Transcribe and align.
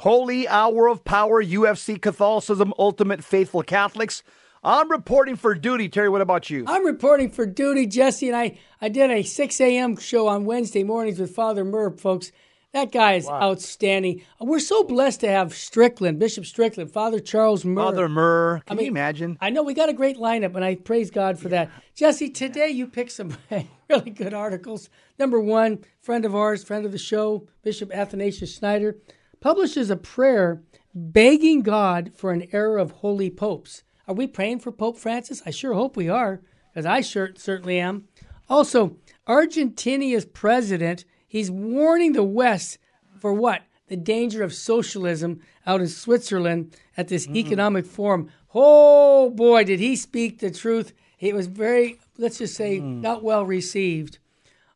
Holy 0.00 0.48
Hour 0.48 0.88
of 0.88 1.04
Power, 1.04 1.44
UFC 1.44 2.00
Catholicism, 2.00 2.72
Ultimate 2.78 3.22
Faithful 3.22 3.62
Catholics. 3.62 4.22
I'm 4.64 4.90
reporting 4.90 5.36
for 5.36 5.54
duty. 5.54 5.90
Terry, 5.90 6.08
what 6.08 6.22
about 6.22 6.48
you? 6.48 6.64
I'm 6.66 6.86
reporting 6.86 7.28
for 7.28 7.44
duty, 7.44 7.86
Jesse, 7.86 8.28
and 8.28 8.34
I, 8.34 8.58
I 8.80 8.88
did 8.88 9.10
a 9.10 9.22
6 9.22 9.60
a.m. 9.60 9.98
show 9.98 10.26
on 10.26 10.46
Wednesday 10.46 10.84
mornings 10.84 11.18
with 11.18 11.34
Father 11.34 11.66
Murr, 11.66 11.90
folks. 11.90 12.32
That 12.72 12.92
guy 12.92 13.16
is 13.16 13.26
wow. 13.26 13.42
outstanding. 13.42 14.22
We're 14.40 14.60
so 14.60 14.84
blessed 14.84 15.20
to 15.20 15.28
have 15.28 15.52
Strickland, 15.52 16.18
Bishop 16.18 16.46
Strickland, 16.46 16.90
Father 16.90 17.20
Charles 17.20 17.66
Murr. 17.66 17.82
Father 17.82 18.08
Murr. 18.08 18.62
Can 18.64 18.72
I 18.72 18.74
mean, 18.76 18.86
you 18.86 18.92
imagine? 18.92 19.36
I 19.38 19.50
know 19.50 19.62
we 19.62 19.74
got 19.74 19.90
a 19.90 19.92
great 19.92 20.16
lineup, 20.16 20.54
and 20.54 20.64
I 20.64 20.76
praise 20.76 21.10
God 21.10 21.38
for 21.38 21.50
yeah. 21.50 21.66
that. 21.66 21.70
Jesse, 21.94 22.30
today 22.30 22.70
you 22.70 22.86
picked 22.86 23.12
some 23.12 23.36
really 23.90 24.10
good 24.12 24.32
articles. 24.32 24.88
Number 25.18 25.38
one, 25.38 25.80
friend 26.00 26.24
of 26.24 26.34
ours, 26.34 26.64
friend 26.64 26.86
of 26.86 26.92
the 26.92 26.96
show, 26.96 27.46
Bishop 27.62 27.94
Athanasius 27.94 28.56
Schneider, 28.56 28.96
publishes 29.40 29.90
a 29.90 29.96
prayer 29.96 30.62
begging 30.94 31.62
God 31.62 32.12
for 32.14 32.32
an 32.32 32.48
era 32.52 32.80
of 32.80 32.90
holy 32.92 33.30
popes. 33.30 33.82
Are 34.06 34.14
we 34.14 34.26
praying 34.26 34.60
for 34.60 34.72
Pope 34.72 34.98
Francis? 34.98 35.42
I 35.46 35.50
sure 35.50 35.74
hope 35.74 35.96
we 35.96 36.08
are, 36.08 36.40
because 36.72 36.86
I 36.86 37.00
sure, 37.00 37.30
certainly 37.36 37.78
am. 37.78 38.08
Also, 38.48 38.96
Argentina's 39.26 40.24
president 40.24 41.04
He's 41.30 41.48
warning 41.48 42.12
the 42.12 42.24
West 42.24 42.78
for 43.20 43.32
what? 43.32 43.62
The 43.86 43.96
danger 43.96 44.42
of 44.42 44.52
socialism 44.52 45.40
out 45.64 45.80
in 45.80 45.86
Switzerland 45.86 46.74
at 46.96 47.06
this 47.06 47.24
mm-hmm. 47.24 47.36
economic 47.36 47.86
forum. 47.86 48.30
Oh 48.52 49.30
boy, 49.30 49.62
did 49.62 49.78
he 49.78 49.94
speak 49.94 50.40
the 50.40 50.50
truth. 50.50 50.92
It 51.20 51.36
was 51.36 51.46
very, 51.46 52.00
let's 52.18 52.38
just 52.38 52.56
say, 52.56 52.80
mm. 52.80 53.00
not 53.00 53.22
well 53.22 53.46
received. 53.46 54.18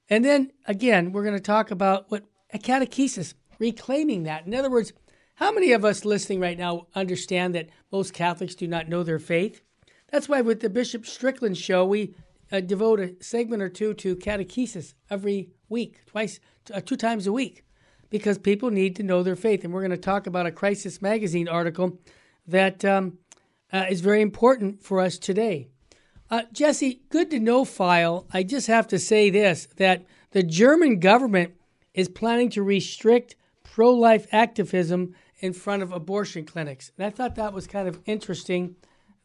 And 0.08 0.24
then 0.24 0.52
again, 0.66 1.10
we're 1.10 1.24
going 1.24 1.34
to 1.34 1.40
talk 1.40 1.72
about 1.72 2.08
what 2.08 2.22
a 2.52 2.58
catechesis, 2.58 3.34
reclaiming 3.58 4.24
that. 4.24 4.46
In 4.46 4.54
other 4.54 4.70
words, 4.70 4.92
how 5.36 5.52
many 5.52 5.72
of 5.72 5.84
us 5.84 6.04
listening 6.04 6.40
right 6.40 6.58
now 6.58 6.86
understand 6.94 7.54
that 7.54 7.68
most 7.90 8.14
Catholics 8.14 8.54
do 8.54 8.68
not 8.68 8.88
know 8.88 9.02
their 9.02 9.18
faith? 9.18 9.62
That's 10.10 10.28
why 10.28 10.42
with 10.42 10.60
the 10.60 10.70
Bishop 10.70 11.06
Strickland 11.06 11.58
show, 11.58 11.84
we 11.84 12.14
uh, 12.52 12.60
devote 12.60 13.00
a 13.00 13.14
segment 13.20 13.62
or 13.62 13.68
two 13.68 13.94
to 13.94 14.16
catechesis 14.16 14.94
every 15.10 15.50
week, 15.68 16.06
twice, 16.06 16.38
uh, 16.72 16.80
two 16.80 16.96
times 16.96 17.26
a 17.26 17.32
week, 17.32 17.64
because 18.10 18.38
people 18.38 18.70
need 18.70 18.94
to 18.96 19.02
know 19.02 19.22
their 19.22 19.34
faith. 19.34 19.64
And 19.64 19.72
we're 19.72 19.80
going 19.80 19.90
to 19.90 19.96
talk 19.96 20.26
about 20.26 20.46
a 20.46 20.52
Crisis 20.52 21.02
Magazine 21.02 21.48
article 21.48 21.98
that 22.46 22.84
um, 22.84 23.18
uh, 23.72 23.86
is 23.90 24.02
very 24.02 24.20
important 24.20 24.82
for 24.82 25.00
us 25.00 25.18
today. 25.18 25.68
Uh, 26.30 26.42
Jesse, 26.52 27.02
good 27.10 27.30
to 27.30 27.40
know 27.40 27.64
file. 27.64 28.26
I 28.32 28.44
just 28.44 28.66
have 28.68 28.86
to 28.88 28.98
say 28.98 29.30
this 29.30 29.66
that 29.76 30.04
the 30.30 30.42
German 30.42 31.00
government 31.00 31.54
is 31.92 32.08
planning 32.08 32.50
to 32.50 32.62
restrict 32.62 33.36
pro 33.74 33.90
life 33.90 34.28
activism 34.30 35.12
in 35.40 35.52
front 35.52 35.82
of 35.82 35.90
abortion 35.90 36.44
clinics. 36.44 36.92
And 36.96 37.04
I 37.04 37.10
thought 37.10 37.34
that 37.34 37.52
was 37.52 37.66
kind 37.66 37.88
of 37.88 37.98
interesting 38.06 38.76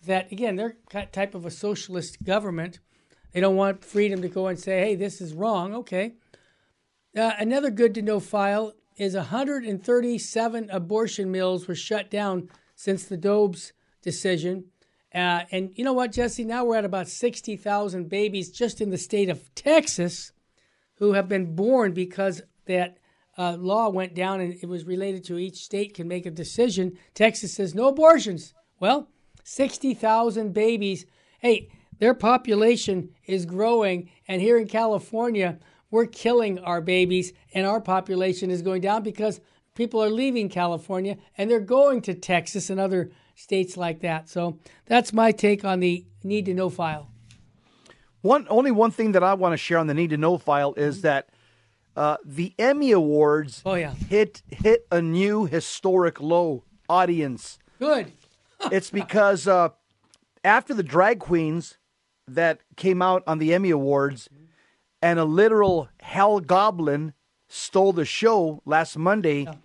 that, 0.08 0.31
again, 0.31 0.56
they're 0.56 0.75
type 1.11 1.36
of 1.36 1.45
a 1.45 1.52
socialist 1.52 2.23
government. 2.23 2.80
They 3.31 3.41
don't 3.41 3.56
want 3.56 3.86
freedom 3.86 4.23
to 4.23 4.28
go 4.28 4.47
and 4.47 4.59
say, 4.59 4.80
hey, 4.80 4.95
this 4.95 5.22
is 5.22 5.34
wrong. 5.34 5.75
Okay. 5.75 6.13
Uh, 7.16 7.34
another 7.38 7.69
good 7.69 7.94
to 7.94 8.01
know 8.01 8.19
file 8.19 8.73
is 8.97 9.13
137 9.13 10.69
abortion 10.72 11.29
mills 11.29 11.68
were 11.68 11.75
shut 11.75 12.09
down 12.09 12.50
since 12.75 13.06
the 13.06 13.18
Dobbs 13.18 13.73
decision. 14.02 14.66
Uh, 15.13 15.41
and 15.52 15.69
you 15.75 15.84
know 15.84 15.94
what, 15.94 16.12
Jesse? 16.12 16.44
Now 16.44 16.66
we're 16.66 16.78
at 16.78 16.85
about 16.85 17.07
60,000 17.07 18.09
babies 18.09 18.50
just 18.50 18.81
in 18.81 18.90
the 18.90 18.97
state 18.97 19.29
of 19.29 19.53
Texas 19.53 20.31
who 20.96 21.13
have 21.13 21.29
been 21.29 21.56
born 21.56 21.94
because 21.94 22.41
that 22.66 22.97
uh, 23.39 23.55
law 23.57 23.89
went 23.89 24.13
down 24.13 24.41
and 24.41 24.53
it 24.61 24.67
was 24.67 24.83
related 24.83 25.23
to 25.23 25.39
each 25.39 25.63
state 25.63 25.94
can 25.94 26.09
make 26.09 26.25
a 26.25 26.31
decision. 26.31 26.97
Texas 27.13 27.53
says 27.53 27.73
no 27.73 27.88
abortions. 27.88 28.53
Well, 28.81 29.07
60,000 29.45 30.53
babies. 30.53 31.05
Hey, 31.39 31.69
their 31.99 32.13
population 32.13 33.11
is 33.25 33.45
growing. 33.45 34.09
And 34.28 34.41
here 34.41 34.57
in 34.57 34.67
California, 34.67 35.57
we're 35.89 36.05
killing 36.05 36.59
our 36.59 36.81
babies, 36.81 37.33
and 37.53 37.66
our 37.66 37.81
population 37.81 38.51
is 38.51 38.61
going 38.61 38.81
down 38.81 39.03
because 39.03 39.41
people 39.73 40.03
are 40.03 40.09
leaving 40.09 40.49
California 40.49 41.17
and 41.38 41.49
they're 41.49 41.61
going 41.61 42.01
to 42.01 42.13
Texas 42.13 42.69
and 42.69 42.79
other 42.79 43.09
states 43.35 43.78
like 43.78 44.01
that. 44.01 44.28
So 44.28 44.59
that's 44.85 45.13
my 45.13 45.31
take 45.31 45.63
on 45.63 45.79
the 45.79 46.05
need 46.23 46.45
to 46.45 46.53
know 46.53 46.69
file. 46.69 47.09
One 48.22 48.45
only 48.49 48.72
one 48.72 48.91
thing 48.91 49.13
that 49.13 49.23
I 49.23 49.33
want 49.33 49.53
to 49.53 49.57
share 49.57 49.78
on 49.78 49.88
the 49.88 49.94
need 49.94 50.09
to 50.09 50.17
know 50.17 50.38
file 50.38 50.73
is 50.73 51.01
that 51.01 51.29
uh, 51.99 52.15
the 52.23 52.53
Emmy 52.57 52.93
Awards 52.93 53.61
oh, 53.65 53.73
yeah. 53.73 53.93
hit 53.93 54.41
hit 54.47 54.87
a 54.89 55.01
new 55.01 55.45
historic 55.45 56.21
low 56.21 56.63
audience. 56.87 57.59
Good. 57.77 58.13
it's 58.71 58.89
because 58.89 59.49
uh, 59.49 59.69
after 60.41 60.73
the 60.73 60.81
drag 60.81 61.19
queens 61.19 61.77
that 62.25 62.61
came 62.77 63.01
out 63.01 63.21
on 63.27 63.37
the 63.37 63.53
Emmy 63.53 63.69
Awards 63.69 64.29
and 65.01 65.19
a 65.19 65.25
literal 65.25 65.89
hell 65.99 66.39
goblin 66.39 67.13
stole 67.49 67.91
the 67.91 68.05
show 68.05 68.61
last 68.66 68.97
Monday. 68.97 69.41
Yeah. 69.41 69.55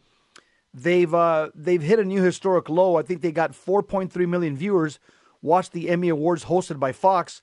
They've 0.74 1.14
uh, 1.14 1.50
they've 1.54 1.82
hit 1.82 2.00
a 2.00 2.04
new 2.04 2.20
historic 2.20 2.68
low. 2.68 2.96
I 2.96 3.02
think 3.02 3.20
they 3.20 3.30
got 3.30 3.52
4.3 3.52 4.28
million 4.28 4.56
viewers 4.56 4.98
watched 5.40 5.70
the 5.70 5.88
Emmy 5.88 6.08
Awards 6.08 6.46
hosted 6.46 6.80
by 6.80 6.90
Fox, 6.90 7.42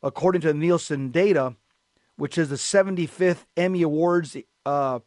according 0.00 0.42
to 0.42 0.54
Nielsen 0.54 1.10
data, 1.10 1.56
which 2.18 2.36
is 2.36 2.50
the 2.50 2.56
75th 2.56 3.46
Emmy 3.56 3.82
Awards 3.82 4.36
uh, 4.66 4.98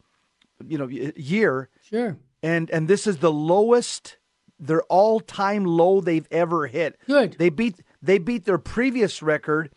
you 0.68 0.78
know 0.78 0.88
year. 0.88 1.70
Sure. 1.84 2.18
And 2.42 2.72
and 2.72 2.88
this 2.88 3.06
is 3.06 3.18
the 3.18 3.32
lowest 3.32 4.18
their 4.60 4.82
all-time 4.84 5.66
low 5.66 6.02
they've 6.02 6.28
ever 6.32 6.68
hit. 6.68 7.00
Good. 7.06 7.36
They 7.38 7.50
beat 7.50 7.80
they 8.02 8.18
beat 8.18 8.46
their 8.46 8.58
previous 8.58 9.22
record 9.22 9.72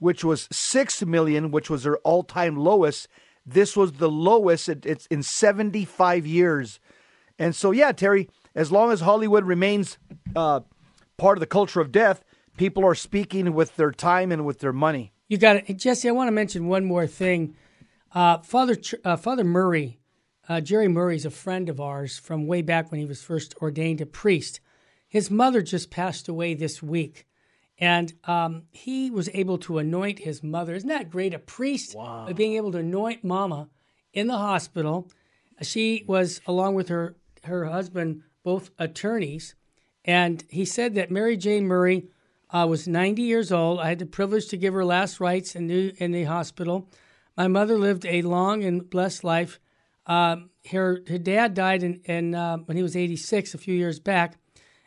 which 0.00 0.24
was 0.24 0.48
6 0.50 1.04
million, 1.04 1.50
which 1.50 1.70
was 1.70 1.84
their 1.84 1.98
all-time 1.98 2.56
lowest. 2.56 3.06
This 3.46 3.76
was 3.76 3.92
the 3.92 4.10
lowest 4.10 4.68
it's 4.68 5.06
in 5.06 5.22
75 5.22 6.26
years. 6.26 6.80
And 7.38 7.54
so 7.54 7.70
yeah, 7.70 7.92
Terry, 7.92 8.28
as 8.54 8.72
long 8.72 8.90
as 8.90 9.00
Hollywood 9.00 9.44
remains 9.44 9.98
uh, 10.34 10.60
part 11.16 11.36
of 11.36 11.40
the 11.40 11.46
culture 11.46 11.80
of 11.80 11.92
death, 11.92 12.24
people 12.56 12.84
are 12.84 12.94
speaking 12.94 13.52
with 13.54 13.76
their 13.76 13.92
time 13.92 14.32
and 14.32 14.44
with 14.44 14.60
their 14.60 14.72
money. 14.72 15.12
You 15.30 15.38
got 15.38 15.70
it, 15.70 15.76
Jesse. 15.76 16.08
I 16.08 16.12
want 16.12 16.26
to 16.26 16.32
mention 16.32 16.66
one 16.66 16.84
more 16.84 17.06
thing. 17.06 17.54
Uh, 18.12 18.38
Father 18.38 18.76
uh, 19.04 19.16
Father 19.16 19.44
Murray, 19.44 20.00
uh, 20.48 20.60
Jerry 20.60 20.88
Murray 20.88 21.14
is 21.14 21.24
a 21.24 21.30
friend 21.30 21.68
of 21.68 21.80
ours 21.80 22.18
from 22.18 22.48
way 22.48 22.62
back 22.62 22.90
when 22.90 22.98
he 22.98 23.06
was 23.06 23.22
first 23.22 23.54
ordained 23.62 24.00
a 24.00 24.06
priest. 24.06 24.58
His 25.06 25.30
mother 25.30 25.62
just 25.62 25.88
passed 25.88 26.26
away 26.26 26.54
this 26.54 26.82
week. 26.82 27.28
And 27.78 28.12
um, 28.24 28.64
he 28.72 29.08
was 29.08 29.28
able 29.32 29.56
to 29.58 29.78
anoint 29.78 30.18
his 30.18 30.42
mother. 30.42 30.74
Isn't 30.74 30.88
that 30.88 31.10
great? 31.10 31.32
A 31.32 31.38
priest 31.38 31.94
wow. 31.94 32.28
being 32.34 32.54
able 32.54 32.72
to 32.72 32.78
anoint 32.78 33.22
mama 33.22 33.68
in 34.12 34.26
the 34.26 34.36
hospital. 34.36 35.12
She 35.62 36.04
was, 36.08 36.40
along 36.44 36.74
with 36.74 36.88
her, 36.88 37.14
her 37.44 37.66
husband, 37.66 38.24
both 38.42 38.72
attorneys. 38.80 39.54
And 40.04 40.42
he 40.48 40.64
said 40.64 40.96
that 40.96 41.12
Mary 41.12 41.36
Jane 41.36 41.68
Murray 41.68 42.08
uh, 42.52 42.66
was 42.68 42.88
90 42.88 43.22
years 43.22 43.52
old. 43.52 43.80
I 43.80 43.88
had 43.88 43.98
the 43.98 44.06
privilege 44.06 44.48
to 44.48 44.56
give 44.56 44.74
her 44.74 44.84
last 44.84 45.20
rites 45.20 45.54
in 45.54 45.66
the, 45.66 45.94
in 46.02 46.12
the 46.12 46.24
hospital. 46.24 46.88
My 47.36 47.48
mother 47.48 47.78
lived 47.78 48.04
a 48.04 48.22
long 48.22 48.64
and 48.64 48.88
blessed 48.88 49.24
life. 49.24 49.60
Um, 50.06 50.50
her, 50.70 51.02
her 51.08 51.18
dad 51.18 51.54
died 51.54 51.82
in, 51.82 52.00
in 52.04 52.34
uh, 52.34 52.58
when 52.58 52.76
he 52.76 52.82
was 52.82 52.96
86 52.96 53.54
a 53.54 53.58
few 53.58 53.74
years 53.74 54.00
back. 54.00 54.36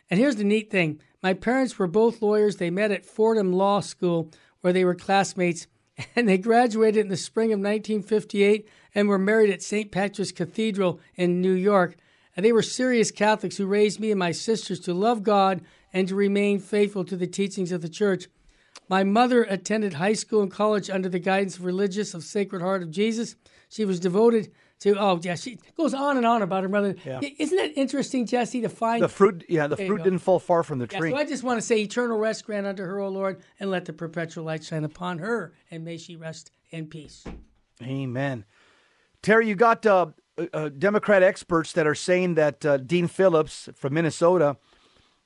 And 0.10 0.20
here's 0.20 0.36
the 0.36 0.44
neat 0.44 0.70
thing 0.70 1.00
my 1.22 1.34
parents 1.34 1.80
were 1.80 1.88
both 1.88 2.22
lawyers. 2.22 2.58
They 2.58 2.70
met 2.70 2.92
at 2.92 3.06
Fordham 3.06 3.54
Law 3.54 3.80
School, 3.80 4.30
where 4.62 4.74
they 4.74 4.86
were 4.86 4.96
classmates, 4.96 5.68
and 6.16 6.28
they 6.28 6.38
graduated 6.38 7.06
in 7.06 7.10
the 7.10 7.18
spring 7.18 7.54
of 7.54 7.60
1958 7.60 8.68
and 8.94 9.08
were 9.08 9.18
married 9.18 9.50
at 9.50 9.64
St. 9.64 9.92
Patrick's 9.92 10.32
Cathedral 10.32 11.00
in 11.16 11.42
New 11.42 11.54
York. 11.54 11.96
And 12.36 12.46
they 12.46 12.52
were 12.52 12.64
serious 12.64 13.12
Catholics 13.12 13.58
who 13.58 13.66
raised 13.66 14.00
me 14.00 14.12
and 14.12 14.20
my 14.20 14.32
sisters 14.32 14.80
to 14.82 14.94
love 14.94 15.24
God 15.24 15.62
and 15.94 16.08
to 16.08 16.16
remain 16.16 16.60
faithful 16.60 17.06
to 17.06 17.16
the 17.16 17.28
teachings 17.28 17.72
of 17.72 17.82
the 17.82 17.90
church. 17.90 18.28
My 18.90 19.04
mother 19.04 19.44
attended 19.44 19.94
high 19.94 20.14
school 20.14 20.42
and 20.42 20.52
college 20.52 20.90
under 20.90 21.08
the 21.08 21.20
guidance 21.20 21.58
of 21.58 21.66
Religious 21.66 22.14
of 22.14 22.24
Sacred 22.24 22.62
Heart 22.62 22.84
of 22.84 22.92
Jesus. 22.92 23.36
She 23.70 23.86
was 23.86 24.00
devoted 24.00 24.52
to 24.80 24.98
oh 25.00 25.20
yeah, 25.24 25.36
she 25.36 25.58
goes 25.78 25.94
on 25.94 26.18
and 26.18 26.26
on 26.26 26.42
about 26.42 26.64
her 26.64 26.70
mother. 26.70 26.96
Yeah. 27.06 27.22
Isn't 27.40 27.58
that 27.58 27.80
interesting, 27.80 28.26
Jesse, 28.26 28.62
to 28.62 28.70
find 28.70 29.02
the 29.02 29.08
fruit? 29.08 29.46
Yeah, 29.48 29.68
the 29.68 29.78
fruit 29.78 30.04
didn't 30.04 30.20
fall 30.20 30.40
far 30.40 30.64
from 30.64 30.80
the 30.80 30.88
tree. 30.88 31.12
Yeah, 31.12 31.16
so 31.16 31.22
I 31.22 31.26
just 31.26 31.44
want 31.44 31.58
to 31.58 31.62
say, 31.62 31.80
eternal 31.80 32.18
rest 32.18 32.46
grant 32.46 32.68
unto 32.68 32.84
her, 32.84 33.00
O 33.00 33.08
Lord, 33.08 33.42
and 33.60 33.72
let 33.72 33.86
the 33.86 33.94
perpetual 33.94 34.44
light 34.44 34.64
shine 34.64 34.84
upon 34.84 35.20
her, 35.20 35.54
and 35.72 35.86
may 35.86 35.98
she 35.98 36.18
rest 36.18 36.52
in 36.72 36.88
peace. 36.88 37.24
Amen. 37.82 38.44
Terry, 39.22 39.48
you 39.48 39.56
got 39.56 39.86
uh, 39.86 40.08
uh, 40.54 40.70
Democrat 40.70 41.24
experts 41.24 41.72
that 41.74 41.88
are 41.88 41.96
saying 41.96 42.36
that 42.36 42.66
uh, 42.66 42.78
Dean 42.78 43.08
Phillips 43.08 43.70
from 43.76 43.94
Minnesota, 43.94 44.58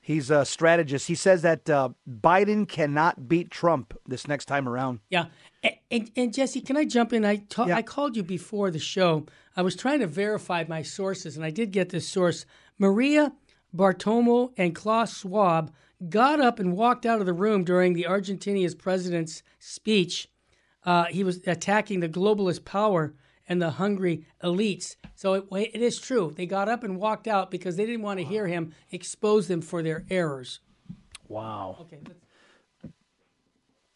he's 0.07 0.31
a 0.31 0.45
strategist. 0.45 1.07
He 1.07 1.15
says 1.15 1.42
that 1.42 1.69
uh, 1.69 1.89
Biden 2.09 2.65
cannot 2.65 3.27
beat 3.27 3.51
Trump 3.51 3.94
this 4.07 4.25
next 4.25 4.45
time 4.45 4.68
around. 4.69 5.01
Yeah, 5.09 5.25
and, 5.92 6.09
and, 6.15 6.33
Jesse, 6.33 6.62
can 6.62 6.77
I 6.77 6.86
jump 6.86 7.12
in? 7.12 7.25
I 7.25 7.38
ta- 7.50 7.65
yeah. 7.65 7.75
I 7.75 7.81
called 7.81 8.15
you 8.15 8.24
before 8.24 8.71
the 8.71 8.80
show. 8.80 9.25
I 9.57 9.63
was 9.63 9.75
trying 9.75 10.00
to 10.00 10.07
verify 10.07 10.63
my 10.65 10.81
sources, 10.81 11.36
and 11.36 11.44
I 11.44 11.50
did 11.50 11.71
get 11.71 11.89
this 11.89 12.07
source. 12.07 12.45
Maria 12.80 13.33
Bartiromo 13.75 14.54
and 14.56 14.74
Klaus 14.74 15.19
Schwab 15.19 15.74
got 16.07 16.39
up 16.39 16.57
and 16.57 16.77
walked 16.77 17.06
out 17.06 17.19
of 17.19 17.25
the 17.25 17.33
room 17.33 17.65
during 17.65 17.92
the 17.92 18.06
Argentinia's 18.06 18.75
president's 18.75 19.44
speech. 19.59 20.30
Uh, 20.86 21.06
he 21.06 21.25
was 21.25 21.45
attacking 21.45 22.00
the 22.00 22.07
globalist 22.07 22.63
power 22.63 23.13
and 23.48 23.62
the 23.62 23.72
hungry 23.72 24.26
elites. 24.44 24.96
So 25.16 25.34
it, 25.34 25.46
it 25.52 25.82
is 25.82 26.00
true. 26.00 26.34
They 26.36 26.46
got 26.46 26.70
up 26.70 26.84
and 26.84 26.98
walked 26.98 27.28
out 27.28 27.52
because 27.52 27.76
they 27.76 27.86
didn't 27.86 28.02
want 28.02 28.20
to 28.20 28.26
hear 28.26 28.48
him 28.48 28.74
expose 28.92 29.48
them 29.48 29.62
for 29.62 29.82
their 29.82 30.06
errors. 30.10 30.60
Wow. 31.28 31.78
Okay. 31.82 32.00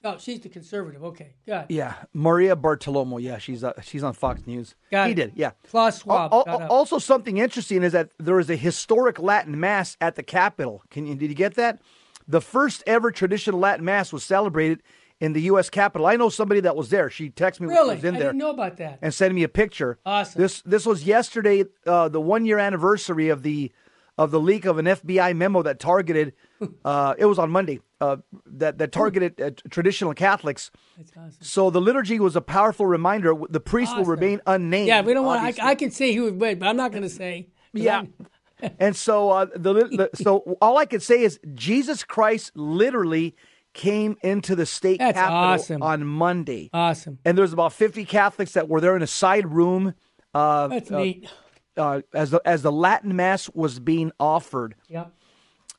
Oh, 0.03 0.17
she's 0.17 0.39
the 0.39 0.49
conservative. 0.49 1.03
Okay, 1.03 1.35
good. 1.45 1.65
Yeah, 1.69 1.93
Maria 2.11 2.55
Bartiromo. 2.55 3.21
Yeah, 3.21 3.37
she's 3.37 3.63
uh, 3.63 3.73
she's 3.83 4.01
on 4.03 4.13
Fox 4.13 4.47
News. 4.47 4.73
Got 4.89 5.05
he 5.05 5.11
it. 5.11 5.15
did. 5.15 5.31
Yeah. 5.35 5.51
Klaus 5.69 6.01
Schwab. 6.01 6.33
Al- 6.33 6.43
got 6.43 6.61
al- 6.61 6.71
also, 6.71 6.97
something 6.97 7.37
interesting 7.37 7.83
is 7.83 7.91
that 7.91 8.09
there 8.17 8.39
is 8.39 8.49
a 8.49 8.55
historic 8.55 9.19
Latin 9.19 9.59
Mass 9.59 9.97
at 10.01 10.15
the 10.15 10.23
Capitol. 10.23 10.81
Can 10.89 11.05
you 11.05 11.13
did 11.13 11.29
you 11.29 11.35
get 11.35 11.53
that? 11.53 11.81
The 12.27 12.41
first 12.41 12.83
ever 12.87 13.11
traditional 13.11 13.59
Latin 13.59 13.85
Mass 13.85 14.11
was 14.11 14.23
celebrated 14.23 14.81
in 15.21 15.33
the 15.33 15.41
U.S. 15.43 15.69
Capitol. 15.69 16.07
I 16.07 16.17
know 16.17 16.27
somebody 16.29 16.59
that 16.61 16.75
was 16.75 16.89
there. 16.89 17.09
She 17.09 17.29
texted 17.29 17.61
me 17.61 17.67
when 17.67 17.77
she 17.77 17.95
was 17.95 18.03
in 18.03 18.15
I 18.15 18.19
there 18.19 18.29
didn't 18.29 18.39
know 18.39 18.49
about 18.49 18.77
that. 18.77 18.99
and 19.01 19.13
sent 19.13 19.33
me 19.33 19.43
a 19.43 19.47
picture. 19.47 19.99
Awesome. 20.05 20.41
This 20.41 20.61
this 20.63 20.85
was 20.85 21.05
yesterday, 21.05 21.63
uh, 21.85 22.09
the 22.09 22.19
one 22.19 22.45
year 22.45 22.59
anniversary 22.59 23.29
of 23.29 23.43
the 23.43 23.71
of 24.17 24.31
the 24.31 24.39
leak 24.39 24.65
of 24.65 24.77
an 24.77 24.85
FBI 24.85 25.33
memo 25.35 25.61
that 25.61 25.79
targeted. 25.79 26.33
Uh, 26.85 27.15
it 27.17 27.25
was 27.25 27.39
on 27.39 27.49
Monday. 27.49 27.79
Uh, 27.99 28.17
that 28.45 28.77
that 28.77 28.91
targeted 28.91 29.41
uh, 29.41 29.49
traditional 29.71 30.13
Catholics. 30.13 30.69
That's 30.95 31.11
awesome. 31.17 31.37
So 31.41 31.71
the 31.71 31.81
liturgy 31.81 32.19
was 32.19 32.35
a 32.35 32.41
powerful 32.41 32.85
reminder. 32.85 33.33
The 33.49 33.59
priest 33.59 33.97
will 33.97 34.05
remain 34.05 34.41
unnamed. 34.45 34.87
Yeah, 34.87 35.01
we 35.01 35.15
don't 35.15 35.25
want. 35.25 35.59
I, 35.59 35.69
I 35.69 35.73
can 35.73 35.89
say 35.89 36.13
who 36.13 36.31
but 36.33 36.61
I'm 36.61 36.77
not 36.77 36.91
going 36.91 37.01
to 37.01 37.09
say. 37.09 37.47
Yeah. 37.73 38.03
And 38.79 38.95
so 38.95 39.31
uh, 39.31 39.45
the, 39.55 39.73
the 39.73 40.09
so 40.13 40.57
all 40.61 40.77
I 40.77 40.85
can 40.85 40.99
say 40.99 41.23
is 41.23 41.39
Jesus 41.55 42.03
Christ 42.03 42.51
literally 42.55 43.35
came 43.73 44.17
into 44.21 44.55
the 44.55 44.65
state 44.65 44.99
That's 44.99 45.17
capitol 45.17 45.37
awesome. 45.37 45.81
on 45.83 46.05
Monday, 46.05 46.69
Awesome. 46.73 47.19
and 47.25 47.37
there's 47.37 47.53
about 47.53 47.73
50 47.73 48.03
Catholics 48.05 48.51
that 48.53 48.67
were 48.67 48.81
there 48.81 48.95
in 48.95 49.01
a 49.01 49.07
side 49.07 49.47
room 49.53 49.93
uh, 50.33 50.67
That's 50.67 50.91
uh, 50.91 50.97
neat. 50.99 51.29
uh, 51.77 52.01
as 52.13 52.31
the 52.31 52.41
as 52.45 52.61
the 52.61 52.71
Latin 52.71 53.15
Mass 53.15 53.49
was 53.53 53.79
being 53.79 54.11
offered. 54.19 54.75
Yep. 54.89 55.11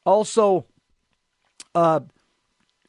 Also, 0.05 0.67
uh, 1.75 2.01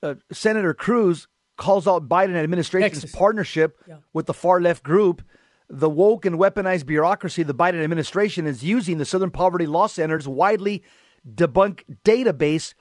uh, 0.02 0.16
Senator 0.32 0.74
Cruz 0.74 1.28
calls 1.58 1.88
out 1.88 2.10
Biden 2.10 2.36
administration's 2.36 3.02
Texas. 3.02 3.12
partnership 3.18 3.78
Yeah. 3.88 3.98
with 4.14 4.26
the 4.26 4.34
far 4.34 4.60
left 4.60 4.84
group. 4.84 5.22
The 5.70 5.90
woke 5.90 6.26
and 6.26 6.38
weaponized 6.38 6.86
bureaucracy 6.86 7.44
the 7.44 7.54
Biden 7.54 7.82
administration 7.84 8.46
is 8.48 8.64
using 8.64 8.98
the 8.98 9.06
Southern 9.06 9.32
Poverty 9.32 9.66
Law 9.66 9.88
Center's 9.88 10.28
widely 10.28 10.84
debunked 11.28 11.84
database 12.04 12.74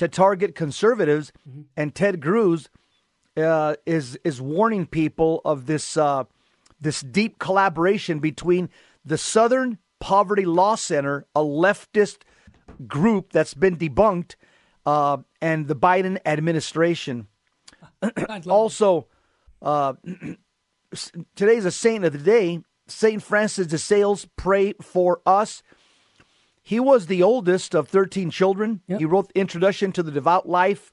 to 0.00 0.08
target 0.08 0.54
conservatives. 0.54 1.30
Mm-hmm. 1.46 1.60
And 1.76 1.94
Ted 1.94 2.22
Cruz 2.22 2.70
uh, 3.36 3.76
is 3.84 4.18
is 4.24 4.40
warning 4.40 4.86
people 4.86 5.42
of 5.44 5.66
this 5.66 5.94
uh, 5.98 6.24
this 6.80 7.02
deep 7.02 7.38
collaboration 7.38 8.18
between 8.18 8.70
the 9.04 9.18
Southern 9.18 9.76
Poverty 9.98 10.46
Law 10.46 10.74
Center, 10.74 11.26
a 11.36 11.40
leftist 11.40 12.22
group 12.86 13.30
that's 13.32 13.52
been 13.52 13.76
debunked, 13.76 14.36
uh, 14.86 15.18
and 15.42 15.68
the 15.68 15.76
Biden 15.76 16.18
administration. 16.24 17.28
Also, 18.48 19.06
uh, 19.60 19.92
today's 21.36 21.66
a 21.66 21.70
saint 21.70 22.06
of 22.06 22.14
the 22.14 22.18
day. 22.18 22.62
Saint 22.86 23.22
Francis 23.22 23.66
de 23.66 23.76
Sales, 23.76 24.26
pray 24.36 24.72
for 24.80 25.20
us. 25.26 25.62
He 26.70 26.78
was 26.78 27.08
the 27.08 27.20
oldest 27.20 27.74
of 27.74 27.88
13 27.88 28.30
children. 28.30 28.80
Yep. 28.86 29.00
He 29.00 29.04
wrote 29.04 29.32
the 29.34 29.40
Introduction 29.40 29.90
to 29.90 30.04
the 30.04 30.12
Devout 30.12 30.48
Life. 30.48 30.92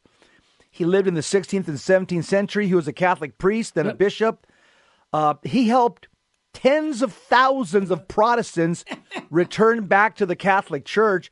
He 0.72 0.86
lived 0.86 1.08
in 1.08 1.14
the 1.14 1.22
16th 1.22 1.68
and 1.68 1.78
17th 1.78 2.24
century. 2.24 2.66
He 2.66 2.74
was 2.74 2.88
a 2.88 2.94
Catholic 2.94 3.38
priest, 3.38 3.76
then 3.76 3.86
a 3.86 3.94
bishop. 3.94 4.48
Uh, 5.14 5.36
he 5.44 5.68
helped 5.68 6.08
tens 6.52 7.04
of 7.04 7.14
thousands 7.14 7.92
of 7.92 8.08
Protestants 8.08 8.86
return 9.30 9.86
back 9.86 10.16
to 10.16 10.26
the 10.26 10.36
Catholic 10.36 10.84
Church. 10.84 11.32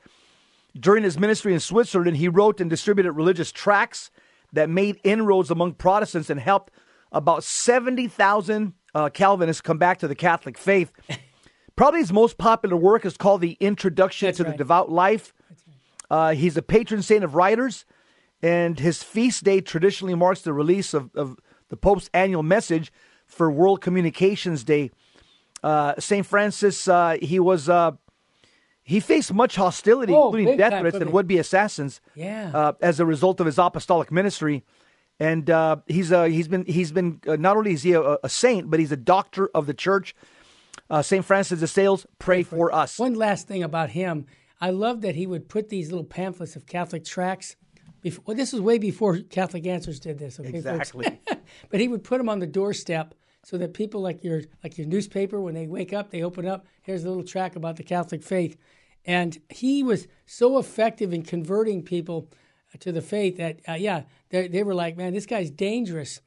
During 0.80 1.01
his 1.01 1.18
ministry 1.18 1.51
in 1.51 1.59
Switzerland, 1.59 2.18
he 2.18 2.27
wrote 2.27 2.62
and 2.62 2.69
distributed 2.69 3.13
religious 3.13 3.51
tracts 3.51 4.12
that 4.53 4.69
made 4.69 5.00
inroads 5.03 5.50
among 5.50 5.74
Protestants 5.74 6.30
and 6.30 6.39
helped 6.39 6.71
about 7.12 7.44
70,000 7.44 8.74
uh, 8.94 9.09
Calvinists 9.09 9.62
come 9.62 9.80
back 9.80 9.97
to 9.97 10.07
the 10.07 10.13
Catholic 10.13 10.56
faith. 10.56 10.92
Probably 11.75 12.00
his 12.00 12.13
most 12.13 12.38
popular 12.38 12.77
work 12.77 13.06
is 13.06 13.18
called 13.18 13.42
The 13.42 13.57
Introduction 13.60 14.27
That's 14.27 14.38
to 14.38 14.44
the. 14.45 14.54
Devout 14.54 14.89
Life. 14.89 15.33
Uh, 16.10 16.33
he's 16.33 16.56
a 16.56 16.62
patron 16.62 17.01
saint 17.01 17.24
of 17.24 17.36
writers, 17.36 17.86
and 18.42 18.80
his 18.80 19.04
feast 19.04 19.44
day 19.44 19.60
traditionally 19.60 20.16
marks 20.16 20.42
the 20.42 20.54
release 20.54 20.94
of, 20.94 21.10
of 21.16 21.38
the 21.69 21.75
Pope's 21.75 22.10
annual 22.13 22.44
message 22.44 22.94
for 23.25 23.51
World 23.51 23.81
Communications 23.81 24.63
Day. 24.63 24.92
Uh, 25.63 25.95
Saint 26.00 26.25
Francis, 26.25 26.88
uh, 26.88 27.18
he 27.22 27.39
was 27.39 27.68
uh, 27.68 27.92
he 28.83 29.00
faced 29.00 29.33
much 29.33 29.56
hostility, 29.56 30.13
Oh, 30.13 30.28
including 30.28 30.57
death 30.57 30.80
threats 30.80 30.98
and 30.98 31.12
would-be 31.12 31.39
assassins, 31.39 32.00
Yeah. 32.13 32.51
uh, 32.54 32.74
as 32.81 33.00
a 33.00 33.06
result 33.06 33.39
of 33.39 33.48
his 33.48 33.57
apostolic 33.57 34.12
ministry. 34.12 34.63
And 35.19 35.50
uh, 35.50 35.78
he's 35.88 36.12
uh, 36.12 36.25
he's 36.25 36.48
been 36.48 36.66
he's 36.66 36.92
been 36.92 37.19
uh, 37.28 37.36
not 37.38 37.57
only 37.57 37.74
is 37.74 37.81
he 37.83 37.94
a, 37.94 38.18
a 38.24 38.30
saint, 38.30 38.69
but 38.69 38.80
he's 38.80 38.92
a 38.92 38.98
doctor 38.98 39.50
of 39.56 39.66
the 39.66 39.74
church. 39.74 40.13
Uh, 40.90 41.02
Saint 41.02 41.26
Francis 41.26 41.60
de 41.60 41.68
Sales, 41.68 42.06
pray 42.20 42.44
for 42.44 42.74
us. 42.74 43.00
One 43.00 43.16
last 43.16 43.48
thing 43.48 43.64
about 43.64 43.90
him, 43.90 44.26
I 44.62 44.70
love 44.70 45.02
that 45.02 45.16
he 45.16 45.26
would 45.26 45.50
put 45.50 45.70
these 45.70 45.90
little 45.92 46.06
pamphlets 46.06 46.56
of 46.56 46.66
Catholic 46.68 47.04
tracts. 47.04 47.56
Before, 48.02 48.24
well, 48.28 48.38
this 48.38 48.54
was 48.54 48.62
way 48.62 48.78
before 48.78 49.18
Catholic 49.18 49.66
Answers 49.66 50.00
did 50.00 50.19
this. 50.19 50.40
Okay. 50.40 50.50
Exactly. 50.50 51.19
but 51.69 51.80
he 51.80 51.88
would 51.88 52.04
put 52.04 52.19
them 52.19 52.30
on 52.30 52.40
the 52.40 52.48
doorstep 52.48 53.16
so 53.45 53.59
that 53.59 53.76
people 53.76 54.02
like 54.02 54.24
your 54.24 54.42
like 54.64 54.78
your 54.78 54.88
newspaper 54.88 55.40
when 55.40 55.54
they 55.54 55.68
wake 55.68 55.94
up 55.94 56.09
they 56.09 56.24
open 56.24 56.48
up 56.48 56.66
here's 56.81 57.04
a 57.04 57.07
little 57.07 57.24
track 57.24 57.56
about 57.56 57.76
the 57.78 57.83
catholic 57.83 58.24
faith 58.24 58.57
and 59.06 59.38
he 59.50 59.83
was 59.83 60.07
so 60.26 60.57
effective 60.57 61.14
in 61.14 61.21
converting 61.21 61.83
people 61.83 62.28
to 62.80 62.92
the 62.92 63.02
faith 63.02 63.38
that 63.38 63.59
uh, 63.69 63.74
yeah 63.74 64.02
they, 64.30 64.48
they 64.48 64.64
were 64.64 64.74
like 64.74 64.98
man 64.98 65.14
this 65.14 65.28
guy's 65.28 65.52
dangerous 65.52 66.21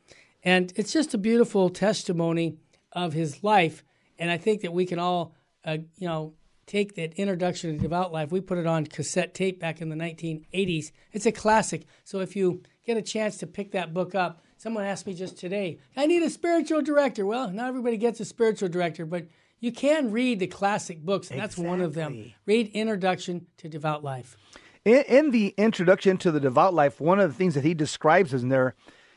and 0.44 0.72
it's 0.76 0.92
just 0.92 1.12
a 1.12 1.18
beautiful 1.18 1.68
testimony 1.68 2.56
of 2.92 3.12
his 3.12 3.42
life 3.42 3.82
and 4.18 4.30
i 4.30 4.36
think 4.36 4.62
that 4.62 4.72
we 4.72 4.86
can 4.86 4.98
all 4.98 5.34
uh, 5.64 5.78
you 5.96 6.08
know 6.08 6.34
take 6.66 6.94
that 6.96 7.14
introduction 7.14 7.72
to 7.72 7.78
devout 7.80 8.12
life. 8.12 8.30
We 8.30 8.42
put 8.42 8.58
it 8.58 8.66
on 8.66 8.86
cassette 8.86 9.34
tape 9.34 9.58
back 9.58 9.80
in 9.80 9.88
the 9.88 9.96
1980s 9.96 10.92
it's 11.12 11.26
a 11.26 11.32
classic. 11.32 11.86
So 12.04 12.20
if 12.20 12.36
you 12.36 12.62
get 12.86 12.96
a 12.96 13.02
chance 13.02 13.38
to 13.38 13.46
pick 13.46 13.72
that 13.72 13.92
book 13.92 14.14
up 14.14 14.42
someone 14.58 14.84
asked 14.84 15.06
me 15.06 15.14
just 15.14 15.38
today 15.38 15.78
i 15.96 16.06
need 16.06 16.22
a 16.22 16.30
spiritual 16.30 16.82
director. 16.82 17.26
Well 17.26 17.50
not 17.50 17.68
everybody 17.68 17.96
gets 17.96 18.20
a 18.20 18.24
spiritual 18.24 18.68
director 18.68 19.06
but 19.06 19.26
you 19.60 19.72
can 19.72 20.12
read 20.12 20.38
the 20.38 20.46
classic 20.46 21.00
books 21.00 21.30
and 21.30 21.40
that's 21.40 21.58
one 21.58 21.80
of 21.80 21.94
them. 21.94 22.32
Read 22.46 22.68
introduction 22.68 23.46
to 23.56 23.68
devout 23.68 24.04
life. 24.04 24.36
In, 24.84 25.02
in 25.08 25.30
the 25.32 25.54
introduction 25.56 26.16
to 26.18 26.30
the 26.30 26.38
devout 26.38 26.74
life, 26.74 27.00
one 27.00 27.18
of 27.18 27.28
the 27.28 27.34
things 27.34 27.54
that 27.54 27.64
he 27.64 27.74
describes 27.74 28.32
in 28.32 28.50
there, 28.50 28.74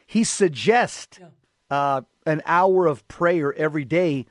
he 0.08 0.24
suggests 0.24 1.20
uh, 1.70 2.02
an 2.26 2.42
hour 2.46 2.88
of 2.88 3.08
prayer 3.08 3.54
every 3.54 3.86
day 3.86 4.26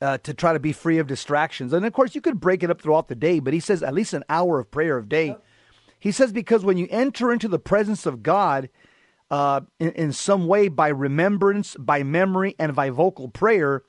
uh, 0.00 0.18
to 0.18 0.34
try 0.34 0.52
to 0.52 0.60
be 0.60 0.72
free 0.72 0.98
of 0.98 1.06
distractions. 1.06 1.72
And 1.72 1.84
of 1.84 1.92
course, 1.92 2.14
you 2.14 2.20
could 2.20 2.40
break 2.40 2.62
it 2.62 2.70
up 2.70 2.80
throughout 2.80 3.08
the 3.08 3.14
day, 3.14 3.40
but 3.40 3.52
he 3.52 3.60
says 3.60 3.82
at 3.82 3.94
least 3.94 4.12
an 4.12 4.24
hour 4.28 4.60
of 4.60 4.70
prayer 4.70 4.98
a 4.98 5.06
day. 5.06 5.36
He 5.98 6.12
says 6.12 6.32
because 6.32 6.64
when 6.64 6.76
you 6.76 6.86
enter 6.90 7.32
into 7.32 7.48
the 7.48 7.58
presence 7.58 8.06
of 8.06 8.22
God 8.22 8.68
uh, 9.30 9.62
in, 9.80 9.90
in 9.92 10.12
some 10.12 10.46
way 10.46 10.68
by 10.68 10.88
remembrance, 10.88 11.76
by 11.78 12.02
memory, 12.02 12.54
and 12.58 12.74
by 12.74 12.90
vocal 12.90 13.28
prayer, 13.28 13.82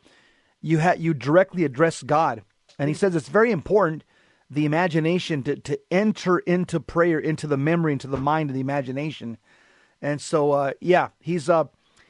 you 0.62 0.80
ha- 0.80 0.96
you 0.98 1.14
directly 1.14 1.64
address 1.64 2.02
God. 2.02 2.44
And 2.78 2.90
he 2.90 2.96
says 2.96 3.16
it's 3.16 3.30
very 3.30 3.52
important 3.52 4.04
the 4.50 4.66
imagination 4.66 5.44
to, 5.44 5.56
to 5.58 5.80
enter 5.92 6.40
into 6.40 6.80
prayer, 6.80 7.20
into 7.20 7.46
the 7.46 7.58
memory, 7.58 7.94
into 7.94 8.08
the 8.08 8.18
mind, 8.18 8.50
and 8.50 8.58
the 8.58 8.62
imagination. 8.62 9.38
And 10.02 10.20
so, 10.20 10.52
uh, 10.52 10.72
yeah, 10.82 11.10
he's 11.20 11.50
uh, 11.50 11.66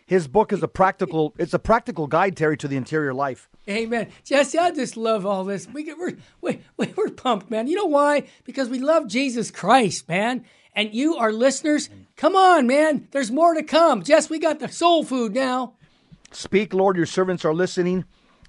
his 0.10 0.28
book 0.28 0.52
is 0.52 0.64
a 0.64 0.68
practical. 0.68 1.36
It's 1.38 1.54
a 1.54 1.60
practical 1.60 2.08
guide, 2.08 2.36
Terry, 2.36 2.58
to 2.58 2.68
the 2.68 2.76
interior 2.78 3.14
life. 3.14 3.48
Amen. 3.70 4.10
Jesse, 4.24 4.58
I 4.58 4.72
just 4.72 4.98
love 4.98 5.24
all 5.24 5.44
this. 5.44 5.68
We 5.68 5.84
get, 5.84 6.00
we're, 6.00 6.18
we, 6.42 6.62
we- 6.78 6.92
we're 6.98 7.12
pumped, 7.12 7.52
man. 7.52 7.68
You 7.68 7.76
know 7.76 7.86
why? 7.86 8.24
Because 8.44 8.70
we 8.70 8.80
love 8.80 9.08
Jesus 9.08 9.52
Christ, 9.52 10.10
man. 10.10 10.44
And 10.76 10.94
you, 10.96 11.16
our 11.18 11.32
listeners, 11.32 11.90
come 12.16 12.36
on, 12.36 12.66
man. 12.66 13.08
There's 13.12 13.30
more 13.30 13.54
to 13.54 13.62
come. 13.62 14.02
Jess, 14.02 14.32
we 14.32 14.40
got 14.40 14.60
the 14.60 14.68
soul 14.68 15.04
food 15.04 15.36
now. 15.36 15.74
Speak, 16.32 16.74
Lord, 16.74 16.98
your 16.98 17.06
servants 17.06 17.46
are 17.46 17.54
listening. 17.54 18.06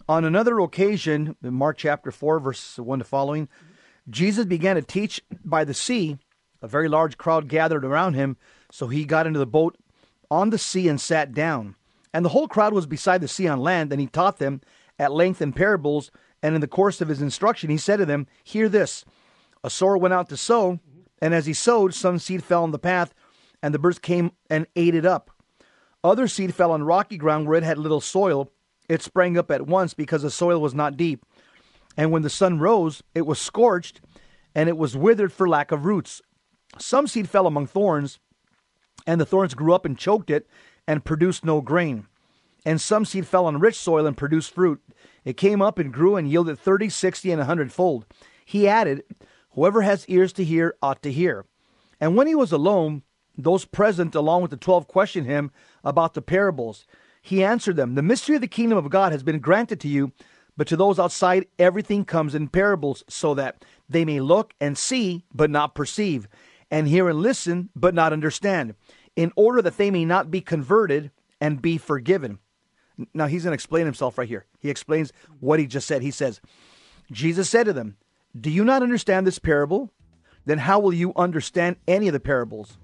On 0.09 0.25
another 0.25 0.59
occasion, 0.61 1.37
in 1.43 1.53
Mark 1.55 1.77
chapter 1.77 2.11
4, 2.11 2.41
verse 2.41 2.79
1 2.79 2.99
to 3.01 3.05
following, 3.05 3.49
Jesus 4.09 4.47
began 4.47 4.77
to 4.77 4.83
teach 4.83 5.21
by 5.45 5.65
the 5.65 5.75
sea. 5.75 6.17
A 6.63 6.69
very 6.69 6.89
large 6.89 7.19
crowd 7.19 7.49
gathered 7.49 7.85
around 7.85 8.15
him, 8.15 8.37
so 8.73 8.87
he 8.89 9.05
got 9.05 9.27
into 9.27 9.39
the 9.39 9.47
boat 9.47 9.77
on 10.31 10.51
the 10.51 10.59
sea 10.59 10.89
and 10.89 11.01
sat 11.01 11.33
down. 11.33 11.75
And 12.13 12.25
the 12.25 12.31
whole 12.31 12.49
crowd 12.49 12.73
was 12.73 12.87
beside 12.87 13.21
the 13.21 13.29
sea 13.29 13.49
on 13.49 13.61
land, 13.61 13.93
and 13.93 14.01
he 14.01 14.07
taught 14.07 14.39
them 14.39 14.61
at 14.99 15.13
length 15.13 15.41
in 15.41 15.53
parables. 15.53 16.11
And 16.43 16.55
in 16.55 16.61
the 16.61 16.67
course 16.67 17.01
of 17.01 17.09
his 17.09 17.23
instruction, 17.23 17.71
he 17.71 17.77
said 17.77 17.99
to 17.99 18.07
them, 18.07 18.27
Hear 18.45 18.69
this 18.69 19.05
A 19.63 19.71
sower 19.71 19.97
went 19.97 20.15
out 20.15 20.29
to 20.31 20.37
sow, 20.37 20.81
and 21.21 21.35
as 21.35 21.47
he 21.47 21.53
sowed, 21.53 21.95
some 21.95 22.19
seed 22.19 22.43
fell 22.43 22.63
on 22.63 22.71
the 22.71 22.79
path, 22.79 23.15
and 23.63 23.75
the 23.75 23.79
birds 23.79 23.99
came 23.99 24.33
and 24.49 24.67
ate 24.75 24.95
it 24.95 25.05
up. 25.05 25.31
Other 26.03 26.29
seed 26.29 26.55
fell 26.55 26.73
on 26.73 26.83
rocky 26.83 27.19
ground 27.19 27.47
where 27.47 27.59
it 27.59 27.65
had 27.65 27.79
little 27.79 28.01
soil. 28.01 28.51
It 28.89 29.03
sprang 29.03 29.37
up 29.37 29.51
at 29.51 29.67
once 29.67 29.93
because 29.93 30.23
the 30.23 30.31
soil 30.31 30.61
was 30.61 30.75
not 30.75 30.97
deep. 30.97 31.25
And 31.97 32.11
when 32.11 32.23
the 32.23 32.31
sun 32.31 32.59
rose, 32.59 33.03
it 33.15 33.27
was 33.27 33.39
scorched, 33.39 34.01
and 34.55 34.69
it 34.69 34.79
was 34.79 34.97
withered 34.97 35.33
for 35.33 35.49
lack 35.49 35.71
of 35.71 35.85
roots. 35.85 36.23
Some 36.79 37.07
seed 37.07 37.29
fell 37.29 37.47
among 37.47 37.67
thorns, 37.67 38.19
and 39.07 39.21
the 39.21 39.27
thorns 39.27 39.55
grew 39.55 39.73
up 39.73 39.85
and 39.85 39.99
choked 39.99 40.31
it, 40.31 40.47
and 40.87 41.05
produced 41.05 41.45
no 41.45 41.61
grain. 41.61 42.07
And 42.65 42.81
some 42.81 43.05
seed 43.05 43.27
fell 43.27 43.47
on 43.47 43.61
rich 43.61 43.77
soil 43.77 44.07
and 44.07 44.17
produced 44.17 44.55
fruit. 44.55 44.83
It 45.25 45.37
came 45.37 45.63
up 45.63 45.79
and 45.79 45.93
grew 45.93 46.17
and 46.17 46.29
yielded 46.29 46.59
thirty, 46.59 46.89
sixty, 46.89 47.31
and 47.31 47.41
a 47.41 47.47
hundredfold. 47.47 48.07
He 48.45 48.69
added, 48.69 49.05
Whoever 49.53 49.83
has 49.83 50.09
ears 50.09 50.33
to 50.35 50.45
hear 50.45 50.77
ought 50.83 51.03
to 51.03 51.13
hear. 51.13 51.45
And 52.01 52.17
when 52.17 52.27
he 52.27 52.35
was 52.35 52.53
alone, 52.53 53.03
those 53.37 53.65
present, 53.65 54.15
along 54.15 54.43
with 54.43 54.51
the 54.51 54.57
twelve, 54.57 54.87
questioned 54.87 55.27
him 55.27 55.51
about 55.85 56.15
the 56.15 56.23
parables. 56.23 56.87
He 57.23 57.45
answered 57.45 57.77
them, 57.77 57.95
The 57.95 58.03
mystery 58.03 58.37
of 58.37 58.41
the 58.41 58.49
kingdom 58.49 58.79
of 58.79 58.91
God 58.91 59.13
has 59.13 59.23
been 59.23 59.41
granted 59.41 59.81
to 59.81 59.89
you, 59.89 60.13
but 60.57 60.67
to 60.69 60.77
those 60.77 60.99
outside, 60.99 61.47
everything 61.59 62.05
comes 62.05 62.35
in 62.35 62.49
parables, 62.49 63.05
so 63.09 63.35
that 63.35 63.65
they 63.89 64.05
may 64.05 64.21
look 64.21 64.55
and 64.61 64.77
see, 64.77 65.25
but 65.35 65.51
not 65.51 65.75
perceive, 65.75 66.29
and 66.71 66.89
hear 66.89 67.09
and 67.09 67.21
listen, 67.21 67.71
but 67.75 67.95
not 67.95 68.13
understand, 68.13 68.75
in 69.17 69.33
order 69.37 69.61
that 69.63 69.77
they 69.77 69.91
may 69.91 70.05
not 70.05 70.31
be 70.31 70.41
converted 70.41 71.11
and 71.41 71.63
be 71.63 71.79
forgiven. 71.79 72.39
Now 73.15 73.27
he's 73.27 73.45
going 73.45 73.53
to 73.53 73.55
explain 73.55 73.87
himself 73.87 74.19
right 74.19 74.29
here. 74.29 74.47
He 74.59 74.71
explains 74.71 75.13
what 75.41 75.59
he 75.59 75.67
just 75.67 75.87
said. 75.89 76.03
He 76.03 76.11
says, 76.11 76.41
Jesus 77.11 77.49
said 77.49 77.65
to 77.65 77.73
them, 77.73 77.97
Do 78.39 78.51
you 78.51 78.65
not 78.65 78.83
understand 78.83 79.27
this 79.27 79.39
parable? 79.39 79.91
Then 80.45 80.59
how 80.59 80.79
will 80.79 80.93
you 80.93 81.13
understand 81.17 81.77
any 81.89 82.09
of 82.09 82.13
the 82.13 82.21
parables? 82.21 82.77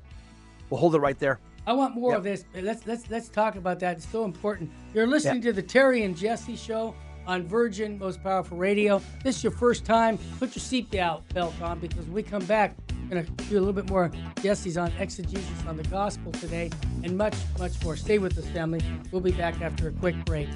We'll 0.68 0.80
hold 0.80 0.94
it 0.94 1.00
right 1.00 1.18
there. 1.18 1.38
I 1.66 1.72
want 1.72 1.94
more 1.94 2.14
of 2.14 2.22
this. 2.22 2.44
Let's 2.54 2.86
let's 2.86 3.10
let's 3.10 3.28
talk 3.28 3.56
about 3.56 3.80
that. 3.80 3.96
It's 3.96 4.08
so 4.08 4.24
important. 4.24 4.70
You're 4.94 5.06
listening 5.06 5.42
to 5.42 5.52
the 5.52 5.62
Terry 5.62 6.04
and 6.04 6.16
Jesse 6.16 6.56
show 6.56 6.94
on 7.26 7.42
Virgin 7.42 7.98
Most 7.98 8.22
Powerful 8.22 8.56
Radio. 8.56 9.02
This 9.24 9.38
is 9.38 9.44
your 9.44 9.52
first 9.52 9.84
time. 9.84 10.18
Put 10.38 10.54
your 10.54 10.62
seatbelt 10.62 11.22
belt 11.34 11.60
on 11.60 11.80
because 11.80 12.04
when 12.04 12.12
we 12.12 12.22
come 12.22 12.44
back, 12.44 12.76
we're 13.08 13.22
gonna 13.22 13.36
do 13.48 13.58
a 13.58 13.60
little 13.60 13.72
bit 13.72 13.88
more 13.88 14.10
Jesse's 14.42 14.76
on 14.76 14.92
exegesis 14.98 15.66
on 15.66 15.76
the 15.76 15.84
gospel 15.84 16.32
today 16.32 16.70
and 17.04 17.16
much 17.16 17.34
much 17.58 17.82
more. 17.84 17.96
Stay 17.96 18.18
with 18.18 18.36
us, 18.36 18.46
family. 18.46 18.80
We'll 19.12 19.20
be 19.20 19.32
back 19.32 19.60
after 19.60 19.88
a 19.88 19.92
quick 19.92 20.16
break. 20.24 20.48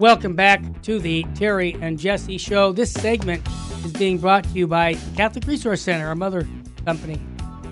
Welcome 0.00 0.36
back 0.36 0.82
to 0.82 1.00
the 1.00 1.24
Terry 1.34 1.76
and 1.80 1.98
Jesse 1.98 2.38
Show. 2.38 2.72
This 2.72 2.92
segment 2.92 3.46
is 3.84 3.92
being 3.92 4.18
brought 4.18 4.44
to 4.44 4.50
you 4.50 4.66
by 4.66 4.94
Catholic 5.16 5.46
Resource 5.46 5.82
Center, 5.82 6.06
our 6.06 6.14
mother 6.14 6.46
company, 6.84 7.20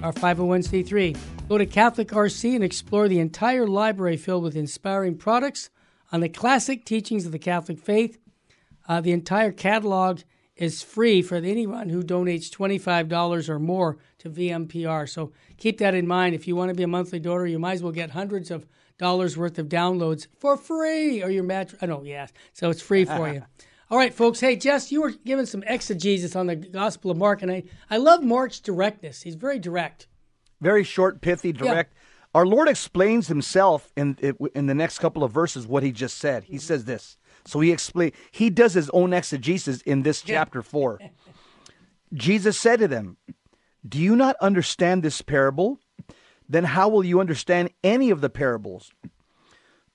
our 0.03 0.13
501c3. 0.13 1.36
Go 1.49 1.59
to 1.59 1.67
Catholic 1.67 2.09
RC 2.09 2.57
and 2.57 2.65
explore 2.65 3.07
the 3.07 3.21
entire 3.21 3.69
library 3.69 4.17
filled 4.17 4.43
with 4.43 4.57
inspiring 4.57 5.17
products 5.17 5.71
on 6.11 6.19
the 6.19 6.29
classic 6.29 6.85
teachings 6.85 7.25
of 7.25 7.31
the 7.31 7.39
Catholic 7.39 7.79
faith. 7.79 8.19
Uh, 8.89 9.01
the 9.01 9.13
entire 9.13 9.53
catalog 9.53 10.23
is 10.57 10.83
free 10.83 11.23
for 11.23 11.37
anyone 11.37 11.89
who 11.89 12.03
donates 12.03 12.51
$25 12.51 13.49
or 13.49 13.61
more 13.61 13.97
to 14.19 14.29
VMPR. 14.29 15.09
So 15.09 15.31
keep 15.57 15.79
that 15.79 15.95
in 15.95 16.09
mind. 16.09 16.35
If 16.35 16.49
you 16.49 16.57
want 16.57 16.71
to 16.71 16.75
be 16.75 16.83
a 16.83 16.89
monthly 16.89 17.21
donor, 17.21 17.47
you 17.47 17.61
might 17.61 17.75
as 17.75 17.83
well 17.83 17.93
get 17.93 18.11
hundreds 18.11 18.51
of 18.51 18.67
dollars 18.99 19.37
worth 19.37 19.57
of 19.61 19.69
downloads 19.69 20.27
for 20.39 20.57
free 20.57 21.23
or 21.23 21.31
your 21.31 21.45
match. 21.45 21.77
I 21.81 21.87
know, 21.87 22.03
yes. 22.03 22.33
So 22.55 22.71
it's 22.71 22.83
free 22.83 23.05
for 23.05 23.33
you. 23.33 23.45
All 23.91 23.99
right, 23.99 24.13
folks. 24.13 24.41
Hey, 24.41 24.57
Jess, 24.57 24.91
you 24.91 25.01
were 25.01 25.13
giving 25.13 25.47
some 25.47 25.63
exegesis 25.63 26.35
on 26.35 26.49
the 26.49 26.57
Gospel 26.57 27.13
of 27.13 27.19
Mark, 27.19 27.43
and 27.43 27.53
I, 27.53 27.63
I 27.89 27.99
love 27.99 28.25
Mark's 28.25 28.59
directness. 28.59 29.23
He's 29.23 29.37
very 29.37 29.61
direct. 29.61 30.09
Very 30.61 30.85
short, 30.85 31.21
pithy, 31.21 31.53
direct. 31.53 31.95
Our 32.35 32.47
Lord 32.47 32.69
explains 32.69 33.29
himself 33.29 33.91
in 33.97 34.17
in 34.55 34.67
the 34.67 34.75
next 34.75 34.99
couple 34.99 35.25
of 35.25 35.33
verses 35.33 35.67
what 35.67 35.83
he 35.83 35.93
just 35.93 36.19
said. 36.19 36.45
He 36.45 36.59
says 36.59 36.85
this. 36.85 37.17
So 37.47 37.61
he 37.61 37.73
explain 37.73 38.13
he 38.31 38.51
does 38.51 38.75
his 38.75 38.91
own 38.91 39.13
exegesis 39.13 39.81
in 39.83 40.03
this 40.03 40.23
chapter 40.23 40.63
4. 40.63 41.01
Jesus 42.15 42.59
said 42.59 42.81
to 42.81 42.89
them, 42.89 43.17
"Do 43.87 43.99
you 43.99 44.17
not 44.17 44.37
understand 44.41 45.03
this 45.03 45.23
parable? 45.23 45.81
Then 46.49 46.65
how 46.65 46.89
will 46.89 47.05
you 47.05 47.21
understand 47.21 47.71
any 47.83 48.11
of 48.11 48.21
the 48.21 48.31
parables? 48.31 48.93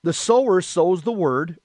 The 0.02 0.12
sower 0.12 0.60
sows 0.60 1.02
the 1.02 1.12
word. 1.12 1.58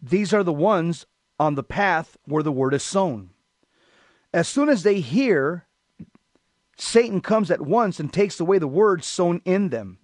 These 0.00 0.32
are 0.32 0.44
the 0.44 0.52
ones 0.52 1.06
on 1.38 1.54
the 1.54 1.64
path 1.64 2.16
where 2.26 2.42
the 2.42 2.52
word 2.52 2.74
is 2.74 2.82
sown. 2.82 3.30
As 4.32 4.48
soon 4.48 4.68
as 4.68 4.82
they 4.82 5.00
hear, 5.00 5.65
Satan 6.76 7.20
comes 7.20 7.50
at 7.50 7.60
once 7.62 7.98
and 8.00 8.12
takes 8.12 8.38
away 8.40 8.58
the 8.58 8.68
word 8.68 9.02
sown 9.02 9.40
in 9.44 9.70
them. 9.70 9.98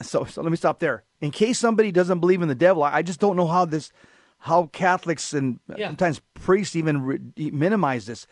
So, 0.00 0.24
so 0.24 0.40
let 0.42 0.50
me 0.50 0.56
stop 0.56 0.78
there. 0.80 1.04
In 1.20 1.30
case 1.30 1.58
somebody 1.58 1.92
doesn't 1.92 2.20
believe 2.20 2.40
in 2.40 2.48
the 2.48 2.54
devil, 2.54 2.82
I 2.82 2.96
I 2.96 3.02
just 3.02 3.20
don't 3.20 3.36
know 3.36 3.46
how 3.46 3.66
this, 3.66 3.92
how 4.38 4.66
Catholics 4.66 5.34
and 5.34 5.60
Yeah. 5.76 5.88
sometimes 5.88 6.20
priests 6.34 6.74
even 6.74 7.02
re- 7.02 7.50
minimize 7.50 8.06
this. 8.06 8.26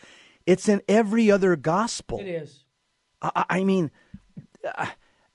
It's 0.47 0.67
in 0.69 0.81
every 0.89 1.31
other 1.31 1.57
gospel. 1.57 2.21
It 2.21 2.29
is. 2.29 2.65
I, 3.21 3.45
I 3.51 3.65
mean, 3.65 3.91
uh, 4.65 4.87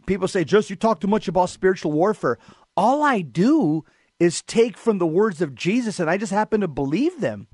people 0.07 0.27
say, 0.27 0.43
just 0.43 0.71
you 0.71 0.75
talk 0.75 0.99
too 0.99 1.07
much 1.07 1.27
about 1.27 1.51
spiritual 1.51 1.91
warfare. 1.91 2.39
All 2.75 3.03
I 3.03 3.21
do 3.21 3.85
is 4.19 4.41
take 4.41 4.75
from 4.75 4.97
the 4.97 5.05
words 5.05 5.39
of 5.41 5.53
Jesus, 5.53 5.99
and 5.99 6.09
I 6.09 6.17
just 6.17 6.31
happen 6.31 6.61
to 6.61 6.67
believe 6.67 7.19
them. 7.21 7.47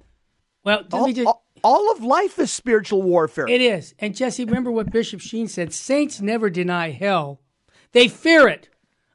Well, 0.63 0.85
All, 0.93 1.11
just. 1.11 1.27
all- 1.27 1.43
all 1.63 1.91
of 1.91 2.03
life 2.03 2.39
is 2.39 2.51
spiritual 2.51 3.01
warfare. 3.01 3.47
It 3.47 3.61
is. 3.61 3.93
And 3.99 4.15
Jesse, 4.15 4.45
remember 4.45 4.71
what 4.71 4.91
Bishop 4.91 5.21
Sheen 5.21 5.47
said 5.47 5.73
Saints 5.73 6.21
never 6.21 6.49
deny 6.49 6.91
hell, 6.91 7.41
they 7.91 8.07
fear 8.07 8.47
it. 8.47 8.69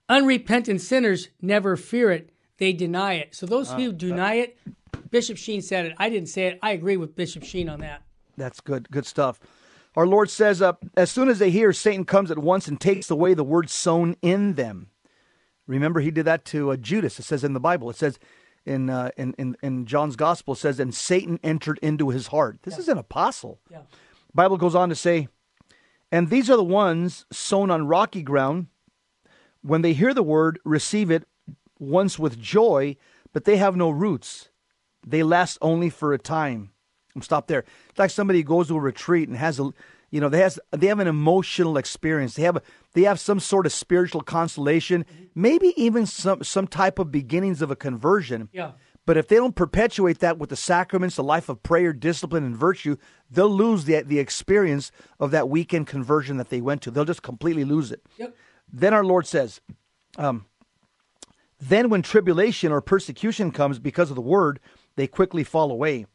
Unrepentant 0.08 0.80
sinners 0.80 1.28
never 1.40 1.76
fear 1.76 2.10
it, 2.10 2.30
they 2.58 2.72
deny 2.72 3.14
it. 3.14 3.34
So 3.34 3.46
those 3.46 3.72
who 3.72 3.92
deny 3.92 4.34
it, 4.34 4.58
Bishop 5.10 5.36
Sheen 5.36 5.62
said 5.62 5.86
it. 5.86 5.94
I 5.96 6.08
didn't 6.08 6.28
say 6.28 6.46
it. 6.46 6.58
I 6.62 6.72
agree 6.72 6.96
with 6.96 7.16
Bishop 7.16 7.44
Sheen 7.44 7.68
on 7.68 7.80
that. 7.80 8.02
That's 8.36 8.60
good. 8.60 8.90
Good 8.90 9.06
stuff. 9.06 9.40
Our 9.96 10.06
Lord 10.06 10.28
says, 10.28 10.60
uh, 10.60 10.72
as 10.96 11.10
soon 11.10 11.28
as 11.28 11.38
they 11.38 11.50
hear, 11.50 11.72
Satan 11.72 12.04
comes 12.04 12.30
at 12.30 12.38
once 12.38 12.66
and 12.66 12.80
takes 12.80 13.10
away 13.10 13.34
the 13.34 13.44
word 13.44 13.70
sown 13.70 14.16
in 14.22 14.54
them. 14.54 14.88
Remember, 15.66 16.00
he 16.00 16.10
did 16.10 16.24
that 16.26 16.44
to 16.46 16.72
uh, 16.72 16.76
Judas. 16.76 17.18
It 17.18 17.22
says 17.22 17.44
in 17.44 17.52
the 17.52 17.60
Bible. 17.60 17.88
It 17.90 17.96
says 17.96 18.18
in, 18.66 18.90
uh, 18.90 19.10
in 19.16 19.34
in 19.38 19.56
in 19.62 19.86
John's 19.86 20.16
Gospel. 20.16 20.54
Says, 20.54 20.80
and 20.80 20.94
Satan 20.94 21.38
entered 21.42 21.78
into 21.82 22.10
his 22.10 22.28
heart. 22.28 22.58
This 22.62 22.78
is 22.78 22.88
an 22.88 22.98
apostle. 22.98 23.60
Yeah. 23.70 23.82
Bible 24.34 24.56
goes 24.56 24.74
on 24.74 24.88
to 24.88 24.94
say, 24.94 25.28
and 26.10 26.30
these 26.30 26.50
are 26.50 26.56
the 26.56 26.64
ones 26.64 27.26
sown 27.30 27.70
on 27.70 27.86
rocky 27.86 28.22
ground. 28.22 28.66
When 29.62 29.82
they 29.82 29.92
hear 29.92 30.12
the 30.12 30.22
word, 30.22 30.58
receive 30.64 31.10
it 31.10 31.26
once 31.78 32.18
with 32.18 32.38
joy, 32.38 32.96
but 33.32 33.44
they 33.44 33.56
have 33.56 33.76
no 33.76 33.90
roots. 33.90 34.50
They 35.06 35.22
last 35.22 35.58
only 35.62 35.90
for 35.90 36.12
a 36.12 36.18
time. 36.18 36.70
I'm 37.14 37.22
stop 37.22 37.46
there. 37.46 37.64
It's 37.90 37.98
like 37.98 38.10
somebody 38.10 38.42
goes 38.42 38.68
to 38.68 38.76
a 38.76 38.80
retreat 38.80 39.28
and 39.28 39.36
has 39.38 39.60
a, 39.60 39.72
you 40.14 40.20
know, 40.20 40.28
they 40.28 40.38
has 40.38 40.60
they 40.70 40.86
have 40.86 41.00
an 41.00 41.08
emotional 41.08 41.76
experience. 41.76 42.34
They 42.34 42.44
have 42.44 42.62
they 42.92 43.02
have 43.02 43.18
some 43.18 43.40
sort 43.40 43.66
of 43.66 43.72
spiritual 43.72 44.20
consolation, 44.20 45.04
maybe 45.34 45.74
even 45.76 46.06
some 46.06 46.44
some 46.44 46.68
type 46.68 47.00
of 47.00 47.10
beginnings 47.10 47.60
of 47.60 47.72
a 47.72 47.74
conversion. 47.74 48.48
Yeah. 48.52 48.72
But 49.06 49.16
if 49.16 49.26
they 49.26 49.34
don't 49.34 49.56
perpetuate 49.56 50.20
that 50.20 50.38
with 50.38 50.50
the 50.50 50.56
sacraments, 50.56 51.16
the 51.16 51.24
life 51.24 51.48
of 51.48 51.64
prayer, 51.64 51.92
discipline, 51.92 52.44
and 52.44 52.56
virtue, 52.56 52.96
they'll 53.28 53.48
lose 53.48 53.86
the 53.86 54.02
the 54.02 54.20
experience 54.20 54.92
of 55.18 55.32
that 55.32 55.48
weekend 55.48 55.88
conversion 55.88 56.36
that 56.36 56.48
they 56.48 56.60
went 56.60 56.82
to. 56.82 56.92
They'll 56.92 57.04
just 57.04 57.24
completely 57.24 57.64
lose 57.64 57.90
it. 57.90 58.00
Yep. 58.16 58.36
Then 58.72 58.94
our 58.94 59.04
Lord 59.04 59.26
says, 59.26 59.60
um, 60.16 60.46
then 61.58 61.90
when 61.90 62.02
tribulation 62.02 62.70
or 62.70 62.80
persecution 62.80 63.50
comes 63.50 63.80
because 63.80 64.10
of 64.10 64.16
the 64.16 64.22
word, 64.22 64.60
they 64.94 65.08
quickly 65.08 65.42
fall 65.42 65.72
away. 65.72 66.06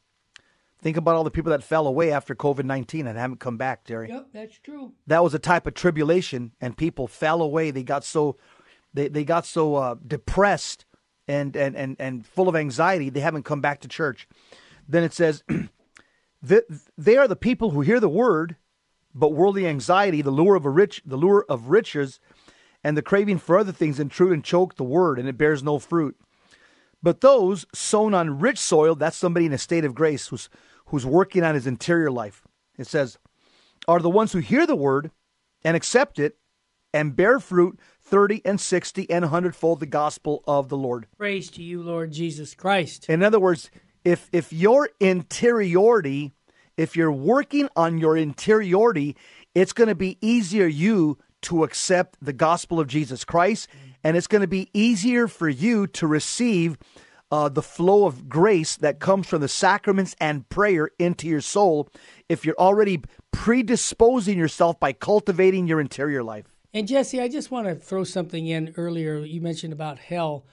Think 0.81 0.95
about 0.95 1.15
all 1.15 1.23
the 1.23 1.31
people 1.31 1.51
that 1.51 1.63
fell 1.63 1.87
away 1.87 2.11
after 2.11 2.33
COVID 2.33 2.63
19 2.63 3.05
and 3.05 3.17
haven't 3.17 3.39
come 3.39 3.57
back, 3.57 3.83
Terry. 3.83 4.09
Yep, 4.09 4.27
that's 4.33 4.59
true. 4.59 4.93
That 5.07 5.23
was 5.23 5.33
a 5.33 5.39
type 5.39 5.67
of 5.67 5.73
tribulation, 5.73 6.53
and 6.61 6.77
people 6.77 7.07
fell 7.07 7.41
away. 7.41 7.71
They 7.71 7.83
got 7.83 8.05
so, 8.05 8.37
they, 8.93 9.09
they 9.09 9.25
got 9.25 9.45
so 9.45 9.75
uh, 9.75 9.95
depressed 10.05 10.85
and, 11.29 11.55
and, 11.55 11.75
and, 11.75 11.95
and 11.99 12.25
full 12.25 12.49
of 12.49 12.55
anxiety, 12.55 13.09
they 13.09 13.19
haven't 13.19 13.43
come 13.43 13.61
back 13.61 13.81
to 13.81 13.87
church. 13.87 14.27
Then 14.87 15.03
it 15.03 15.13
says, 15.13 15.43
they 16.41 17.17
are 17.17 17.27
the 17.27 17.35
people 17.35 17.69
who 17.69 17.81
hear 17.81 17.99
the 17.99 18.09
word, 18.09 18.55
but 19.13 19.33
worldly 19.33 19.67
anxiety, 19.67 20.23
the 20.23 20.31
lure 20.31 20.55
of 20.55 20.65
a 20.65 20.71
rich, 20.71 21.03
the 21.05 21.17
lure 21.17 21.45
of 21.47 21.67
riches, 21.67 22.19
and 22.83 22.97
the 22.97 23.03
craving 23.03 23.37
for 23.37 23.59
other 23.59 23.71
things 23.71 23.99
intrude 23.99 24.33
and 24.33 24.43
choke 24.43 24.75
the 24.75 24.83
word, 24.83 25.19
and 25.19 25.29
it 25.29 25.37
bears 25.37 25.61
no 25.61 25.77
fruit. 25.77 26.17
But 27.03 27.21
those 27.21 27.67
sown 27.75 28.15
on 28.15 28.39
rich 28.39 28.57
soil, 28.57 28.95
that's 28.95 29.15
somebody 29.15 29.45
in 29.45 29.53
a 29.53 29.59
state 29.59 29.85
of 29.85 29.93
grace 29.93 30.27
who's 30.27 30.49
who's 30.89 31.05
working 31.05 31.43
on 31.43 31.55
his 31.55 31.67
interior 31.67 32.11
life. 32.11 32.43
It 32.77 32.87
says, 32.87 33.17
are 33.87 33.99
the 33.99 34.09
ones 34.09 34.33
who 34.33 34.39
hear 34.39 34.67
the 34.67 34.75
word 34.75 35.11
and 35.63 35.75
accept 35.75 36.19
it 36.19 36.37
and 36.93 37.15
bear 37.15 37.39
fruit 37.39 37.79
30 38.01 38.41
and 38.45 38.59
60 38.59 39.09
and 39.09 39.25
100 39.25 39.55
fold 39.55 39.79
the 39.79 39.85
gospel 39.85 40.43
of 40.47 40.69
the 40.69 40.77
Lord. 40.77 41.07
Praise 41.17 41.49
to 41.51 41.63
you, 41.63 41.81
Lord 41.81 42.11
Jesus 42.11 42.55
Christ. 42.55 43.07
In 43.09 43.23
other 43.23 43.39
words, 43.39 43.69
if 44.03 44.29
if 44.31 44.51
your 44.51 44.89
interiority, 44.99 46.33
if 46.77 46.95
you're 46.95 47.11
working 47.11 47.69
on 47.75 47.97
your 47.97 48.17
interiority, 48.17 49.15
it's 49.53 49.73
going 49.73 49.89
to 49.89 49.95
be 49.95 50.17
easier 50.21 50.65
you 50.65 51.17
to 51.43 51.63
accept 51.63 52.17
the 52.21 52.33
gospel 52.33 52.79
of 52.79 52.87
Jesus 52.87 53.23
Christ 53.23 53.67
and 54.03 54.15
it's 54.17 54.27
going 54.27 54.41
to 54.41 54.47
be 54.47 54.69
easier 54.73 55.27
for 55.27 55.49
you 55.49 55.87
to 55.87 56.07
receive 56.07 56.77
uh, 57.31 57.49
the 57.49 57.61
flow 57.61 58.05
of 58.05 58.27
grace 58.27 58.75
that 58.77 58.99
comes 58.99 59.27
from 59.27 59.41
the 59.41 59.47
sacraments 59.47 60.15
and 60.19 60.47
prayer 60.49 60.89
into 60.97 61.27
your 61.27 61.41
soul 61.41 61.89
if 62.27 62.45
you're 62.45 62.59
already 62.59 63.01
predisposing 63.31 64.37
yourself 64.37 64.79
by 64.79 64.93
cultivating 64.93 65.67
your 65.67 65.79
interior 65.79 66.23
life. 66.23 66.45
And 66.73 66.87
Jesse, 66.87 67.19
I 67.19 67.27
just 67.27 67.51
want 67.51 67.67
to 67.67 67.75
throw 67.75 68.03
something 68.03 68.47
in 68.47 68.73
earlier. 68.77 69.19
You 69.19 69.41
mentioned 69.41 69.73
about 69.73 69.99
hell. 69.99 70.45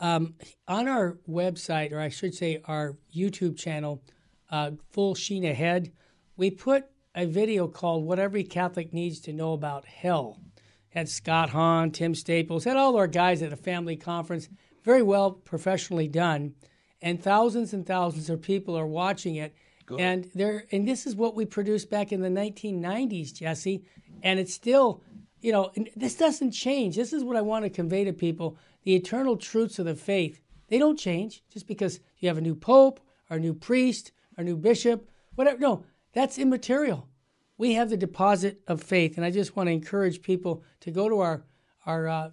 Um, 0.00 0.34
on 0.66 0.88
our 0.88 1.18
website, 1.28 1.92
or 1.92 2.00
I 2.00 2.08
should 2.08 2.34
say 2.34 2.60
our 2.66 2.96
YouTube 3.14 3.56
channel, 3.56 4.02
uh, 4.50 4.72
Full 4.90 5.14
Sheen 5.14 5.44
Ahead, 5.44 5.92
we 6.36 6.50
put 6.50 6.86
a 7.14 7.26
video 7.26 7.68
called 7.68 8.04
What 8.04 8.18
Every 8.18 8.44
Catholic 8.44 8.92
Needs 8.92 9.20
to 9.20 9.32
Know 9.32 9.52
About 9.52 9.84
Hell. 9.84 10.40
Had 10.88 11.08
Scott 11.08 11.50
Hahn, 11.50 11.90
Tim 11.90 12.14
Staples, 12.14 12.64
had 12.64 12.76
all 12.76 12.96
our 12.96 13.06
guys 13.06 13.42
at 13.42 13.52
a 13.52 13.56
family 13.56 13.96
conference. 13.96 14.48
Very 14.84 15.02
well 15.02 15.32
professionally 15.32 16.08
done. 16.08 16.54
And 17.00 17.22
thousands 17.22 17.72
and 17.72 17.86
thousands 17.86 18.30
of 18.30 18.42
people 18.42 18.76
are 18.78 18.86
watching 18.86 19.36
it. 19.36 19.54
Good. 19.86 20.00
And 20.00 20.30
there 20.34 20.64
and 20.72 20.86
this 20.86 21.06
is 21.06 21.16
what 21.16 21.34
we 21.34 21.44
produced 21.44 21.90
back 21.90 22.12
in 22.12 22.20
the 22.20 22.28
1990s, 22.28 23.34
Jesse. 23.34 23.84
And 24.22 24.38
it's 24.38 24.54
still, 24.54 25.02
you 25.40 25.52
know, 25.52 25.70
this 25.96 26.14
doesn't 26.14 26.52
change. 26.52 26.96
This 26.96 27.12
is 27.12 27.24
what 27.24 27.36
I 27.36 27.42
want 27.42 27.64
to 27.64 27.70
convey 27.70 28.04
to 28.04 28.12
people. 28.12 28.56
The 28.84 28.94
eternal 28.94 29.36
truths 29.36 29.78
of 29.78 29.86
the 29.86 29.94
faith, 29.94 30.40
they 30.68 30.78
don't 30.78 30.98
change 30.98 31.42
just 31.50 31.66
because 31.66 32.00
you 32.18 32.28
have 32.28 32.38
a 32.38 32.42
new 32.42 32.54
pope 32.54 33.00
or 33.30 33.36
a 33.36 33.40
new 33.40 33.54
priest 33.54 34.12
or 34.36 34.42
a 34.42 34.44
new 34.44 34.56
bishop, 34.56 35.08
whatever. 35.34 35.58
No, 35.58 35.84
that's 36.12 36.38
immaterial. 36.38 37.08
We 37.56 37.74
have 37.74 37.90
the 37.90 37.96
deposit 37.96 38.62
of 38.66 38.82
faith, 38.82 39.16
and 39.16 39.24
I 39.24 39.30
just 39.30 39.56
want 39.56 39.68
to 39.68 39.72
encourage 39.72 40.22
people 40.22 40.62
to 40.80 40.90
go 40.90 41.08
to 41.08 41.20
our 41.20 41.44
our 41.86 42.08
uh, 42.08 42.30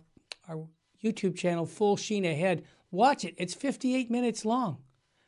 our 0.47 0.67
YouTube 1.03 1.35
channel, 1.35 1.65
Full 1.65 1.97
Sheen 1.97 2.25
Ahead. 2.25 2.63
Watch 2.91 3.25
it. 3.25 3.35
It's 3.37 3.53
58 3.53 4.11
minutes 4.11 4.45
long, 4.45 4.77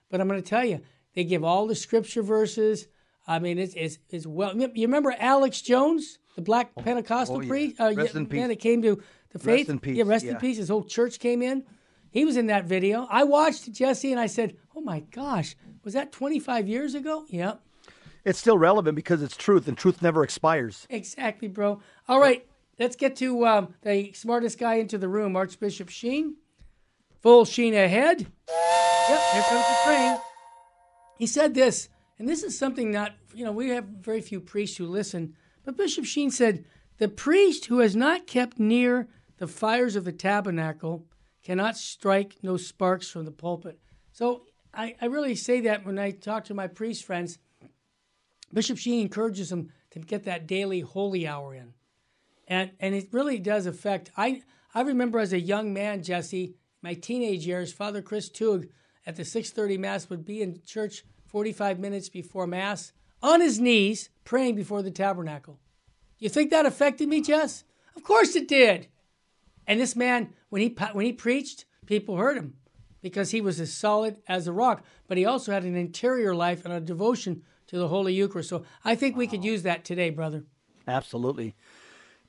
but 0.10 0.22
I'm 0.22 0.28
going 0.28 0.42
to 0.42 0.48
tell 0.48 0.66
you, 0.66 0.82
they 1.16 1.24
give 1.24 1.44
all 1.44 1.68
the 1.68 1.76
scripture 1.76 2.24
verses. 2.24 2.88
I 3.28 3.40
mean, 3.40 3.58
it's 3.58 3.74
it's, 3.76 4.00
it's 4.10 4.28
well. 4.28 4.56
You 4.56 4.88
remember 4.88 5.16
Alex 5.18 5.62
Jones, 5.62 6.20
the 6.36 6.42
Black 6.42 6.72
oh, 6.76 6.82
Pentecostal 6.82 7.38
oh, 7.38 7.42
yeah. 7.42 7.48
priest, 7.50 7.80
uh, 7.80 7.94
rest 7.96 8.16
in 8.16 8.28
man 8.30 8.50
that 8.50 8.60
came 8.60 8.82
to 8.82 9.02
the 9.32 9.40
faith. 9.40 9.60
Rest 9.60 9.70
in 9.70 9.80
peace. 9.80 9.98
Yeah, 9.98 10.04
rest 10.06 10.26
yeah. 10.26 10.32
in 10.32 10.38
peace. 10.38 10.58
His 10.58 10.70
whole 10.70 10.84
church 10.84 11.20
came 11.20 11.42
in. 11.42 11.64
He 12.12 12.26
was 12.26 12.38
in 12.38 12.48
that 12.48 12.66
video. 12.66 13.08
I 13.10 13.24
watched 13.24 13.72
Jesse, 13.72 14.12
and 14.12 14.20
I 14.20 14.28
said, 14.28 14.58
"Oh 14.76 14.82
my 14.82 15.00
gosh, 15.00 15.56
was 15.84 15.94
that 15.94 16.12
25 16.12 16.68
years 16.68 16.96
ago?" 16.96 17.26
Yep. 17.30 17.62
It's 18.26 18.40
still 18.40 18.58
relevant 18.58 18.96
because 18.96 19.22
it's 19.22 19.36
truth, 19.36 19.68
and 19.68 19.78
truth 19.78 20.02
never 20.02 20.24
expires. 20.24 20.88
Exactly, 20.90 21.48
bro. 21.48 21.82
All 22.08 22.20
right, 22.20 22.46
let's 22.80 22.96
get 22.96 23.16
to 23.18 23.46
um, 23.46 23.74
the 23.82 24.12
smartest 24.14 24.58
guy 24.58 24.76
into 24.76 24.98
the 24.98 25.08
room, 25.08 25.36
Archbishop 25.36 25.90
Sheen. 25.90 26.36
Full 27.22 27.46
Sheen 27.46 27.74
ahead. 27.74 28.20
Yep, 29.10 29.22
here 29.34 29.44
comes 29.44 29.66
the 29.66 29.78
train. 29.86 30.18
He 31.18 31.28
said 31.28 31.54
this, 31.54 31.90
and 32.20 32.28
this 32.28 32.44
is 32.44 32.58
something 32.58 32.92
not, 32.92 33.14
you 33.34 33.46
know, 33.46 33.52
we 33.52 33.70
have 33.70 33.86
very 33.86 34.22
few 34.22 34.40
priests 34.40 34.78
who 34.78 34.86
listen, 34.88 35.36
but 35.64 35.78
Bishop 35.78 36.06
Sheen 36.06 36.32
said, 36.32 36.66
The 36.98 37.08
priest 37.08 37.66
who 37.66 37.80
has 37.80 37.96
not 37.96 38.28
kept 38.28 38.60
near 38.60 39.08
the 39.38 39.48
fires 39.48 39.96
of 39.96 40.04
the 40.04 40.12
tabernacle 40.12 41.06
cannot 41.44 41.78
strike 41.78 42.38
no 42.42 42.58
sparks 42.58 43.10
from 43.10 43.26
the 43.26 43.32
pulpit. 43.32 43.80
So 44.12 44.44
I, 44.74 44.96
I 45.02 45.06
really 45.06 45.36
say 45.36 45.62
that 45.62 45.86
when 45.86 46.00
I 46.00 46.12
talk 46.12 46.46
to 46.46 46.54
my 46.54 46.68
priest 46.68 47.04
friends. 47.04 47.38
Bishop 48.52 48.78
Sheen 48.78 49.02
encourages 49.02 49.50
them 49.50 49.72
to 49.92 50.00
get 50.00 50.24
that 50.26 50.48
daily 50.48 50.82
holy 50.82 51.28
hour 51.28 51.54
in. 51.56 51.74
And 52.48 52.72
and 52.80 52.94
it 52.96 53.10
really 53.12 53.40
does 53.40 53.66
affect 53.66 54.12
I 54.18 54.44
I 54.74 54.82
remember 54.82 55.20
as 55.20 55.34
a 55.34 55.40
young 55.40 55.74
man, 55.74 56.04
Jesse, 56.04 56.56
my 56.82 56.94
teenage 56.94 57.46
years, 57.46 57.72
Father 57.72 58.02
Chris 58.02 58.30
Tug 58.30 58.68
at 59.06 59.16
the 59.16 59.24
6:30 59.24 59.78
mass 59.78 60.10
would 60.10 60.26
be 60.26 60.42
in 60.42 60.62
church 60.66 61.04
45 61.28 61.80
minutes 61.80 62.10
before 62.10 62.48
mass 62.48 62.94
on 63.22 63.42
his 63.42 63.60
knees 63.60 64.10
praying 64.24 64.56
before 64.56 64.82
the 64.82 64.92
tabernacle. 64.92 65.60
You 66.20 66.30
think 66.30 66.52
that 66.52 66.66
affected 66.66 67.10
me, 67.10 67.22
Jess? 67.22 67.64
Of 67.96 68.04
course 68.04 68.36
it 68.36 68.48
did. 68.48 68.88
And 69.68 69.80
this 69.80 69.96
man 69.96 70.34
when 70.50 70.62
he 70.62 70.76
when 70.94 71.06
he 71.06 71.14
preached, 71.14 71.66
people 71.86 72.18
heard 72.18 72.38
him 72.38 72.56
because 73.02 73.32
he 73.32 73.42
was 73.42 73.60
as 73.60 73.74
solid 73.74 74.18
as 74.28 74.48
a 74.48 74.54
rock, 74.54 74.84
but 75.08 75.18
he 75.18 75.26
also 75.26 75.52
had 75.52 75.64
an 75.64 75.76
interior 75.76 76.34
life 76.34 76.64
and 76.66 76.74
a 76.74 76.80
devotion 76.80 77.44
to 77.68 77.78
the 77.78 77.88
Holy 77.88 78.14
Eucharist. 78.14 78.50
So 78.50 78.64
I 78.84 78.96
think 78.96 79.16
wow. 79.16 79.20
we 79.20 79.28
could 79.28 79.44
use 79.44 79.64
that 79.64 79.84
today, 79.84 80.10
brother. 80.10 80.46
Absolutely. 80.88 81.56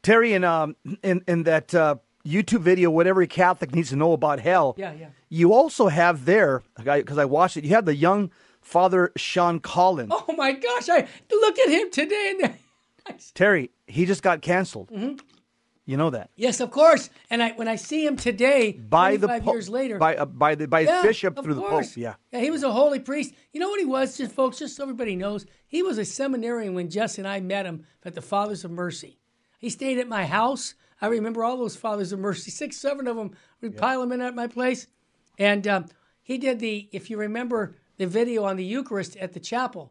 Terry, 0.04 0.34
in, 0.34 0.44
um, 0.44 0.76
in, 1.02 1.24
in 1.26 1.44
that 1.44 1.74
uh, 1.74 1.96
YouTube 2.26 2.60
video, 2.60 2.90
what 2.90 3.06
every 3.06 3.26
Catholic 3.26 3.74
needs 3.74 3.88
to 3.88 3.96
know 3.96 4.12
about 4.12 4.38
hell, 4.38 4.74
yeah, 4.76 4.92
yeah. 4.92 5.08
you 5.30 5.54
also 5.54 5.88
have 5.88 6.26
there, 6.26 6.62
because 6.76 7.18
I 7.18 7.24
watched 7.24 7.56
it, 7.56 7.64
you 7.64 7.70
have 7.70 7.86
the 7.86 7.96
young 7.96 8.30
Father 8.60 9.12
Sean 9.16 9.60
Collins. 9.60 10.12
Oh 10.12 10.34
my 10.36 10.52
gosh, 10.52 10.88
I 10.90 11.08
look 11.30 11.58
at 11.58 11.68
him 11.70 11.90
today. 11.90 12.54
Terry, 13.34 13.70
he 13.86 14.04
just 14.04 14.22
got 14.22 14.42
canceled. 14.42 14.90
Mm-hmm. 14.90 15.16
You 15.86 15.98
know 15.98 16.10
that? 16.10 16.30
Yes, 16.36 16.60
of 16.60 16.70
course. 16.70 17.10
And 17.28 17.42
I 17.42 17.50
when 17.52 17.68
I 17.68 17.76
see 17.76 18.06
him 18.06 18.16
today, 18.16 18.72
by 18.72 19.18
the 19.18 19.28
po- 19.28 19.52
years 19.52 19.68
later, 19.68 19.98
by 19.98 20.16
uh, 20.16 20.24
by 20.24 20.54
the 20.54 20.66
by 20.66 20.80
his 20.80 20.88
yeah, 20.88 21.02
bishop 21.02 21.42
through 21.42 21.56
course. 21.56 21.88
the 21.88 21.92
pope. 21.92 22.02
Yeah, 22.02 22.14
yeah. 22.32 22.40
He 22.42 22.50
was 22.50 22.62
a 22.62 22.72
holy 22.72 23.00
priest. 23.00 23.34
You 23.52 23.60
know 23.60 23.68
what 23.68 23.80
he 23.80 23.84
was, 23.84 24.16
just 24.16 24.32
folks, 24.32 24.58
just 24.58 24.76
so 24.76 24.82
everybody 24.82 25.14
knows. 25.14 25.44
He 25.66 25.82
was 25.82 25.98
a 25.98 26.04
seminarian 26.06 26.72
when 26.72 26.88
Jess 26.88 27.18
and 27.18 27.28
I 27.28 27.40
met 27.40 27.66
him 27.66 27.84
at 28.02 28.14
the 28.14 28.22
Fathers 28.22 28.64
of 28.64 28.70
Mercy. 28.70 29.18
He 29.64 29.70
stayed 29.70 29.96
at 29.96 30.06
my 30.06 30.26
house. 30.26 30.74
I 31.00 31.06
remember 31.06 31.42
all 31.42 31.56
those 31.56 31.74
Fathers 31.74 32.12
of 32.12 32.18
Mercy, 32.18 32.50
six, 32.50 32.76
seven 32.76 33.06
of 33.06 33.16
them. 33.16 33.30
We'd 33.62 33.78
pile 33.78 34.00
them 34.00 34.12
in 34.12 34.20
at 34.20 34.34
my 34.34 34.46
place, 34.46 34.88
and 35.38 35.66
um, 35.66 35.86
he 36.22 36.36
did 36.36 36.60
the. 36.60 36.86
If 36.92 37.08
you 37.08 37.16
remember 37.16 37.74
the 37.96 38.06
video 38.06 38.44
on 38.44 38.56
the 38.56 38.64
Eucharist 38.64 39.16
at 39.16 39.32
the 39.32 39.40
chapel, 39.40 39.90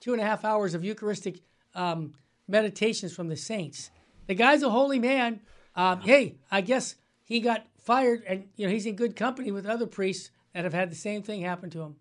two 0.00 0.12
and 0.12 0.20
a 0.20 0.24
half 0.26 0.44
hours 0.44 0.74
of 0.74 0.84
Eucharistic 0.84 1.40
um, 1.74 2.12
meditations 2.46 3.14
from 3.14 3.28
the 3.28 3.38
saints. 3.38 3.90
The 4.26 4.34
guy's 4.34 4.62
a 4.62 4.68
holy 4.68 4.98
man. 4.98 5.40
Um, 5.74 6.02
hey, 6.02 6.34
I 6.50 6.60
guess 6.60 6.96
he 7.24 7.40
got 7.40 7.64
fired, 7.78 8.22
and 8.26 8.48
you 8.56 8.66
know 8.66 8.72
he's 8.74 8.84
in 8.84 8.96
good 8.96 9.16
company 9.16 9.50
with 9.50 9.64
other 9.64 9.86
priests 9.86 10.30
that 10.52 10.64
have 10.64 10.74
had 10.74 10.90
the 10.90 10.94
same 10.94 11.22
thing 11.22 11.40
happen 11.40 11.70
to 11.70 11.80
him. 11.80 11.96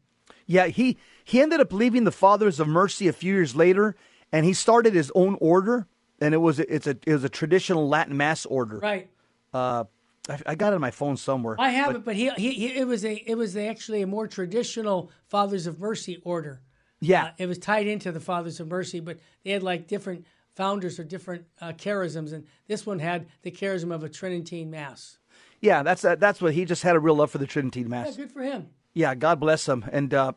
Yeah, 0.47 0.67
he 0.67 0.97
he 1.23 1.41
ended 1.41 1.61
up 1.61 1.71
leaving 1.71 2.03
the 2.03 2.11
Fathers 2.11 2.59
of 2.59 2.67
Mercy 2.67 3.07
a 3.07 3.13
few 3.13 3.33
years 3.33 3.55
later, 3.55 3.95
and 4.33 4.45
he 4.45 4.51
started 4.51 4.93
his 4.93 5.13
own 5.15 5.37
order, 5.39 5.87
and 6.25 6.33
it 6.33 6.39
was 6.39 6.59
it's 6.59 6.87
a 6.87 6.97
it 7.05 7.13
was 7.13 7.23
a 7.23 7.29
traditional 7.29 7.87
Latin 7.87 8.17
Mass 8.17 8.45
order. 8.45 8.79
Right. 8.79 9.09
Uh, 9.53 9.83
I, 10.27 10.39
I 10.47 10.55
got 10.55 10.73
it 10.73 10.75
on 10.75 10.81
my 10.81 10.91
phone 10.91 11.17
somewhere. 11.17 11.55
I 11.59 11.69
have 11.69 11.87
but, 11.87 11.95
it, 11.95 12.05
but 12.05 12.15
he, 12.15 12.31
he, 12.31 12.51
he 12.51 12.77
it 12.79 12.87
was 12.87 13.05
a 13.05 13.13
it 13.13 13.35
was 13.35 13.55
actually 13.55 14.01
a 14.01 14.07
more 14.07 14.27
traditional 14.27 15.11
Fathers 15.27 15.67
of 15.67 15.79
Mercy 15.79 16.19
order. 16.23 16.61
Yeah, 16.99 17.25
uh, 17.25 17.31
it 17.37 17.45
was 17.45 17.59
tied 17.59 17.85
into 17.85 18.11
the 18.11 18.19
Fathers 18.19 18.59
of 18.59 18.67
Mercy, 18.67 18.99
but 18.99 19.19
they 19.43 19.51
had 19.51 19.61
like 19.61 19.87
different 19.87 20.25
founders 20.55 20.99
or 20.99 21.03
different 21.03 21.45
uh, 21.61 21.73
charisms, 21.73 22.33
and 22.33 22.45
this 22.67 22.85
one 22.85 22.99
had 22.99 23.27
the 23.43 23.51
charism 23.51 23.93
of 23.93 24.03
a 24.03 24.09
Tridentine 24.09 24.71
Mass. 24.71 25.19
Yeah, 25.61 25.83
that's 25.83 26.03
uh, 26.03 26.15
that's 26.15 26.41
what 26.41 26.53
he 26.53 26.65
just 26.65 26.81
had 26.81 26.95
a 26.95 26.99
real 26.99 27.15
love 27.15 27.29
for 27.29 27.37
the 27.37 27.47
Tridentine 27.47 27.89
Mass. 27.89 28.07
Yeah, 28.17 28.23
good 28.23 28.31
for 28.31 28.41
him. 28.41 28.69
Yeah, 28.95 29.13
God 29.13 29.39
bless 29.39 29.67
him. 29.67 29.85
And 29.91 30.13
uh, 30.13 30.31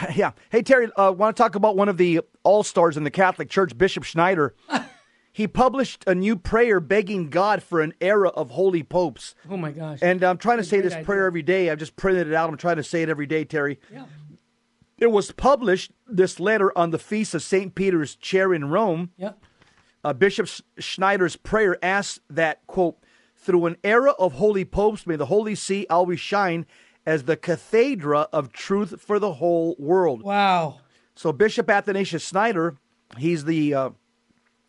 yeah, 0.14 0.32
hey 0.50 0.62
Terry, 0.62 0.90
uh, 0.96 1.12
want 1.16 1.36
to 1.36 1.42
talk 1.42 1.54
about 1.54 1.76
one 1.76 1.88
of 1.88 1.96
the 1.96 2.20
all 2.42 2.62
stars 2.62 2.96
in 2.96 3.04
the 3.04 3.10
Catholic 3.10 3.48
Church, 3.48 3.76
Bishop 3.76 4.04
Schneider. 4.04 4.54
he 5.32 5.46
published 5.46 6.04
a 6.06 6.14
new 6.14 6.36
prayer 6.36 6.80
begging 6.80 7.30
God 7.30 7.62
for 7.62 7.80
an 7.80 7.94
era 8.00 8.28
of 8.28 8.50
holy 8.50 8.82
popes. 8.82 9.34
Oh 9.50 9.56
my 9.56 9.70
gosh! 9.72 9.98
And 10.02 10.22
I'm 10.22 10.38
trying 10.38 10.58
to 10.58 10.64
say 10.64 10.80
this 10.80 10.94
idea. 10.94 11.04
prayer 11.04 11.26
every 11.26 11.42
day. 11.42 11.70
I've 11.70 11.78
just 11.78 11.96
printed 11.96 12.28
it 12.28 12.34
out. 12.34 12.48
I'm 12.48 12.56
trying 12.56 12.76
to 12.76 12.84
say 12.84 13.02
it 13.02 13.08
every 13.08 13.26
day, 13.26 13.44
Terry. 13.44 13.78
Yeah. 13.92 14.06
It 14.98 15.10
was 15.10 15.32
published, 15.32 15.90
this 16.06 16.38
letter, 16.38 16.76
on 16.78 16.90
the 16.90 16.98
feast 16.98 17.34
of 17.34 17.42
St. 17.42 17.74
Peter's 17.74 18.14
chair 18.14 18.54
in 18.54 18.66
Rome. 18.70 19.10
Yep. 19.16 19.38
Uh, 20.04 20.12
Bishop 20.12 20.48
Schneider's 20.78 21.34
prayer 21.34 21.76
asks 21.82 22.20
that, 22.30 22.64
quote, 22.68 22.98
through 23.34 23.66
an 23.66 23.76
era 23.82 24.12
of 24.12 24.34
holy 24.34 24.64
popes, 24.64 25.04
may 25.04 25.16
the 25.16 25.26
Holy 25.26 25.56
See 25.56 25.86
always 25.90 26.20
shine 26.20 26.66
as 27.04 27.24
the 27.24 27.36
cathedra 27.36 28.28
of 28.32 28.52
truth 28.52 29.00
for 29.00 29.18
the 29.18 29.34
whole 29.34 29.74
world. 29.78 30.22
Wow. 30.22 30.80
So 31.14 31.32
Bishop 31.32 31.68
Athanasius 31.68 32.26
Schneider, 32.26 32.76
he's 33.18 33.44
the 33.44 33.74
uh, 33.74 33.90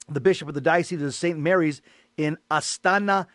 the 0.09 0.19
bishop 0.21 0.47
of 0.47 0.53
the 0.53 0.61
Diocese 0.61 1.01
of 1.01 1.13
St. 1.13 1.37
Mary's 1.39 1.81
in 2.17 2.37
Astana, 2.51 3.27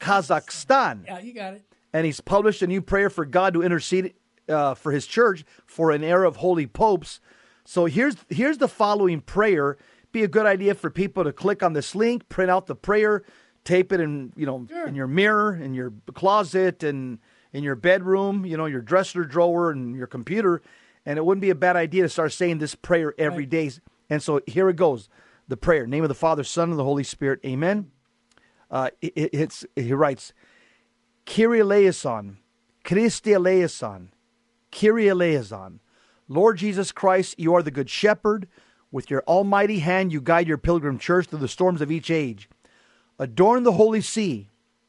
Kazakhstan. 0.00 1.04
Yeah, 1.06 1.20
you 1.20 1.32
got 1.32 1.54
it. 1.54 1.62
And 1.92 2.04
he's 2.04 2.20
published 2.20 2.62
a 2.62 2.66
new 2.66 2.82
prayer 2.82 3.08
for 3.10 3.24
God 3.24 3.54
to 3.54 3.62
intercede 3.62 4.14
uh, 4.48 4.74
for 4.74 4.92
his 4.92 5.06
church 5.06 5.44
for 5.66 5.90
an 5.90 6.02
era 6.04 6.28
of 6.28 6.36
holy 6.36 6.66
popes. 6.66 7.20
So 7.64 7.86
here's 7.86 8.16
here's 8.28 8.58
the 8.58 8.68
following 8.68 9.20
prayer 9.20 9.76
be 10.12 10.22
a 10.22 10.28
good 10.28 10.46
idea 10.46 10.74
for 10.74 10.88
people 10.90 11.24
to 11.24 11.32
click 11.32 11.62
on 11.62 11.72
this 11.72 11.94
link, 11.94 12.28
print 12.28 12.50
out 12.50 12.66
the 12.66 12.74
prayer, 12.76 13.22
tape 13.64 13.92
it 13.92 14.00
in 14.00 14.32
you 14.36 14.46
know 14.46 14.66
Sure. 14.68 14.86
in 14.86 14.94
your 14.94 15.06
mirror, 15.08 15.54
in 15.54 15.74
your 15.74 15.92
closet, 16.14 16.82
and 16.82 17.18
in 17.52 17.62
your 17.62 17.74
bedroom, 17.76 18.44
you 18.44 18.56
know 18.56 18.66
your 18.66 18.80
dresser 18.82 19.24
drawer, 19.24 19.70
and 19.70 19.96
your 19.96 20.06
computer. 20.06 20.62
And 21.04 21.18
it 21.18 21.24
wouldn't 21.24 21.42
be 21.42 21.50
a 21.50 21.54
bad 21.54 21.76
idea 21.76 22.02
to 22.02 22.08
start 22.08 22.32
saying 22.32 22.58
this 22.58 22.74
prayer 22.74 23.14
every 23.18 23.44
Right. 23.44 23.50
day. 23.50 23.70
And 24.10 24.22
so 24.22 24.40
here 24.46 24.68
it 24.68 24.76
goes: 24.76 25.08
the 25.48 25.56
prayer, 25.56 25.86
name 25.86 26.02
of 26.02 26.08
the 26.08 26.14
Father, 26.14 26.42
Son, 26.44 26.70
and 26.70 26.78
the 26.78 26.84
Holy 26.84 27.04
Spirit. 27.04 27.40
Amen. 27.44 27.90
Uh, 28.70 28.90
it, 29.00 29.12
it- 29.14 29.30
it's 29.34 29.64
he 29.76 29.92
writes, 29.92 30.32
Kyrie 31.24 31.60
eleison, 31.60 32.38
Christe 32.84 33.28
eleison, 33.28 34.10
Kyrie 34.72 35.08
eleison. 35.08 35.80
Lord 36.28 36.58
Jesus 36.58 36.90
Christ, 36.90 37.38
you 37.38 37.54
are 37.54 37.62
the 37.62 37.70
good 37.70 37.88
shepherd. 37.90 38.48
With 38.92 39.10
your 39.10 39.22
almighty 39.28 39.80
hand, 39.80 40.12
you 40.12 40.20
guide 40.20 40.48
your 40.48 40.58
pilgrim 40.58 40.98
church 40.98 41.26
through 41.26 41.40
the 41.40 41.48
storms 41.48 41.80
of 41.80 41.90
each 41.90 42.10
age. 42.10 42.48
Adorn 43.18 43.62
the 43.64 43.72
holy 43.72 44.00
see 44.00 44.48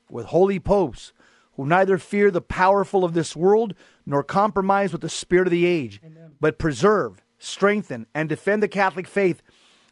with 0.09 0.27
holy 0.27 0.59
popes 0.59 1.13
who 1.57 1.65
neither 1.65 1.97
fear 1.97 2.31
the 2.31 2.39
powerful 2.39 3.03
of 3.03 3.13
this 3.13 3.35
world 3.35 3.73
nor 4.05 4.23
compromise 4.23 4.91
with 4.91 5.01
the 5.01 5.09
spirit 5.09 5.47
of 5.47 5.51
the 5.51 5.65
age, 5.65 5.99
but 6.39 6.59
preserve, 6.59 7.21
strengthen, 7.39 8.05
and 8.13 8.29
defend 8.29 8.63
the 8.63 8.67
Catholic 8.67 9.07
faith 9.07 9.41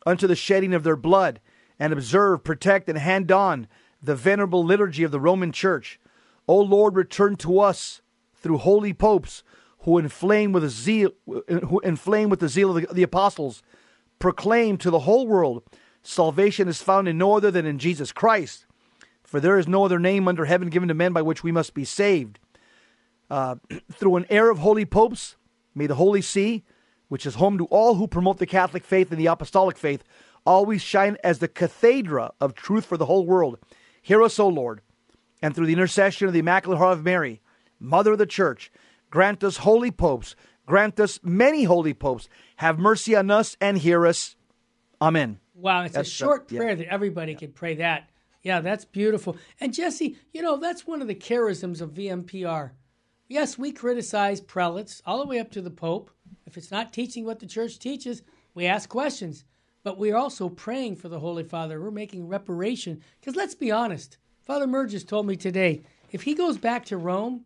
unto 0.06 0.28
the 0.28 0.36
shedding 0.36 0.74
of 0.74 0.84
their 0.84 0.96
blood, 0.96 1.42
and 1.80 1.92
observe, 1.92 2.44
protect, 2.44 2.88
and 2.88 2.98
hand 2.98 3.32
on 3.32 3.68
the 4.02 4.16
venerable 4.16 4.64
liturgy 4.64 5.04
of 5.04 5.12
the 5.12 5.20
Roman 5.20 5.52
Church. 5.52 6.00
O 6.48 6.60
Lord, 6.60 6.96
return 6.96 7.36
to 7.38 7.60
us 7.60 8.02
through 8.36 8.60
holy 8.60 8.94
popes 8.94 9.44
who 9.80 9.98
inflame 9.98 10.52
with 10.52 10.62
the 10.62 10.70
zeal, 10.70 11.12
who 11.26 11.80
inflame 11.80 12.30
with 12.30 12.40
the 12.40 12.50
zeal 12.50 12.78
of 12.78 12.88
the, 12.88 12.94
the 12.94 13.04
apostles, 13.04 13.64
proclaim 14.20 14.78
to 14.78 14.92
the 14.92 15.00
whole 15.00 15.28
world 15.28 15.64
salvation 16.04 16.68
is 16.68 16.82
found 16.82 17.08
in 17.08 17.18
no 17.18 17.36
other 17.36 17.50
than 17.50 17.66
in 17.66 17.80
Jesus 17.80 18.12
Christ. 18.12 18.65
For 19.26 19.40
there 19.40 19.58
is 19.58 19.68
no 19.68 19.84
other 19.84 20.00
name 20.00 20.28
under 20.28 20.46
heaven 20.46 20.70
given 20.70 20.88
to 20.88 20.94
men 20.94 21.12
by 21.14 21.22
which 21.22 21.44
we 21.44 21.52
must 21.52 21.74
be 21.74 21.84
saved. 21.84 22.40
Uh, 23.30 23.56
through 23.92 24.16
an 24.16 24.26
air 24.30 24.50
of 24.50 24.60
holy 24.60 24.86
popes, 24.86 25.36
may 25.74 25.88
the 25.88 25.96
Holy 25.96 26.22
See, 26.22 26.64
which 27.08 27.26
is 27.26 27.36
home 27.36 27.58
to 27.58 27.66
all 27.66 27.96
who 27.96 28.08
promote 28.08 28.38
the 28.38 28.46
Catholic 28.46 28.84
faith 28.84 29.12
and 29.12 29.20
the 29.20 29.28
apostolic 29.28 29.78
faith, 29.78 30.04
always 30.46 30.82
shine 30.82 31.18
as 31.24 31.40
the 31.40 31.48
cathedra 31.48 32.32
of 32.40 32.54
truth 32.54 32.86
for 32.86 32.98
the 32.98 33.06
whole 33.06 33.26
world. 33.26 33.58
Hear 34.02 34.22
us, 34.22 34.40
O 34.40 34.48
Lord, 34.48 34.82
and 35.42 35.56
through 35.56 35.66
the 35.66 35.74
intercession 35.74 36.28
of 36.28 36.34
the 36.34 36.40
Immaculate 36.40 36.78
Heart 36.78 37.00
of 37.00 37.04
Mary, 37.04 37.42
Mother 37.80 38.14
of 38.14 38.20
the 38.20 38.26
Church, 38.26 38.72
grant 39.10 39.44
us 39.44 39.58
holy 39.58 39.92
popes, 39.92 40.36
grant 40.66 41.00
us 41.00 41.20
many 41.24 41.64
holy 41.64 41.94
popes. 41.94 42.30
Have 42.58 42.80
mercy 42.80 43.16
on 43.16 43.32
us 43.32 43.58
and 43.60 43.78
hear 43.78 44.06
us. 44.06 44.36
Amen. 45.02 45.40
Wow, 45.54 45.84
it's 45.84 45.96
That's, 45.96 46.08
a 46.08 46.12
short 46.12 46.52
yeah. 46.52 46.60
prayer 46.60 46.76
that 46.76 46.88
everybody 46.88 47.36
can 47.36 47.52
pray 47.52 47.76
that. 47.76 48.10
Yeah, 48.46 48.60
that's 48.60 48.86
beautiful. 48.86 49.38
And 49.60 49.74
Jesse, 49.74 50.18
you 50.32 50.44
know, 50.44 50.58
that's 50.58 50.86
one 50.86 51.02
of 51.02 51.08
the 51.08 51.16
charisms 51.16 51.82
of 51.82 51.96
VMPR. 51.96 52.74
Yes, 53.28 53.58
we 53.58 53.72
criticize 53.72 54.40
prelates 54.40 55.02
all 55.04 55.18
the 55.18 55.26
way 55.28 55.40
up 55.40 55.50
to 55.54 55.64
the 55.64 55.72
Pope. 55.72 56.12
If 56.46 56.56
it's 56.56 56.70
not 56.70 56.94
teaching 56.94 57.26
what 57.26 57.40
the 57.40 57.48
church 57.48 57.80
teaches, 57.80 58.22
we 58.54 58.68
ask 58.68 58.88
questions. 58.88 59.46
But 59.84 59.98
we're 59.98 60.16
also 60.16 60.48
praying 60.48 60.98
for 60.98 61.10
the 61.10 61.20
Holy 61.20 61.44
Father. 61.44 61.82
We're 61.82 61.90
making 61.90 62.28
reparation. 62.28 63.02
Because 63.20 63.36
let's 63.36 63.56
be 63.56 63.72
honest, 63.72 64.20
Father 64.44 64.68
Merges 64.68 65.04
told 65.04 65.26
me 65.26 65.36
today 65.36 65.82
if 66.12 66.22
he 66.22 66.36
goes 66.36 66.60
back 66.60 66.86
to 66.86 66.98
Rome, 66.98 67.46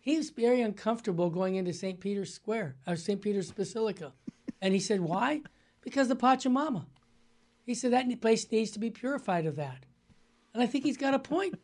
he's 0.00 0.30
very 0.30 0.62
uncomfortable 0.62 1.30
going 1.30 1.54
into 1.54 1.72
St. 1.72 2.00
Peter's 2.00 2.34
Square, 2.34 2.74
or 2.88 2.96
St. 2.96 3.22
Peter's 3.22 3.52
Basilica. 3.52 4.14
And 4.60 4.74
he 4.74 4.80
said, 4.80 4.98
why? 4.98 5.42
Because 5.80 6.08
the 6.08 6.16
Pachamama. 6.16 6.86
He 7.64 7.74
said 7.76 7.92
that 7.92 8.20
place 8.20 8.50
needs 8.50 8.72
to 8.72 8.80
be 8.80 8.90
purified 8.90 9.46
of 9.46 9.54
that. 9.54 9.86
And 10.54 10.62
I 10.62 10.66
think 10.66 10.84
he's 10.84 10.96
got 10.96 11.14
a 11.14 11.18
point. 11.18 11.54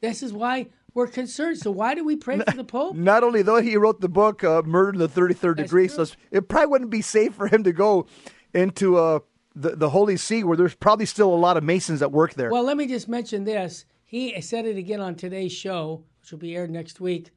this 0.00 0.22
is 0.22 0.32
why 0.32 0.68
we're 0.94 1.06
concerned. 1.06 1.58
So 1.58 1.70
why 1.70 1.94
do 1.94 2.04
we 2.04 2.16
pray 2.16 2.38
for 2.38 2.56
the 2.56 2.64
Pope? 2.64 2.96
Not 2.96 3.22
only 3.22 3.42
though 3.42 3.60
he 3.60 3.76
wrote 3.76 4.00
the 4.00 4.08
book 4.08 4.42
uh, 4.44 4.62
"Murder 4.62 4.90
in 4.90 4.98
the 4.98 5.08
Thirty 5.08 5.34
Third 5.34 5.56
Degree," 5.58 5.88
true. 5.88 6.04
so 6.04 6.14
it 6.30 6.48
probably 6.48 6.68
wouldn't 6.68 6.90
be 6.90 7.02
safe 7.02 7.34
for 7.34 7.48
him 7.48 7.64
to 7.64 7.72
go 7.72 8.06
into 8.52 8.96
uh, 8.96 9.20
the 9.54 9.76
the 9.76 9.90
Holy 9.90 10.16
See, 10.16 10.44
where 10.44 10.56
there's 10.56 10.74
probably 10.74 11.06
still 11.06 11.32
a 11.32 11.36
lot 11.36 11.56
of 11.56 11.64
Masons 11.64 12.00
that 12.00 12.12
work 12.12 12.34
there. 12.34 12.50
Well, 12.50 12.64
let 12.64 12.76
me 12.76 12.86
just 12.86 13.08
mention 13.08 13.44
this. 13.44 13.84
He 14.04 14.40
said 14.40 14.66
it 14.66 14.76
again 14.76 15.00
on 15.00 15.14
today's 15.14 15.52
show, 15.52 16.04
which 16.20 16.32
will 16.32 16.38
be 16.40 16.56
aired 16.56 16.70
next 16.70 17.00
week, 17.00 17.30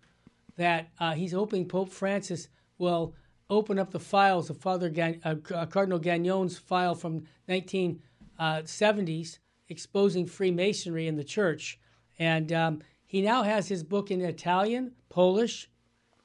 that 0.57 0.89
uh, 0.99 1.13
he's 1.13 1.31
hoping 1.31 1.67
Pope 1.67 1.89
Francis 1.89 2.47
will 2.79 3.13
open 3.49 3.77
up 3.77 3.91
the 3.91 3.99
files 3.99 4.49
of 4.49 4.57
Father 4.57 4.89
Gan- 4.89 5.21
uh, 5.23 5.35
uh, 5.53 5.67
Cardinal 5.67 5.99
Gagnon's 5.99 6.57
file 6.57 6.95
from 6.95 7.25
1970s 7.47 9.37
exposing 9.69 10.25
Freemasonry 10.25 11.07
in 11.07 11.15
the 11.15 11.23
church. 11.23 11.79
And 12.19 12.51
um, 12.51 12.81
he 13.05 13.21
now 13.21 13.43
has 13.43 13.67
his 13.67 13.83
book 13.83 14.11
in 14.11 14.21
Italian, 14.21 14.93
Polish, 15.09 15.69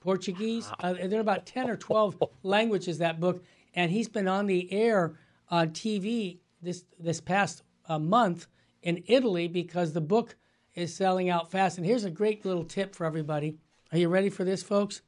Portuguese. 0.00 0.70
Uh, 0.80 0.94
there 0.94 1.18
are 1.18 1.20
about 1.20 1.46
10 1.46 1.68
or 1.68 1.76
12 1.76 2.16
languages, 2.42 2.98
that 2.98 3.20
book. 3.20 3.42
And 3.74 3.90
he's 3.90 4.08
been 4.08 4.28
on 4.28 4.46
the 4.46 4.72
air 4.72 5.18
on 5.50 5.70
TV 5.70 6.38
this, 6.62 6.84
this 6.98 7.20
past 7.20 7.62
uh, 7.88 7.98
month 7.98 8.46
in 8.82 9.02
Italy 9.06 9.48
because 9.48 9.92
the 9.92 10.00
book 10.00 10.36
is 10.74 10.94
selling 10.94 11.28
out 11.28 11.50
fast. 11.50 11.78
And 11.78 11.86
here's 11.86 12.04
a 12.04 12.10
great 12.10 12.44
little 12.44 12.64
tip 12.64 12.94
for 12.94 13.04
everybody. 13.04 13.56
Are 13.92 13.98
you 13.98 14.08
ready 14.08 14.30
for 14.30 14.44
this, 14.44 14.62
folks? 14.62 15.02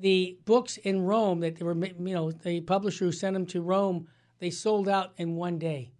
The 0.00 0.38
books 0.44 0.76
in 0.78 1.02
Rome 1.02 1.40
that 1.40 1.56
they 1.56 1.64
were, 1.64 1.74
you 1.74 2.14
know, 2.14 2.30
the 2.30 2.60
publisher 2.60 3.06
who 3.06 3.12
sent 3.12 3.34
them 3.34 3.46
to 3.46 3.60
Rome, 3.60 4.08
they 4.38 4.50
sold 4.50 4.88
out 4.88 5.12
in 5.16 5.36
one 5.36 5.58
day. 5.58 5.92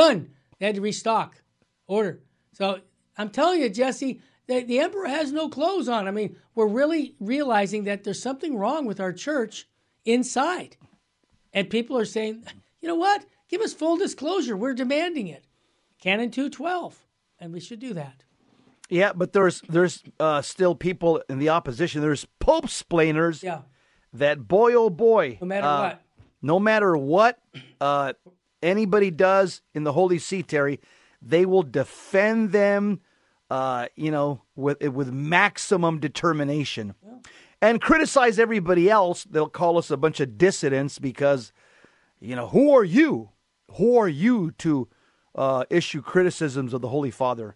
Done. 0.00 0.30
They 0.58 0.66
had 0.66 0.74
to 0.76 0.80
restock, 0.80 1.42
order. 1.86 2.20
So 2.52 2.80
I'm 3.18 3.28
telling 3.30 3.60
you, 3.60 3.68
Jesse, 3.68 4.20
the, 4.46 4.62
the 4.62 4.78
emperor 4.80 5.06
has 5.08 5.30
no 5.32 5.48
clothes 5.48 5.88
on. 5.88 6.08
I 6.08 6.10
mean, 6.10 6.36
we're 6.54 6.66
really 6.68 7.14
realizing 7.20 7.84
that 7.84 8.04
there's 8.04 8.22
something 8.22 8.56
wrong 8.56 8.86
with 8.86 8.98
our 9.00 9.12
church 9.12 9.68
inside. 10.04 10.76
And 11.52 11.68
people 11.68 11.98
are 11.98 12.04
saying, 12.06 12.44
you 12.80 12.88
know 12.88 12.94
what? 12.94 13.26
Give 13.48 13.60
us 13.60 13.74
full 13.74 13.96
disclosure. 13.96 14.56
We're 14.56 14.74
demanding 14.74 15.26
it. 15.28 15.44
Canon 16.00 16.30
212. 16.30 16.98
And 17.38 17.52
we 17.52 17.60
should 17.60 17.80
do 17.80 17.92
that. 17.94 18.24
yeah, 18.88 19.12
but 19.14 19.32
there's 19.32 19.60
there's 19.68 20.02
uh, 20.18 20.40
still 20.42 20.74
people 20.74 21.22
in 21.28 21.38
the 21.38 21.48
opposition. 21.50 22.00
There's 22.00 22.26
Pope 22.38 22.68
splainers 22.68 23.42
Yeah. 23.42 23.62
that 24.14 24.46
boy 24.48 24.74
oh 24.74 24.90
boy, 24.90 25.38
No 25.40 25.46
matter 25.46 25.66
uh, 25.66 25.82
what. 25.82 26.02
no 26.42 26.58
matter 26.60 26.96
what 26.96 27.38
uh, 27.80 28.12
anybody 28.62 29.10
does 29.10 29.62
in 29.74 29.84
the 29.84 29.92
Holy 29.92 30.18
See, 30.18 30.42
Terry, 30.42 30.80
they 31.22 31.44
will 31.46 31.62
defend 31.62 32.52
them, 32.52 33.00
uh, 33.50 33.86
you 33.96 34.10
know, 34.10 34.42
with 34.56 34.82
with 34.82 35.12
maximum 35.12 35.98
determination, 35.98 36.94
and 37.60 37.80
criticize 37.80 38.38
everybody 38.38 38.88
else. 38.88 39.24
They'll 39.24 39.48
call 39.48 39.78
us 39.78 39.90
a 39.90 39.96
bunch 39.96 40.20
of 40.20 40.38
dissidents 40.38 40.98
because, 40.98 41.52
you 42.20 42.36
know, 42.36 42.48
who 42.48 42.74
are 42.74 42.84
you? 42.84 43.30
Who 43.72 43.96
are 43.98 44.08
you 44.08 44.50
to 44.58 44.88
uh, 45.34 45.64
issue 45.70 46.02
criticisms 46.02 46.72
of 46.72 46.80
the 46.80 46.88
Holy 46.88 47.10
Father? 47.10 47.54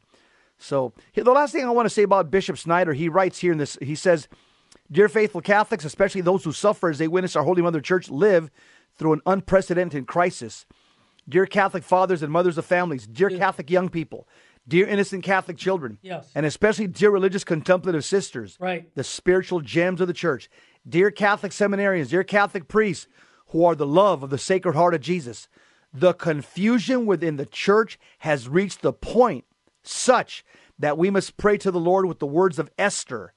So 0.58 0.92
the 1.14 1.24
last 1.24 1.52
thing 1.52 1.64
I 1.64 1.70
want 1.70 1.86
to 1.86 1.94
say 1.94 2.02
about 2.02 2.30
Bishop 2.30 2.56
Schneider, 2.56 2.92
he 2.92 3.08
writes 3.08 3.38
here 3.38 3.52
in 3.52 3.58
this, 3.58 3.76
he 3.82 3.94
says, 3.94 4.28
Dear 4.90 5.08
faithful 5.08 5.40
Catholics, 5.40 5.84
especially 5.84 6.20
those 6.20 6.44
who 6.44 6.52
suffer 6.52 6.90
as 6.90 6.98
they 6.98 7.08
witness 7.08 7.36
our 7.36 7.42
Holy 7.42 7.62
Mother 7.62 7.80
Church 7.80 8.10
live 8.10 8.50
through 8.96 9.14
an 9.14 9.20
unprecedented 9.26 10.06
crisis. 10.06 10.66
Dear 11.28 11.46
Catholic 11.46 11.82
fathers 11.84 12.22
and 12.22 12.32
mothers 12.32 12.58
of 12.58 12.64
families, 12.66 13.06
dear 13.06 13.30
Catholic 13.30 13.70
young 13.70 13.88
people, 13.88 14.28
dear 14.68 14.86
innocent 14.86 15.24
Catholic 15.24 15.56
children, 15.56 15.98
Yes. 16.02 16.30
and 16.34 16.44
especially 16.44 16.86
dear 16.86 17.10
religious 17.10 17.44
contemplative 17.44 18.04
sisters, 18.04 18.56
Right. 18.60 18.94
the 18.94 19.04
spiritual 19.04 19.60
gems 19.60 20.00
of 20.00 20.06
the 20.06 20.12
church, 20.12 20.50
dear 20.88 21.10
Catholic 21.10 21.52
seminarians, 21.52 22.10
dear 22.10 22.24
Catholic 22.24 22.68
priests 22.68 23.06
who 23.48 23.64
are 23.64 23.74
the 23.74 23.86
love 23.86 24.22
of 24.22 24.30
the 24.30 24.38
Sacred 24.38 24.74
Heart 24.74 24.94
of 24.94 25.00
Jesus. 25.00 25.48
The 25.92 26.12
confusion 26.12 27.06
within 27.06 27.36
the 27.36 27.46
church 27.46 27.98
has 28.18 28.48
reached 28.48 28.82
the 28.82 28.92
point 28.92 29.44
such 29.82 30.44
that 30.78 30.98
we 30.98 31.08
must 31.08 31.36
pray 31.36 31.56
to 31.58 31.70
the 31.70 31.78
Lord 31.80 32.06
with 32.06 32.18
the 32.18 32.26
words 32.26 32.58
of 32.58 32.68
Esther, 32.78 33.32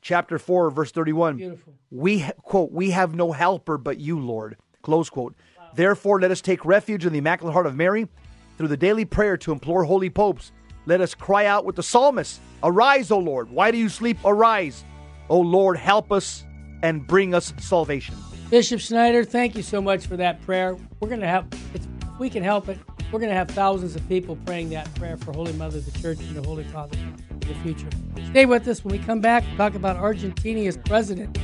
chapter 0.00 0.38
4, 0.38 0.70
verse 0.70 0.90
31. 0.90 1.36
Beautiful. 1.36 1.74
We, 1.90 2.24
quote, 2.42 2.72
we 2.72 2.90
have 2.92 3.14
no 3.14 3.32
helper 3.32 3.76
but 3.76 3.98
you, 3.98 4.18
Lord, 4.18 4.56
close 4.82 5.10
quote. 5.10 5.34
Therefore, 5.74 6.20
let 6.20 6.30
us 6.30 6.40
take 6.40 6.64
refuge 6.64 7.06
in 7.06 7.12
the 7.12 7.18
Immaculate 7.18 7.52
Heart 7.52 7.66
of 7.66 7.76
Mary 7.76 8.08
through 8.56 8.68
the 8.68 8.76
daily 8.76 9.04
prayer 9.04 9.36
to 9.38 9.52
implore 9.52 9.84
holy 9.84 10.10
popes. 10.10 10.52
Let 10.86 11.00
us 11.00 11.14
cry 11.14 11.46
out 11.46 11.64
with 11.64 11.76
the 11.76 11.82
psalmist 11.82 12.40
Arise, 12.62 13.10
O 13.10 13.18
Lord. 13.18 13.50
Why 13.50 13.70
do 13.70 13.78
you 13.78 13.88
sleep? 13.88 14.18
Arise. 14.24 14.84
O 15.28 15.38
Lord, 15.38 15.76
help 15.76 16.10
us 16.10 16.44
and 16.82 17.06
bring 17.06 17.34
us 17.34 17.52
salvation. 17.58 18.16
Bishop 18.50 18.80
Schneider, 18.80 19.24
thank 19.24 19.54
you 19.54 19.62
so 19.62 19.80
much 19.80 20.06
for 20.06 20.16
that 20.16 20.40
prayer. 20.42 20.76
We're 21.00 21.08
going 21.08 21.20
to 21.20 21.28
have, 21.28 21.46
if 21.74 21.86
we 22.18 22.30
can 22.30 22.42
help 22.42 22.68
it, 22.68 22.78
we're 23.12 23.20
going 23.20 23.30
to 23.30 23.36
have 23.36 23.50
thousands 23.50 23.94
of 23.94 24.06
people 24.08 24.36
praying 24.44 24.70
that 24.70 24.92
prayer 24.94 25.16
for 25.16 25.32
Holy 25.32 25.52
Mother, 25.52 25.80
the 25.80 25.98
Church, 26.00 26.18
and 26.20 26.36
the 26.36 26.42
Holy 26.42 26.64
Father 26.64 26.96
in 26.98 27.40
the 27.40 27.54
future. 27.62 27.88
Stay 28.30 28.46
with 28.46 28.66
us 28.68 28.84
when 28.84 28.98
we 28.98 29.04
come 29.04 29.20
back. 29.20 29.44
Talk 29.56 29.74
about 29.74 29.96
Argentina's 29.96 30.76
president 30.76 31.38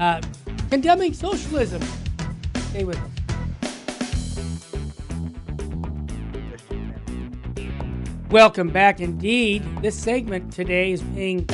uh, 0.00 0.20
condemning 0.70 1.14
socialism. 1.14 1.82
Stay 2.70 2.84
with 2.84 2.96
us. 2.98 3.17
Welcome 8.30 8.68
back 8.68 9.00
indeed. 9.00 9.62
This 9.80 9.98
segment 9.98 10.52
today 10.52 10.92
is 10.92 11.00
being 11.00 11.48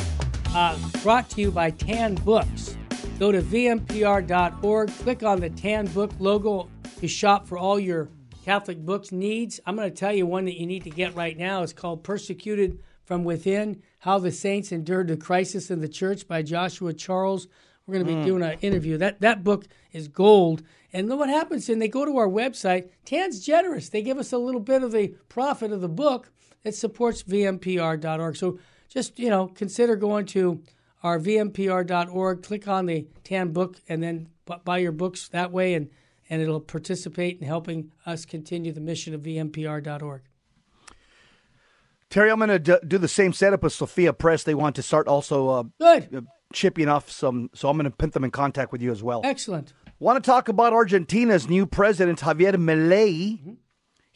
uh, 0.49 0.77
brought 1.05 1.31
to 1.31 1.41
you 1.41 1.53
by 1.53 1.71
Tan 1.71 2.17
Books. 2.17 2.77
Go 3.21 3.31
to 3.31 3.41
vmpr.org, 3.41 4.89
click 4.89 5.23
on 5.23 5.39
the 5.39 5.51
Tan 5.51 5.87
Book 5.87 6.11
logo 6.19 6.69
to 6.99 7.07
shop 7.07 7.47
for 7.47 7.59
all 7.59 7.79
your 7.79 8.09
Catholic 8.45 8.85
books 8.85 9.13
needs. 9.13 9.61
I'm 9.65 9.77
going 9.77 9.89
to 9.89 9.95
tell 9.95 10.13
you 10.13 10.27
one 10.27 10.47
that 10.47 10.59
you 10.59 10.67
need 10.67 10.83
to 10.83 10.91
get 10.91 11.15
right 11.15 11.39
now. 11.39 11.63
It's 11.63 11.73
called 11.73 12.03
Persecuted 12.03 12.81
from 13.05 13.23
Within 13.23 13.81
How 14.01 14.19
the 14.19 14.33
Saints 14.33 14.73
Endured 14.73 15.07
the 15.07 15.17
Crisis 15.17 15.71
in 15.71 15.81
the 15.81 15.89
Church 15.89 16.27
by 16.27 16.43
Joshua 16.43 16.93
Charles. 16.93 17.47
We're 17.87 17.95
going 17.95 18.07
to 18.07 18.13
be 18.13 18.21
mm. 18.21 18.25
doing 18.25 18.43
an 18.43 18.59
interview. 18.63 18.99
That, 18.99 19.21
that 19.21 19.45
book 19.45 19.67
is 19.93 20.09
gold. 20.09 20.65
And 20.93 21.09
then 21.09 21.19
what 21.19 21.29
happens, 21.29 21.69
and 21.69 21.81
they 21.81 21.87
go 21.87 22.05
to 22.05 22.17
our 22.17 22.27
website, 22.29 22.89
Tan's 23.05 23.39
generous. 23.39 23.91
They 23.91 24.03
give 24.03 24.19
us 24.19 24.33
a 24.33 24.39
little 24.39 24.61
bit 24.61 24.83
of 24.83 24.91
the 24.91 25.15
profit 25.29 25.71
of 25.71 25.81
the 25.81 25.89
book 25.89 26.33
that 26.65 26.75
supports 26.75 27.23
vmpr.org. 27.23 28.37
So 28.37 28.59
just, 28.89 29.19
you 29.19 29.31
know, 29.31 29.47
consider 29.49 29.97
going 29.97 30.27
to 30.27 30.63
our 31.03 31.21
vmpr.org, 31.21 32.43
click 32.43 32.67
on 32.67 32.87
the 32.87 33.07
TAN 33.23 33.53
book, 33.53 33.77
and 33.89 34.03
then 34.03 34.29
buy 34.65 34.79
your 34.79 34.93
books 34.93 35.29
that 35.29 35.53
way, 35.53 35.75
and, 35.75 35.91
and 36.29 36.43
it'll 36.43 36.61
participate 36.61 37.41
in 37.41 37.47
helping 37.47 37.93
us 38.07 38.25
continue 38.25 38.73
the 38.73 38.81
mission 38.81 39.15
of 39.15 39.23
vmpr.org. 39.23 40.23
Terry, 42.11 42.31
I'm 42.31 42.39
going 42.39 42.63
to 42.63 42.81
do 42.87 42.99
the 42.99 43.09
same 43.09 43.33
setup 43.33 43.63
with 43.63 43.73
Sophia 43.73 44.13
Press. 44.13 44.45
They 44.45 44.55
want 44.55 44.77
to 44.77 44.83
start 44.83 45.09
also 45.09 45.49
uh, 45.49 45.63
Good. 45.81 46.15
Uh, 46.15 46.21
chipping 46.53 46.89
off 46.89 47.11
some, 47.11 47.51
so 47.55 47.69
I'm 47.69 47.77
going 47.77 47.91
to 47.91 47.97
put 47.97 48.13
them 48.13 48.25
in 48.25 48.31
contact 48.31 48.73
with 48.73 48.81
you 48.81 48.93
as 48.93 49.03
well. 49.03 49.21
Excellent. 49.25 49.73
Want 49.99 50.23
to 50.23 50.27
talk 50.27 50.49
about 50.49 50.73
Argentina's 50.73 51.49
new 51.49 51.67
president, 51.67 52.21
Javier 52.21 52.55
Milei. 52.55 53.41
Mm-hmm. 53.41 53.53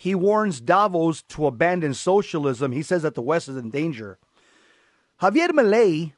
He 0.00 0.14
warns 0.14 0.61
Davos 0.61 1.22
to 1.22 1.46
abandon 1.46 1.92
socialism. 1.92 2.70
He 2.70 2.84
says 2.84 3.02
that 3.02 3.16
the 3.16 3.20
West 3.20 3.48
is 3.48 3.56
in 3.56 3.70
danger. 3.70 4.16
Javier 5.20 5.48
Milei 5.48 6.12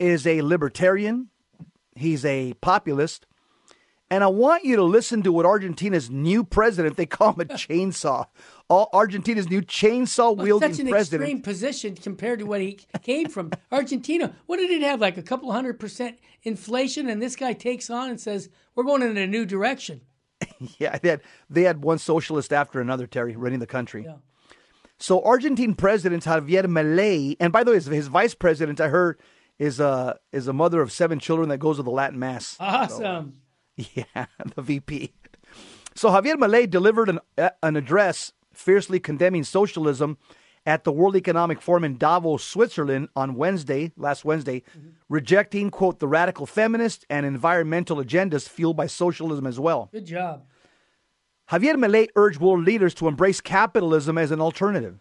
is 0.00 0.26
a 0.26 0.42
libertarian, 0.42 1.28
he's 1.94 2.24
a 2.24 2.54
populist, 2.54 3.26
and 4.10 4.24
I 4.24 4.26
want 4.26 4.64
you 4.64 4.74
to 4.74 4.82
listen 4.82 5.22
to 5.22 5.32
what 5.32 5.46
Argentina's 5.46 6.10
new 6.10 6.42
president, 6.42 6.96
they 6.96 7.06
call 7.06 7.34
him 7.34 7.42
a 7.42 7.44
chainsaw. 7.54 8.26
All 8.68 8.90
Argentina's 8.92 9.48
new 9.48 9.62
chainsaw 9.62 10.36
wielding 10.36 10.70
well, 10.70 10.76
such 10.76 10.80
an 10.80 10.90
president. 10.90 11.22
extreme 11.22 11.42
position 11.42 11.94
compared 11.94 12.40
to 12.40 12.46
what 12.46 12.60
he 12.60 12.80
came 13.04 13.28
from. 13.28 13.52
Argentina, 13.70 14.34
what 14.46 14.56
did 14.56 14.72
it 14.72 14.82
have? 14.82 15.00
Like 15.00 15.16
a 15.16 15.22
couple 15.22 15.52
hundred 15.52 15.78
percent 15.78 16.18
inflation, 16.42 17.08
and 17.08 17.22
this 17.22 17.36
guy 17.36 17.52
takes 17.52 17.90
on 17.90 18.10
and 18.10 18.20
says, 18.20 18.48
"We're 18.74 18.82
going 18.82 19.02
in 19.02 19.16
a 19.16 19.28
new 19.28 19.46
direction." 19.46 20.00
yeah, 20.78 20.98
they 20.98 21.08
had 21.10 21.20
they 21.48 21.62
had 21.62 21.82
one 21.84 21.98
socialist 21.98 22.52
after 22.52 22.80
another, 22.80 23.06
Terry, 23.06 23.36
running 23.36 23.58
the 23.58 23.66
country. 23.66 24.04
Yeah. 24.04 24.16
So 24.98 25.22
Argentine 25.22 25.74
President 25.74 26.24
Javier 26.24 26.66
Milei, 26.66 27.36
and 27.40 27.52
by 27.52 27.64
the 27.64 27.70
way, 27.70 27.76
his, 27.76 27.86
his 27.86 28.08
vice 28.08 28.34
president, 28.34 28.80
I 28.80 28.88
heard, 28.88 29.18
is 29.58 29.80
a 29.80 30.18
is 30.32 30.48
a 30.48 30.52
mother 30.52 30.80
of 30.82 30.92
seven 30.92 31.18
children 31.18 31.48
that 31.48 31.58
goes 31.58 31.76
to 31.76 31.82
the 31.82 31.90
Latin 31.90 32.18
mass. 32.18 32.56
Awesome. 32.60 33.40
So, 33.78 33.86
yeah, 34.14 34.26
the 34.54 34.62
VP. 34.62 35.14
So 35.94 36.10
Javier 36.10 36.34
Milei 36.34 36.68
delivered 36.68 37.08
an 37.08 37.20
an 37.62 37.76
address 37.76 38.32
fiercely 38.52 39.00
condemning 39.00 39.44
socialism 39.44 40.18
at 40.66 40.84
the 40.84 40.92
World 40.92 41.16
Economic 41.16 41.60
Forum 41.60 41.84
in 41.84 41.96
Davos, 41.96 42.44
Switzerland 42.44 43.08
on 43.16 43.34
Wednesday, 43.34 43.92
last 43.96 44.24
Wednesday, 44.24 44.60
mm-hmm. 44.60 44.90
rejecting, 45.08 45.70
quote, 45.70 45.98
the 46.00 46.08
radical 46.08 46.46
feminist 46.46 47.06
and 47.08 47.24
environmental 47.24 47.96
agendas 47.96 48.48
fueled 48.48 48.76
by 48.76 48.86
socialism 48.86 49.46
as 49.46 49.58
well. 49.58 49.88
Good 49.92 50.06
job. 50.06 50.44
Javier 51.50 51.74
Milei 51.74 52.08
urged 52.14 52.40
world 52.40 52.64
leaders 52.64 52.94
to 52.94 53.08
embrace 53.08 53.40
capitalism 53.40 54.16
as 54.18 54.30
an 54.30 54.40
alternative. 54.40 54.98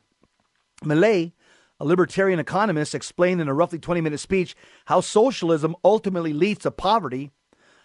Milei, 0.83 1.33
a 1.79 1.85
libertarian 1.85 2.39
economist, 2.39 2.95
explained 2.95 3.41
in 3.41 3.47
a 3.47 3.53
roughly 3.53 3.79
20 3.79 4.01
minute 4.01 4.19
speech 4.19 4.55
how 4.85 5.01
socialism 5.01 5.75
ultimately 5.83 6.33
leads 6.33 6.59
to 6.59 6.71
poverty, 6.71 7.31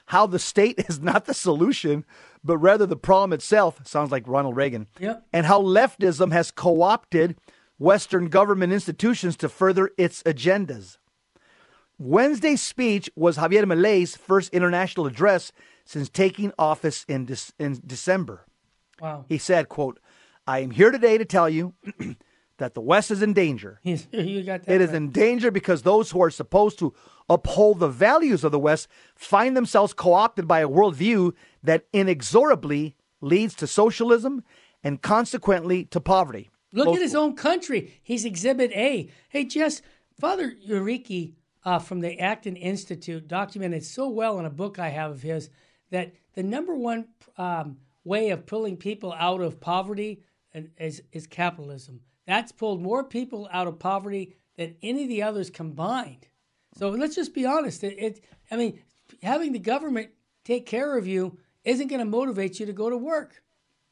how 0.06 0.26
the 0.26 0.38
state 0.38 0.76
is 0.88 1.00
not 1.00 1.26
the 1.26 1.34
solution, 1.34 2.04
but 2.42 2.56
rather 2.56 2.86
the 2.86 2.96
problem 2.96 3.32
itself. 3.32 3.80
Sounds 3.84 4.10
like 4.10 4.26
Ronald 4.26 4.56
Reagan. 4.56 4.86
Yep. 4.98 5.26
And 5.32 5.44
how 5.44 5.60
leftism 5.60 6.32
has 6.32 6.50
co 6.50 6.82
opted 6.82 7.36
Western 7.78 8.28
government 8.28 8.72
institutions 8.72 9.36
to 9.38 9.48
further 9.48 9.90
its 9.98 10.22
agendas. 10.24 10.98
Wednesday's 11.98 12.62
speech 12.62 13.08
was 13.14 13.36
Javier 13.36 13.64
Milei's 13.64 14.16
first 14.16 14.52
international 14.52 15.06
address 15.06 15.52
since 15.84 16.08
taking 16.08 16.52
office 16.58 17.04
in, 17.08 17.24
De- 17.26 17.36
in 17.58 17.80
December. 17.86 18.46
Wow. 19.00 19.24
He 19.28 19.38
said, 19.38 19.68
quote, 19.68 20.00
I 20.46 20.60
am 20.60 20.70
here 20.70 20.90
today 20.90 21.18
to 21.18 21.24
tell 21.24 21.48
you 21.48 21.74
that 22.58 22.74
the 22.74 22.80
West 22.80 23.10
is 23.10 23.22
in 23.22 23.32
danger. 23.32 23.80
you 23.84 24.42
got 24.42 24.64
that 24.64 24.68
It 24.72 24.72
right. 24.72 24.80
is 24.80 24.92
in 24.92 25.10
danger 25.10 25.50
because 25.50 25.82
those 25.82 26.10
who 26.10 26.22
are 26.22 26.30
supposed 26.30 26.78
to 26.80 26.94
uphold 27.28 27.78
the 27.80 27.88
values 27.88 28.44
of 28.44 28.52
the 28.52 28.58
West 28.58 28.88
find 29.14 29.56
themselves 29.56 29.92
co 29.94 30.12
opted 30.14 30.46
by 30.48 30.60
a 30.60 30.68
worldview 30.68 31.32
that 31.62 31.86
inexorably 31.92 32.96
leads 33.20 33.54
to 33.54 33.66
socialism 33.66 34.42
and 34.82 35.00
consequently 35.00 35.84
to 35.86 36.00
poverty. 36.00 36.50
Look 36.74 36.96
at 36.96 37.02
his 37.02 37.14
own 37.14 37.36
country. 37.36 38.00
He's 38.02 38.24
Exhibit 38.24 38.72
A. 38.72 39.08
Hey, 39.28 39.44
Jess, 39.44 39.80
Father 40.18 40.54
Sirico 40.68 41.34
uh, 41.64 41.78
from 41.78 42.00
the 42.00 42.18
Acton 42.20 42.56
Institute 42.56 43.28
documented 43.28 43.84
so 43.84 44.08
well 44.08 44.38
in 44.38 44.44
a 44.44 44.50
book 44.50 44.78
I 44.78 44.88
have 44.88 45.12
of 45.12 45.22
his 45.22 45.50
that 45.90 46.12
the 46.34 46.42
number 46.42 46.74
one 46.74 47.06
um, 47.38 47.78
way 48.04 48.30
of 48.30 48.46
pulling 48.46 48.76
people 48.76 49.14
out 49.16 49.40
of 49.40 49.60
poverty 49.60 50.22
is, 50.78 51.02
is 51.12 51.26
capitalism. 51.26 52.00
That's 52.26 52.52
pulled 52.52 52.82
more 52.82 53.04
people 53.04 53.48
out 53.52 53.66
of 53.66 53.78
poverty 53.78 54.36
than 54.56 54.76
any 54.82 55.04
of 55.04 55.08
the 55.08 55.22
others 55.22 55.50
combined. 55.50 56.26
So 56.76 56.90
let's 56.90 57.14
just 57.14 57.34
be 57.34 57.46
honest. 57.46 57.84
It, 57.84 57.98
it 57.98 58.24
I 58.50 58.56
mean, 58.56 58.80
having 59.22 59.52
the 59.52 59.58
government 59.58 60.10
take 60.44 60.66
care 60.66 60.96
of 60.96 61.06
you 61.06 61.38
isn't 61.64 61.88
going 61.88 62.00
to 62.00 62.04
motivate 62.04 62.58
you 62.58 62.66
to 62.66 62.72
go 62.72 62.90
to 62.90 62.96
work. 62.96 63.42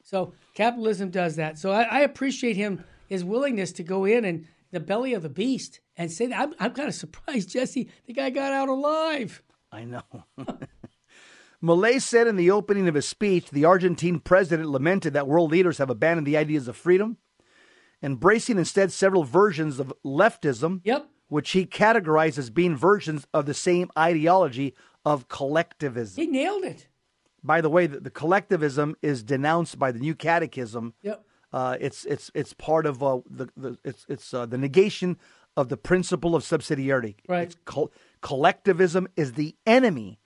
So 0.02 0.34
capitalism 0.54 1.10
does 1.10 1.36
that. 1.36 1.58
So 1.58 1.70
I, 1.70 1.82
I, 1.82 2.00
appreciate 2.00 2.56
him 2.56 2.84
his 3.06 3.24
willingness 3.24 3.72
to 3.72 3.82
go 3.82 4.04
in 4.04 4.24
and 4.24 4.46
the 4.70 4.80
belly 4.80 5.14
of 5.14 5.22
the 5.22 5.28
beast 5.28 5.80
and 5.96 6.10
say 6.10 6.26
that. 6.26 6.38
I'm, 6.38 6.54
I'm 6.58 6.72
kind 6.72 6.88
of 6.88 6.94
surprised, 6.94 7.50
Jesse. 7.50 7.88
The 8.06 8.12
guy 8.12 8.30
got 8.30 8.52
out 8.52 8.68
alive. 8.68 9.42
I 9.70 9.84
know. 9.84 10.02
Milei 11.62 12.02
said 12.02 12.26
in 12.26 12.36
the 12.36 12.50
opening 12.50 12.88
of 12.88 12.94
his 12.94 13.06
speech, 13.06 13.50
the 13.50 13.64
Argentine 13.64 14.18
president 14.18 14.68
lamented 14.68 15.12
that 15.12 15.28
world 15.28 15.52
leaders 15.52 15.78
have 15.78 15.90
abandoned 15.90 16.26
the 16.26 16.36
ideas 16.36 16.66
of 16.66 16.76
freedom, 16.76 17.18
embracing 18.02 18.58
instead 18.58 18.92
several 18.92 19.22
versions 19.22 19.78
of 19.78 19.92
leftism, 20.04 20.80
yep. 20.82 21.08
which 21.28 21.52
he 21.52 21.64
categorized 21.64 22.36
as 22.36 22.50
being 22.50 22.76
versions 22.76 23.28
of 23.32 23.46
the 23.46 23.54
same 23.54 23.90
ideology 23.96 24.74
of 25.04 25.28
collectivism. 25.28 26.20
He 26.20 26.28
nailed 26.28 26.64
it. 26.64 26.88
By 27.44 27.60
the 27.60 27.70
way, 27.70 27.86
the, 27.86 28.00
the 28.00 28.10
collectivism 28.10 28.96
is 29.02 29.22
denounced 29.22 29.78
by 29.78 29.92
the 29.92 29.98
New 29.98 30.14
Catechism. 30.14 30.94
Yep. 31.02 31.24
Uh, 31.52 31.76
it's 31.80 32.04
it's 32.06 32.30
it's 32.34 32.54
part 32.54 32.86
of 32.86 33.02
uh, 33.02 33.18
the, 33.28 33.48
the 33.56 33.78
it's 33.84 34.06
it's 34.08 34.32
uh, 34.32 34.46
the 34.46 34.56
negation 34.56 35.18
of 35.56 35.68
the 35.68 35.76
principle 35.76 36.34
of 36.34 36.42
subsidiarity. 36.42 37.16
Right. 37.28 37.54
collectivism 38.22 39.06
is 39.16 39.32
the 39.32 39.54
enemy 39.66 40.18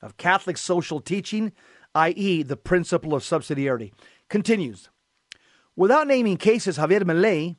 of 0.00 0.16
Catholic 0.16 0.56
social 0.56 1.00
teaching, 1.00 1.52
i.e., 1.94 2.42
the 2.42 2.56
principle 2.56 3.14
of 3.14 3.22
subsidiarity. 3.22 3.92
Continues. 4.30 4.88
Without 5.76 6.06
naming 6.06 6.38
cases, 6.38 6.78
Javier 6.78 7.02
Milei 7.02 7.56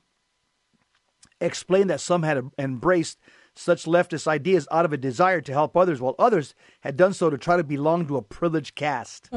explained 1.39 1.89
that 1.89 1.99
some 1.99 2.23
had 2.23 2.49
embraced 2.57 3.19
such 3.55 3.85
leftist 3.85 4.27
ideas 4.27 4.67
out 4.71 4.85
of 4.85 4.93
a 4.93 4.97
desire 4.97 5.41
to 5.41 5.51
help 5.51 5.75
others, 5.75 6.01
while 6.01 6.15
others 6.17 6.55
had 6.81 6.97
done 6.97 7.13
so 7.13 7.29
to 7.29 7.37
try 7.37 7.57
to 7.57 7.63
belong 7.63 8.07
to 8.07 8.17
a 8.17 8.21
privileged 8.21 8.75
caste. 8.75 9.29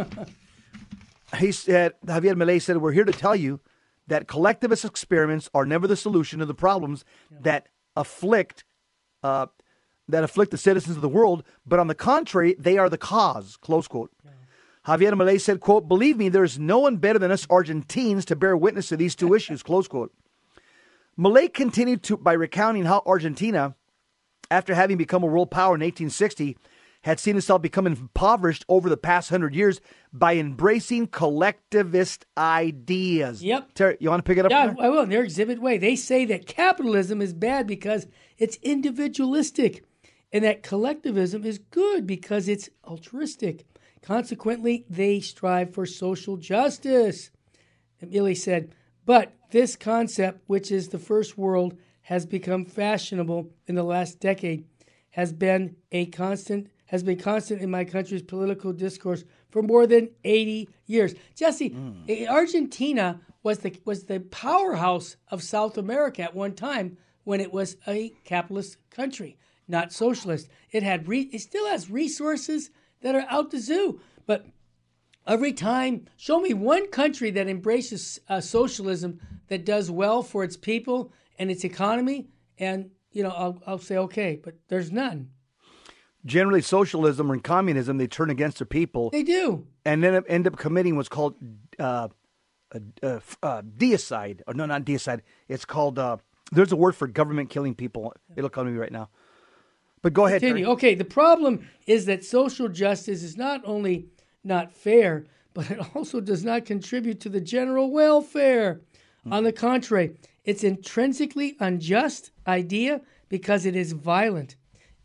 he 1.38 1.52
said, 1.52 1.92
Javier 2.06 2.34
Milei 2.34 2.60
said, 2.60 2.78
We're 2.78 2.92
here 2.92 3.04
to 3.04 3.12
tell 3.12 3.36
you 3.36 3.60
that 4.06 4.28
collectivist 4.28 4.84
experiments 4.84 5.48
are 5.54 5.66
never 5.66 5.86
the 5.86 5.96
solution 5.96 6.38
to 6.38 6.46
the 6.46 6.54
problems 6.54 7.04
yeah. 7.30 7.38
that 7.42 7.68
afflict 7.96 8.64
uh, 9.22 9.46
that 10.08 10.22
afflict 10.22 10.50
the 10.50 10.58
citizens 10.58 10.96
of 10.96 11.02
the 11.02 11.08
world, 11.08 11.42
but 11.66 11.78
on 11.78 11.86
the 11.86 11.94
contrary, 11.94 12.54
they 12.58 12.76
are 12.76 12.90
the 12.90 12.98
cause. 12.98 13.56
Close 13.56 13.88
quote. 13.88 14.10
Yeah. 14.22 14.32
Javier 14.86 15.12
Milei 15.14 15.40
said, 15.40 15.60
quote, 15.60 15.88
believe 15.88 16.18
me, 16.18 16.28
there 16.28 16.44
is 16.44 16.58
no 16.58 16.78
one 16.78 16.98
better 16.98 17.18
than 17.18 17.30
us 17.30 17.46
Argentines 17.48 18.26
to 18.26 18.36
bear 18.36 18.54
witness 18.54 18.88
to 18.88 18.98
these 18.98 19.14
two 19.14 19.32
issues, 19.38 19.62
close 19.62 19.88
quote. 19.88 20.12
Milei 21.18 21.52
continued 21.52 22.02
to 22.02 22.18
by 22.18 22.34
recounting 22.34 22.84
how 22.84 23.02
Argentina 23.06 23.76
after 24.50 24.74
having 24.74 24.96
become 24.96 25.22
a 25.22 25.26
world 25.26 25.50
power 25.50 25.74
in 25.74 25.80
1860, 25.80 26.56
had 27.04 27.20
seen 27.20 27.36
itself 27.36 27.60
become 27.60 27.86
impoverished 27.86 28.64
over 28.66 28.88
the 28.88 28.96
past 28.96 29.28
hundred 29.28 29.54
years 29.54 29.80
by 30.12 30.36
embracing 30.36 31.06
collectivist 31.06 32.24
ideas. 32.36 33.42
Yep. 33.42 33.74
Terry, 33.74 33.96
you 34.00 34.08
want 34.08 34.24
to 34.24 34.28
pick 34.28 34.38
it 34.38 34.46
up? 34.46 34.50
Yeah, 34.50 34.74
I 34.80 34.88
will. 34.88 35.02
In 35.02 35.10
their 35.10 35.22
exhibit 35.22 35.60
way, 35.60 35.76
they 35.76 35.96
say 35.96 36.24
that 36.24 36.46
capitalism 36.46 37.20
is 37.20 37.34
bad 37.34 37.66
because 37.66 38.06
it's 38.38 38.56
individualistic, 38.62 39.84
and 40.32 40.44
that 40.44 40.62
collectivism 40.62 41.44
is 41.44 41.58
good 41.58 42.06
because 42.06 42.48
it's 42.48 42.70
altruistic. 42.84 43.66
Consequently, 44.00 44.86
they 44.88 45.20
strive 45.20 45.74
for 45.74 45.84
social 45.84 46.38
justice. 46.38 47.30
Milei 48.02 48.36
said, 48.36 48.74
But 49.04 49.34
this 49.50 49.76
concept, 49.76 50.40
which 50.46 50.72
is 50.72 50.88
the 50.88 50.98
first 50.98 51.36
world, 51.36 51.76
has 52.04 52.26
become 52.26 52.64
fashionable 52.64 53.50
in 53.66 53.74
the 53.74 53.82
last 53.82 54.20
decade, 54.20 54.64
has 55.10 55.32
been 55.32 55.76
a 55.92 56.06
constant 56.06 56.68
has 56.86 57.02
been 57.02 57.18
constant 57.18 57.60
in 57.62 57.70
my 57.70 57.82
country's 57.82 58.22
political 58.22 58.72
discourse 58.72 59.24
for 59.48 59.62
more 59.62 59.86
than 59.86 60.10
80 60.22 60.68
years. 60.86 61.14
Jesse, 61.34 61.70
mm. 61.70 62.28
Argentina 62.28 63.20
was 63.42 63.58
the 63.60 63.74
was 63.84 64.04
the 64.04 64.20
powerhouse 64.20 65.16
of 65.28 65.42
South 65.42 65.78
America 65.78 66.22
at 66.22 66.34
one 66.34 66.54
time 66.54 66.96
when 67.24 67.40
it 67.40 67.52
was 67.52 67.76
a 67.88 68.12
capitalist 68.24 68.76
country, 68.90 69.38
not 69.66 69.92
socialist. 69.92 70.48
It 70.70 70.82
had 70.82 71.08
re, 71.08 71.22
it 71.32 71.40
still 71.40 71.66
has 71.68 71.90
resources 71.90 72.70
that 73.00 73.14
are 73.14 73.26
out 73.30 73.50
the 73.50 73.58
zoo, 73.58 74.00
but 74.26 74.46
every 75.26 75.54
time 75.54 76.06
show 76.16 76.38
me 76.38 76.52
one 76.52 76.88
country 76.88 77.30
that 77.30 77.48
embraces 77.48 78.20
uh, 78.28 78.40
socialism 78.40 79.18
that 79.48 79.64
does 79.64 79.90
well 79.90 80.22
for 80.22 80.44
its 80.44 80.56
people 80.56 81.12
and 81.38 81.50
its 81.50 81.64
economy 81.64 82.28
and 82.58 82.90
you 83.12 83.22
know 83.22 83.30
I'll, 83.30 83.62
I'll 83.66 83.78
say 83.78 83.96
okay 83.96 84.40
but 84.42 84.54
there's 84.68 84.90
none. 84.92 85.30
Generally 86.26 86.62
socialism 86.62 87.30
or 87.30 87.38
communism 87.38 87.98
they 87.98 88.06
turn 88.06 88.30
against 88.30 88.58
the 88.58 88.66
people. 88.66 89.10
They 89.10 89.22
do. 89.22 89.66
And 89.84 90.02
then 90.02 90.22
end 90.26 90.46
up 90.46 90.56
committing 90.56 90.96
what's 90.96 91.08
called 91.10 91.34
uh, 91.78 92.08
uh, 92.72 92.78
uh, 93.42 93.62
deicide. 93.62 94.40
Or 94.46 94.54
no 94.54 94.64
not 94.64 94.84
deicide. 94.84 95.20
It's 95.48 95.66
called 95.66 95.98
uh, 95.98 96.16
there's 96.52 96.72
a 96.72 96.76
word 96.76 96.96
for 96.96 97.06
government 97.06 97.50
killing 97.50 97.74
people. 97.74 98.14
It'll 98.36 98.50
come 98.50 98.66
to 98.66 98.72
me 98.72 98.78
right 98.78 98.92
now. 98.92 99.10
But 100.02 100.12
go 100.12 100.26
ahead 100.26 100.40
Continue. 100.40 100.66
okay 100.68 100.94
the 100.94 101.04
problem 101.04 101.66
is 101.86 102.06
that 102.06 102.24
social 102.24 102.68
justice 102.68 103.22
is 103.22 103.36
not 103.36 103.62
only 103.64 104.06
not 104.42 104.72
fair 104.72 105.24
but 105.54 105.70
it 105.70 105.78
also 105.94 106.20
does 106.20 106.44
not 106.44 106.64
contribute 106.64 107.20
to 107.20 107.28
the 107.28 107.40
general 107.40 107.90
welfare. 107.90 108.80
On 109.30 109.42
the 109.42 109.52
contrary 109.52 110.16
it's 110.44 110.64
intrinsically 110.64 111.56
unjust 111.60 112.30
idea 112.46 113.00
because 113.28 113.66
it 113.66 113.74
is 113.74 113.92
violent 113.92 114.56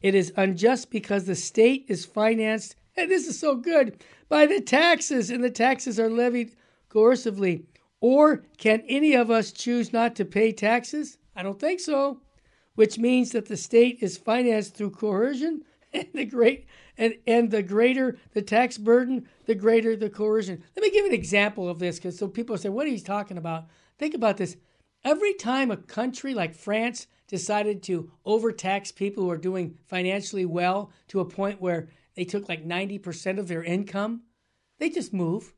it 0.01 0.15
is 0.15 0.31
unjust 0.37 0.91
because 0.91 1.25
the 1.25 1.35
state 1.35 1.85
is 1.87 2.05
financed, 2.05 2.75
and 2.95 3.11
this 3.11 3.27
is 3.27 3.39
so 3.39 3.55
good, 3.55 4.03
by 4.29 4.45
the 4.45 4.61
taxes, 4.61 5.29
and 5.29 5.43
the 5.43 5.49
taxes 5.49 5.99
are 5.99 6.09
levied 6.09 6.55
coercively. 6.89 7.65
Or 7.99 8.43
can 8.57 8.83
any 8.87 9.13
of 9.13 9.29
us 9.29 9.51
choose 9.51 9.91
not 9.91 10.15
to 10.15 10.25
pay 10.25 10.53
taxes? 10.53 11.17
I 11.35 11.43
don't 11.43 11.59
think 11.59 11.81
so. 11.81 12.21
Which 12.75 12.97
means 12.97 13.31
that 13.31 13.47
the 13.47 13.57
state 13.57 13.97
is 13.99 14.17
financed 14.17 14.75
through 14.75 14.91
coercion, 14.91 15.63
and 15.93 16.07
the 16.13 16.25
great 16.25 16.65
and, 16.97 17.15
and 17.27 17.49
the 17.49 17.63
greater 17.63 18.17
the 18.33 18.41
tax 18.41 18.77
burden, 18.77 19.27
the 19.45 19.55
greater 19.55 19.95
the 19.95 20.09
coercion. 20.09 20.63
Let 20.75 20.83
me 20.83 20.91
give 20.91 21.05
an 21.05 21.13
example 21.13 21.67
of 21.67 21.79
this 21.79 21.97
because 21.97 22.17
so 22.17 22.27
people 22.27 22.57
say, 22.57 22.69
what 22.69 22.85
are 22.85 22.91
you 22.91 22.99
talking 22.99 23.37
about? 23.37 23.65
Think 23.97 24.13
about 24.13 24.37
this. 24.37 24.55
Every 25.03 25.33
time 25.33 25.71
a 25.71 25.77
country 25.77 26.33
like 26.33 26.55
France 26.55 27.07
decided 27.27 27.81
to 27.83 28.11
overtax 28.25 28.91
people 28.91 29.23
who 29.23 29.31
are 29.31 29.37
doing 29.37 29.77
financially 29.85 30.45
well 30.45 30.91
to 31.07 31.19
a 31.19 31.25
point 31.25 31.61
where 31.61 31.89
they 32.15 32.25
took 32.25 32.49
like 32.49 32.67
90% 32.67 33.39
of 33.39 33.47
their 33.47 33.63
income, 33.63 34.23
they 34.77 34.89
just 34.89 35.13
move. 35.13 35.53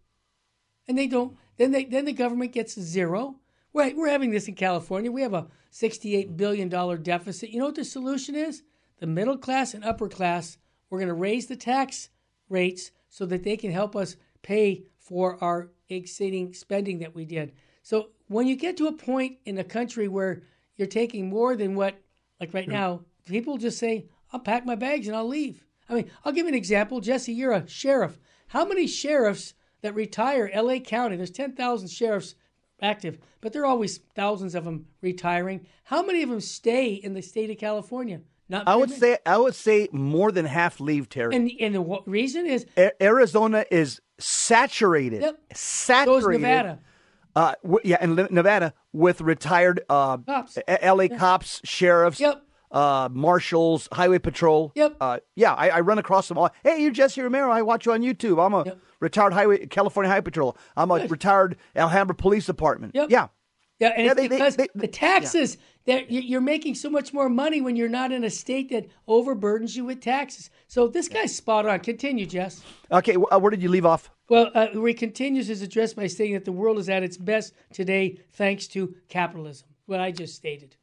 And 0.87 0.97
they 0.97 1.07
don't 1.07 1.37
then 1.57 1.71
they 1.71 1.85
then 1.85 2.05
the 2.05 2.13
government 2.13 2.51
gets 2.51 2.79
zero. 2.79 3.37
Right, 3.73 3.95
we're 3.95 4.09
having 4.09 4.31
this 4.31 4.49
in 4.49 4.55
California. 4.55 5.11
We 5.11 5.21
have 5.21 5.33
a 5.33 5.47
$68 5.71 6.35
billion 6.35 6.67
deficit. 6.67 7.51
You 7.51 7.59
know 7.59 7.67
what 7.67 7.75
the 7.75 7.85
solution 7.85 8.35
is? 8.35 8.63
The 8.99 9.07
middle 9.07 9.37
class 9.37 9.73
and 9.73 9.85
upper 9.85 10.09
class, 10.09 10.57
we're 10.89 10.99
going 10.99 11.07
to 11.07 11.13
raise 11.13 11.47
the 11.47 11.55
tax 11.55 12.09
rates 12.49 12.91
so 13.07 13.25
that 13.27 13.43
they 13.43 13.55
can 13.55 13.71
help 13.71 13.95
us 13.95 14.17
pay 14.41 14.83
for 14.97 15.41
our 15.41 15.71
exceeding 15.87 16.53
spending 16.53 16.99
that 16.99 17.15
we 17.15 17.23
did. 17.23 17.53
So 17.81 18.09
when 18.31 18.47
you 18.47 18.55
get 18.55 18.77
to 18.77 18.87
a 18.87 18.93
point 18.93 19.37
in 19.45 19.57
a 19.57 19.63
country 19.63 20.07
where 20.07 20.43
you're 20.77 20.87
taking 20.87 21.29
more 21.29 21.55
than 21.55 21.75
what, 21.75 21.95
like 22.39 22.53
right 22.53 22.67
now, 22.67 23.01
people 23.25 23.57
just 23.57 23.77
say, 23.77 24.05
I'll 24.31 24.39
pack 24.39 24.65
my 24.65 24.75
bags 24.75 25.07
and 25.07 25.15
I'll 25.15 25.27
leave. 25.27 25.65
I 25.89 25.95
mean, 25.95 26.09
I'll 26.23 26.31
give 26.31 26.45
you 26.45 26.49
an 26.49 26.55
example. 26.55 27.01
Jesse, 27.01 27.33
you're 27.33 27.51
a 27.51 27.67
sheriff. 27.67 28.17
How 28.47 28.63
many 28.63 28.87
sheriffs 28.87 29.53
that 29.81 29.95
retire 29.95 30.49
LA 30.55 30.79
County? 30.79 31.17
There's 31.17 31.29
10,000 31.31 31.89
sheriffs 31.89 32.35
active, 32.81 33.19
but 33.41 33.51
there 33.51 33.63
are 33.63 33.67
always 33.67 33.97
thousands 34.15 34.55
of 34.55 34.63
them 34.63 34.85
retiring. 35.01 35.67
How 35.83 36.01
many 36.01 36.23
of 36.23 36.29
them 36.29 36.39
stay 36.41 36.93
in 36.93 37.13
the 37.13 37.21
state 37.21 37.49
of 37.49 37.57
California? 37.57 38.21
Not 38.47 38.67
I 38.67 38.75
would 38.75 38.89
many. 38.89 38.99
say 38.99 39.17
I 39.25 39.37
would 39.37 39.55
say 39.55 39.87
more 39.93 40.31
than 40.31 40.45
half 40.45 40.79
leave 40.81 41.07
Terry. 41.09 41.33
And 41.35 41.49
and 41.61 41.75
the 41.75 41.99
reason 42.05 42.45
is 42.45 42.65
a- 42.77 43.01
Arizona 43.01 43.65
is 43.71 44.01
saturated. 44.19 45.21
Yep. 45.21 45.39
Saturated. 45.53 46.21
So 46.23 46.29
Nevada. 46.31 46.79
Uh, 47.35 47.53
w- 47.63 47.79
yeah, 47.83 48.03
in 48.03 48.15
Nevada 48.15 48.73
with 48.93 49.21
retired 49.21 49.81
uh, 49.89 50.17
cops. 50.17 50.57
L.A. 50.67 51.07
Yeah. 51.07 51.17
cops, 51.17 51.61
sheriffs, 51.63 52.19
yep. 52.19 52.43
uh, 52.71 53.09
marshals, 53.11 53.87
highway 53.91 54.19
patrol. 54.19 54.71
Yep. 54.75 54.97
Uh, 54.99 55.19
yeah, 55.35 55.53
I, 55.53 55.69
I, 55.69 55.79
run 55.81 55.97
across 55.97 56.27
them 56.27 56.37
all. 56.37 56.49
Hey, 56.63 56.81
you're 56.81 56.91
Jesse 56.91 57.21
Romero. 57.21 57.51
I 57.51 57.61
watch 57.61 57.85
you 57.85 57.93
on 57.93 58.01
YouTube. 58.01 58.43
I'm 58.43 58.53
a 58.53 58.65
yep. 58.65 58.79
retired 58.99 59.33
highway 59.33 59.65
California 59.67 60.09
Highway 60.09 60.23
Patrol. 60.23 60.57
I'm 60.75 60.91
a 60.91 60.99
Good. 60.99 61.11
retired 61.11 61.57
Alhambra 61.75 62.15
Police 62.15 62.45
Department. 62.45 62.95
Yep. 62.95 63.09
Yeah. 63.09 63.27
Yeah, 63.79 63.93
and 63.95 64.05
yeah, 64.05 64.11
it's 64.11 64.21
they, 64.21 64.27
because 64.27 64.55
they, 64.57 64.67
they, 64.75 64.81
the 64.81 64.87
taxes 64.87 65.55
yeah. 65.55 65.61
That 65.85 66.11
you're 66.11 66.41
making 66.41 66.75
so 66.75 66.89
much 66.91 67.11
more 67.11 67.27
money 67.27 67.59
when 67.59 67.75
you're 67.75 67.89
not 67.89 68.11
in 68.11 68.23
a 68.23 68.29
state 68.29 68.69
that 68.69 68.87
overburdens 69.07 69.75
you 69.75 69.83
with 69.83 69.99
taxes. 69.99 70.51
So 70.67 70.87
this 70.87 71.07
guy's 71.07 71.35
spot 71.35 71.65
on. 71.65 71.79
Continue, 71.79 72.27
Jess. 72.27 72.63
Okay, 72.91 73.15
uh, 73.15 73.39
where 73.39 73.49
did 73.49 73.63
you 73.63 73.69
leave 73.69 73.85
off? 73.85 74.11
Well, 74.29 74.51
uh, 74.53 74.67
he 74.67 74.93
continues 74.93 75.47
his 75.47 75.63
address 75.63 75.93
by 75.93 76.05
stating 76.07 76.35
that 76.35 76.45
the 76.45 76.51
world 76.51 76.77
is 76.77 76.87
at 76.87 77.01
its 77.01 77.17
best 77.17 77.53
today 77.73 78.19
thanks 78.33 78.67
to 78.67 78.95
capitalism. 79.09 79.67
What 79.87 79.99
I 79.99 80.11
just 80.11 80.35
stated. 80.35 80.75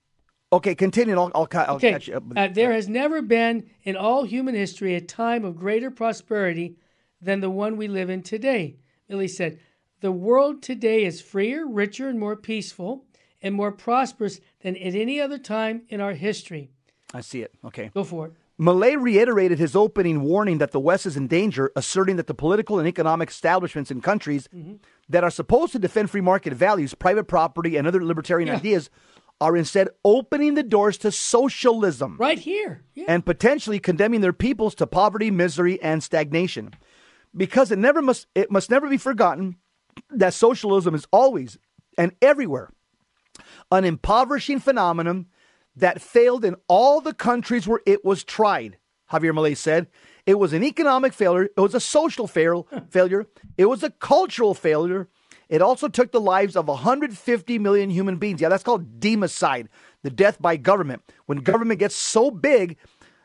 Okay, 0.50 0.74
continue. 0.74 1.18
I'll, 1.18 1.30
I'll, 1.34 1.48
I'll 1.52 1.76
okay. 1.76 1.92
catch 1.92 2.08
you 2.08 2.16
up. 2.16 2.24
Uh, 2.34 2.48
there 2.48 2.72
has 2.72 2.88
never 2.88 3.20
been 3.20 3.68
in 3.84 3.96
all 3.96 4.24
human 4.24 4.54
history 4.54 4.94
a 4.94 5.00
time 5.00 5.44
of 5.44 5.56
greater 5.56 5.90
prosperity 5.90 6.76
than 7.20 7.40
the 7.40 7.50
one 7.50 7.76
we 7.76 7.86
live 7.86 8.08
in 8.08 8.22
today. 8.22 8.76
Milei 9.10 9.28
said, 9.28 9.60
The 10.00 10.12
world 10.12 10.62
today 10.62 11.04
is 11.04 11.20
freer, 11.20 11.66
richer, 11.66 12.08
and 12.08 12.18
more 12.18 12.36
peaceful 12.36 13.04
and 13.42 13.54
more 13.54 13.72
prosperous 13.72 14.40
than 14.60 14.76
at 14.76 14.94
any 14.94 15.20
other 15.20 15.38
time 15.38 15.82
in 15.88 16.00
our 16.00 16.14
history. 16.14 16.70
I 17.14 17.20
see 17.20 17.42
it. 17.42 17.54
Okay. 17.64 17.90
Go 17.94 18.04
for 18.04 18.26
it. 18.26 18.32
Milei 18.60 19.00
reiterated 19.00 19.58
his 19.58 19.76
opening 19.76 20.22
warning 20.22 20.58
that 20.58 20.72
the 20.72 20.80
West 20.80 21.06
is 21.06 21.16
in 21.16 21.28
danger, 21.28 21.70
asserting 21.76 22.16
that 22.16 22.26
the 22.26 22.34
political 22.34 22.80
and 22.80 22.88
economic 22.88 23.30
establishments 23.30 23.90
in 23.90 24.00
countries 24.00 24.48
mm-hmm. 24.54 24.74
that 25.08 25.22
are 25.22 25.30
supposed 25.30 25.72
to 25.72 25.78
defend 25.78 26.10
free 26.10 26.20
market 26.20 26.52
values, 26.52 26.92
private 26.92 27.24
property, 27.24 27.76
and 27.76 27.86
other 27.86 28.04
libertarian 28.04 28.48
yeah. 28.48 28.56
ideas 28.56 28.90
are 29.40 29.56
instead 29.56 29.88
opening 30.04 30.54
the 30.54 30.64
doors 30.64 30.98
to 30.98 31.12
socialism. 31.12 32.16
Right 32.18 32.38
here. 32.38 32.82
Yeah. 32.94 33.04
And 33.06 33.24
potentially 33.24 33.78
condemning 33.78 34.22
their 34.22 34.32
peoples 34.32 34.74
to 34.76 34.86
poverty, 34.88 35.30
misery, 35.30 35.80
and 35.80 36.02
stagnation. 36.02 36.74
Because 37.36 37.70
it 37.70 37.78
never 37.78 38.02
must 38.02 38.26
it 38.34 38.50
must 38.50 38.70
never 38.70 38.88
be 38.88 38.96
forgotten 38.96 39.56
that 40.10 40.34
socialism 40.34 40.96
is 40.96 41.06
always 41.12 41.58
and 41.96 42.12
everywhere 42.20 42.72
an 43.70 43.84
impoverishing 43.84 44.60
phenomenon 44.60 45.26
that 45.76 46.02
failed 46.02 46.44
in 46.44 46.56
all 46.66 47.00
the 47.00 47.14
countries 47.14 47.66
where 47.66 47.80
it 47.86 48.04
was 48.04 48.24
tried. 48.24 48.78
Javier 49.12 49.32
Milei 49.32 49.56
said 49.56 49.88
it 50.26 50.38
was 50.38 50.52
an 50.52 50.62
economic 50.62 51.12
failure, 51.12 51.44
it 51.44 51.60
was 51.60 51.74
a 51.74 51.80
social 51.80 52.26
fail, 52.26 52.66
failure, 52.90 53.26
it 53.56 53.66
was 53.66 53.82
a 53.82 53.90
cultural 53.90 54.54
failure. 54.54 55.08
It 55.48 55.62
also 55.62 55.88
took 55.88 56.12
the 56.12 56.20
lives 56.20 56.56
of 56.56 56.68
150 56.68 57.58
million 57.58 57.88
human 57.88 58.18
beings. 58.18 58.42
Yeah, 58.42 58.50
that's 58.50 58.62
called 58.62 59.00
democide, 59.00 59.68
the 60.02 60.10
death 60.10 60.40
by 60.42 60.58
government. 60.58 61.02
When 61.24 61.38
government 61.38 61.80
gets 61.80 61.96
so 61.96 62.30
big, 62.30 62.76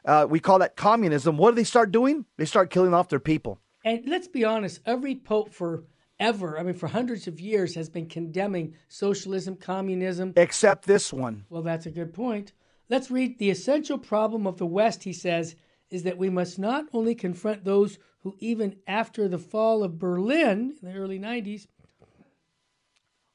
uh, 0.05 0.27
we 0.29 0.39
call 0.39 0.59
that 0.59 0.77
communism. 0.77 1.35
What 1.35 1.51
do 1.51 1.55
they 1.55 1.65
start 1.65 1.91
doing? 1.91 2.23
They 2.37 2.45
start 2.45 2.69
killing 2.69 2.93
off 2.93 3.09
their 3.09 3.19
people. 3.19 3.59
And 3.83 4.03
let's 4.07 4.29
be 4.29 4.45
honest, 4.45 4.79
every 4.85 5.15
pope 5.15 5.53
for 5.53 5.83
ever, 6.19 6.57
I 6.57 6.63
mean, 6.63 6.73
for 6.73 6.87
hundreds 6.87 7.27
of 7.27 7.39
years, 7.39 7.75
has 7.75 7.89
been 7.89 8.07
condemning 8.07 8.75
socialism, 8.87 9.55
communism. 9.55 10.33
Except 10.35 10.85
this 10.85 11.11
one. 11.11 11.45
Well, 11.49 11.61
that's 11.61 11.85
a 11.85 11.91
good 11.91 12.13
point. 12.13 12.53
Let's 12.89 13.11
read 13.11 13.39
the 13.39 13.49
essential 13.49 13.97
problem 13.97 14.45
of 14.45 14.57
the 14.57 14.65
West, 14.65 15.03
he 15.03 15.13
says, 15.13 15.55
is 15.89 16.03
that 16.03 16.17
we 16.17 16.29
must 16.29 16.59
not 16.59 16.85
only 16.93 17.15
confront 17.15 17.63
those 17.63 17.97
who, 18.19 18.35
even 18.39 18.77
after 18.87 19.27
the 19.27 19.37
fall 19.37 19.83
of 19.83 19.99
Berlin 19.99 20.75
in 20.81 20.89
the 20.89 20.95
early 20.95 21.19
90s, 21.19 21.67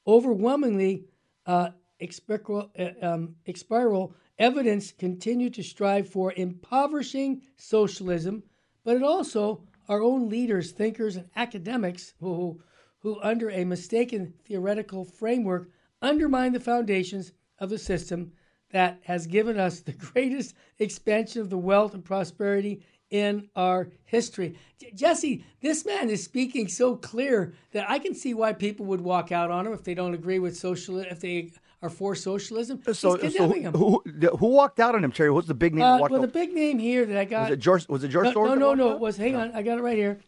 overwhelmingly 0.07 1.05
uh, 1.47 1.70
expiral, 2.01 2.70
uh, 2.79 3.07
um, 3.07 3.37
expiral 3.47 4.12
evidence 4.39 4.93
continue 4.93 5.51
to 5.51 5.62
strive 5.62 6.09
for 6.09 6.33
impoverishing 6.33 7.43
socialism, 7.57 8.43
but 8.85 8.97
it 8.97 9.03
also 9.03 9.62
our 9.89 10.03
own 10.03 10.28
leaders, 10.28 10.72
thinkers, 10.72 11.16
and 11.16 11.28
academics 11.36 12.14
who 12.20 12.61
who, 13.01 13.20
under 13.22 13.49
a 13.51 13.64
mistaken 13.64 14.34
theoretical 14.45 15.05
framework, 15.05 15.70
undermine 16.03 16.53
the 16.53 16.61
foundations 16.61 17.32
of 17.59 17.70
the 17.70 17.78
system 17.78 18.32
that 18.70 18.99
has 19.05 19.26
given 19.26 19.59
us 19.59 19.80
the 19.80 19.93
greatest 20.12 20.55
expansion 20.78 21.41
of 21.41 21.51
the 21.51 21.59
wealth 21.59 21.95
and 21.95 22.05
prosperity 22.05 22.82
in 23.11 23.49
our 23.57 23.89
history. 24.05 24.59
J- 24.78 24.93
Jesse, 24.93 25.45
this 25.61 25.86
man 25.86 26.11
is 26.11 26.22
speaking 26.22 26.68
so 26.68 26.97
clear 26.97 27.55
that 27.72 27.89
I 27.89 27.99
can 27.99 28.14
see 28.14 28.34
why 28.34 28.53
people 28.53 28.84
would 28.86 29.01
walk 29.01 29.32
out 29.32 29.51
on 29.51 29.66
him 29.66 29.72
if 29.72 29.84
they 29.84 29.95
don't 29.95 30.14
agree 30.14 30.39
with 30.39 30.57
social, 30.57 30.99
if 30.99 31.20
they 31.20 31.51
are 31.83 31.91
for 31.91 32.14
socialism. 32.14 32.81
So, 32.85 32.91
He's 32.91 32.99
so 32.99 33.16
condemning 33.16 33.62
him. 33.62 33.72
who, 33.74 34.03
who 34.39 34.47
walked 34.49 34.81
out 34.81 34.95
on 34.95 35.05
him, 35.05 35.12
Terry? 35.12 35.31
What's 35.31 35.47
the 35.49 35.55
big 35.55 35.74
name? 35.74 35.85
Uh, 35.85 35.99
well, 35.99 36.20
the 36.20 36.26
out? 36.26 36.33
big 36.33 36.53
name 36.53 36.79
here 36.79 37.07
that 37.07 37.16
I 37.16 37.24
got. 37.24 37.43
was 37.43 37.51
it 37.53 37.61
George? 37.61 37.89
Was 37.89 38.05
it 38.05 38.09
George 38.09 38.26
no, 38.26 38.33
Soros? 38.33 38.49
no, 38.49 38.55
no, 38.55 38.74
no. 38.74 38.93
It 38.93 39.01
was. 39.01 39.16
Hang 39.16 39.37
on, 39.37 39.53
I 39.53 39.62
got 39.62 39.79
it 39.79 39.83
right 39.83 39.97
here. 39.97 40.18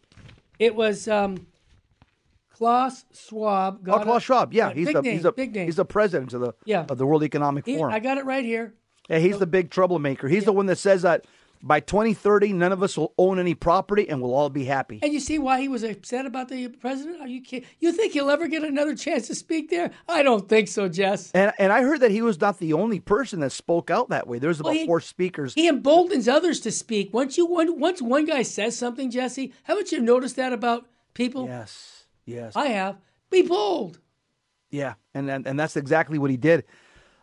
It 0.58 0.74
was 0.74 1.08
um, 1.08 1.46
Klaus 2.50 3.04
Schwab. 3.12 3.88
Oh, 3.88 3.98
Klaus. 4.00 4.22
Schwab. 4.22 4.52
Yeah, 4.52 4.72
he's 4.72 4.92
the 4.92 5.00
name, 5.02 5.14
he's 5.14 5.24
a 5.24 5.32
big 5.32 5.54
name. 5.54 5.66
he's 5.66 5.76
the 5.76 5.84
president 5.84 6.32
of 6.34 6.40
the 6.40 6.54
Yeah. 6.64 6.86
of 6.88 6.98
the 6.98 7.06
World 7.06 7.22
Economic 7.22 7.66
He- 7.66 7.76
Forum. 7.76 7.92
I 7.92 7.98
got 8.00 8.18
it 8.18 8.24
right 8.24 8.44
here. 8.44 8.74
yeah, 9.08 9.18
he's 9.18 9.38
the 9.38 9.46
big 9.46 9.70
troublemaker. 9.70 10.28
He's 10.28 10.44
the 10.44 10.52
one 10.52 10.66
that 10.66 10.76
says 10.76 11.02
that 11.02 11.24
by 11.62 11.80
2030, 11.80 12.54
none 12.54 12.72
of 12.72 12.82
us 12.82 12.96
will 12.96 13.12
own 13.18 13.38
any 13.38 13.54
property 13.54 14.08
and 14.08 14.22
we'll 14.22 14.34
all 14.34 14.48
be 14.48 14.64
happy. 14.64 14.98
And 15.02 15.12
you 15.12 15.20
see 15.20 15.38
why 15.38 15.60
he 15.60 15.68
was 15.68 15.82
upset 15.82 16.24
about 16.24 16.48
the 16.48 16.68
president? 16.68 17.20
Are 17.20 17.28
you 17.28 17.42
kidding? 17.42 17.68
You 17.80 17.92
think 17.92 18.12
he'll 18.14 18.30
ever 18.30 18.48
get 18.48 18.64
another 18.64 18.94
chance 18.94 19.26
to 19.26 19.34
speak 19.34 19.68
there? 19.70 19.90
I 20.08 20.22
don't 20.22 20.48
think 20.48 20.68
so, 20.68 20.88
Jess. 20.88 21.30
And 21.32 21.52
and 21.58 21.72
I 21.72 21.82
heard 21.82 22.00
that 22.00 22.10
he 22.10 22.22
was 22.22 22.40
not 22.40 22.58
the 22.58 22.72
only 22.72 22.98
person 23.00 23.40
that 23.40 23.50
spoke 23.52 23.90
out 23.90 24.08
that 24.08 24.26
way. 24.26 24.38
There's 24.38 24.60
about 24.60 24.70
Well, 24.70 24.78
he- 24.78 24.86
four 24.86 25.00
speakers. 25.00 25.54
He 25.54 25.68
emboldens 25.68 26.28
others 26.28 26.60
to 26.60 26.70
speak. 26.70 27.12
Once 27.12 27.36
you 27.36 27.44
one, 27.46 27.78
once 27.78 28.00
one 28.00 28.24
guy 28.24 28.42
says 28.42 28.76
something, 28.76 29.10
Jesse, 29.10 29.52
haven't 29.64 29.92
you 29.92 30.00
noticed 30.00 30.36
that 30.36 30.52
about 30.52 30.86
people? 31.14 31.46
yes, 31.46 32.04
yes, 32.24 32.56
I 32.56 32.68
have. 32.68 32.96
Be 33.30 33.42
bold. 33.42 34.00
yeah, 34.70 34.94
and, 35.14 35.28
and 35.30 35.46
and 35.46 35.60
that's 35.60 35.76
exactly 35.76 36.18
what 36.18 36.30
he 36.30 36.36
did. 36.36 36.64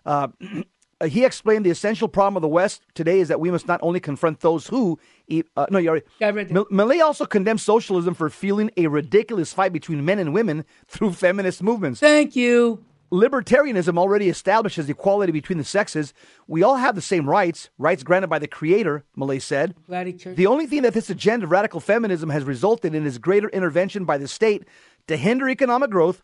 Uh, 0.06 0.28
he 1.06 1.26
explained 1.26 1.66
the 1.66 1.70
essential 1.70 2.08
problem 2.08 2.38
of 2.38 2.42
the 2.42 2.48
West 2.48 2.82
today 2.96 3.20
is 3.20 3.28
that 3.28 3.40
we 3.40 3.52
must 3.52 3.68
not 3.68 3.80
only 3.84 4.00
confront 4.00 4.40
those 4.40 4.68
who. 4.68 5.00
Uh, 5.56 5.68
no, 5.70 5.78
you 5.78 5.90
already. 5.90 6.06
Yeah, 6.20 6.30
I. 6.30 6.32
Mil- 6.32 6.66
Milei 6.66 7.04
also 7.04 7.26
condemns 7.26 7.62
socialism 7.62 8.14
for 8.14 8.30
fueling 8.30 8.72
a 8.78 8.88
ridiculous 8.88 9.54
fight 9.54 9.74
between 9.74 10.04
men 10.04 10.20
and 10.20 10.34
women 10.34 10.66
through 10.88 11.14
feminist 11.14 11.62
movements. 11.62 12.00
Thank 12.00 12.36
you. 12.36 12.84
Libertarianism 13.12 13.98
already 13.98 14.28
establishes 14.28 14.90
equality 14.90 15.32
between 15.32 15.58
the 15.58 15.64
sexes. 15.64 16.14
We 16.46 16.62
all 16.62 16.76
have 16.76 16.94
the 16.96 17.02
same 17.02 17.30
rights, 17.30 17.70
rights 17.78 18.04
granted 18.04 18.28
by 18.28 18.40
the 18.40 18.48
Creator, 18.50 19.06
Milei 19.18 19.42
said. 19.42 19.76
Glad 19.86 20.08
he 20.08 20.14
turned. 20.14 20.36
The 20.36 20.48
only 20.48 20.68
thing 20.68 20.82
that 20.82 20.94
this 20.94 21.10
agenda 21.10 21.46
of 21.46 21.52
radical 21.52 21.80
feminism 21.80 22.30
has 22.32 22.44
resulted 22.44 22.94
in 22.94 23.06
is 23.06 23.18
greater 23.18 23.48
intervention 23.50 24.04
by 24.04 24.18
the 24.18 24.28
state 24.28 24.66
to 25.08 25.16
hinder 25.16 25.48
economic 25.48 25.90
growth, 25.90 26.22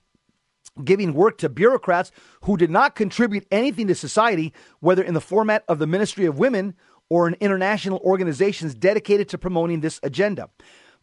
giving 0.84 1.14
work 1.14 1.38
to 1.40 1.50
bureaucrats 1.50 2.12
who 2.44 2.58
did 2.58 2.70
not 2.72 2.96
contribute 2.96 3.46
anything 3.52 3.88
to 3.88 3.96
society, 3.96 4.54
whether 4.80 5.04
in 5.04 5.14
the 5.14 5.22
format 5.22 5.64
of 5.68 5.80
the 5.80 5.88
Ministry 5.88 6.26
of 6.26 6.40
Women 6.40 6.74
or 7.10 7.28
in 7.28 7.36
international 7.40 8.00
organizations 8.04 8.74
dedicated 8.74 9.30
to 9.30 9.38
promoting 9.38 9.82
this 9.82 10.00
agenda. 10.04 10.50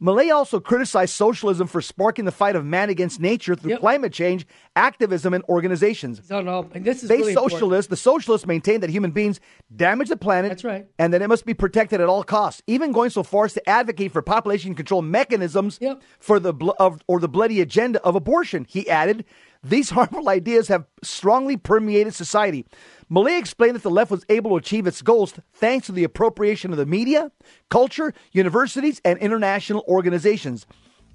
Milei 0.02 0.34
also 0.34 0.58
criticized 0.60 1.12
socialism 1.14 1.66
for 1.66 1.82
sparking 1.82 2.24
the 2.24 2.32
fight 2.32 2.56
of 2.56 2.64
man 2.64 2.88
against 2.88 3.20
nature 3.20 3.54
through 3.54 3.72
Yep. 3.72 3.80
climate 3.80 4.12
change, 4.14 4.46
activism, 4.74 5.34
and 5.34 5.44
organizations. 5.46 6.22
No, 6.30 6.40
no, 6.40 6.66
and 6.72 6.86
this 6.86 7.02
is 7.02 7.10
They 7.10 7.18
really 7.18 7.32
important. 7.32 7.52
socialists, 7.52 7.90
the 7.90 7.96
socialists 7.98 8.46
maintain 8.46 8.80
that 8.80 8.88
human 8.88 9.10
beings 9.10 9.40
damage 9.76 10.08
the 10.08 10.16
planet. 10.16 10.48
That's 10.52 10.64
right. 10.64 10.86
And 10.98 11.12
that 11.12 11.20
it 11.20 11.28
must 11.28 11.44
be 11.44 11.52
protected 11.52 12.00
at 12.00 12.08
all 12.08 12.24
costs, 12.24 12.62
even 12.66 12.92
going 12.92 13.10
so 13.10 13.22
far 13.22 13.44
as 13.44 13.52
to 13.52 13.68
advocate 13.68 14.10
for 14.10 14.22
population 14.22 14.74
control 14.74 15.02
mechanisms 15.02 15.76
Yep. 15.82 16.02
for 16.18 16.40
the 16.40 16.54
bl- 16.54 16.70
of, 16.78 17.02
or 17.06 17.20
the 17.20 17.28
bloody 17.28 17.60
agenda 17.60 18.02
of 18.02 18.14
abortion. 18.16 18.64
He 18.70 18.88
added, 18.88 19.26
these 19.62 19.90
harmful 19.90 20.28
ideas 20.28 20.68
have 20.68 20.86
strongly 21.02 21.56
permeated 21.56 22.14
society. 22.14 22.66
Milei 23.10 23.38
explained 23.38 23.74
that 23.74 23.82
the 23.82 23.90
left 23.90 24.10
was 24.10 24.24
able 24.28 24.50
to 24.50 24.56
achieve 24.56 24.86
its 24.86 25.02
goals 25.02 25.34
thanks 25.52 25.86
to 25.86 25.92
the 25.92 26.04
appropriation 26.04 26.70
of 26.70 26.78
the 26.78 26.86
media, 26.86 27.30
culture, 27.68 28.14
universities, 28.32 29.00
and 29.04 29.18
international 29.18 29.84
organizations. 29.88 30.66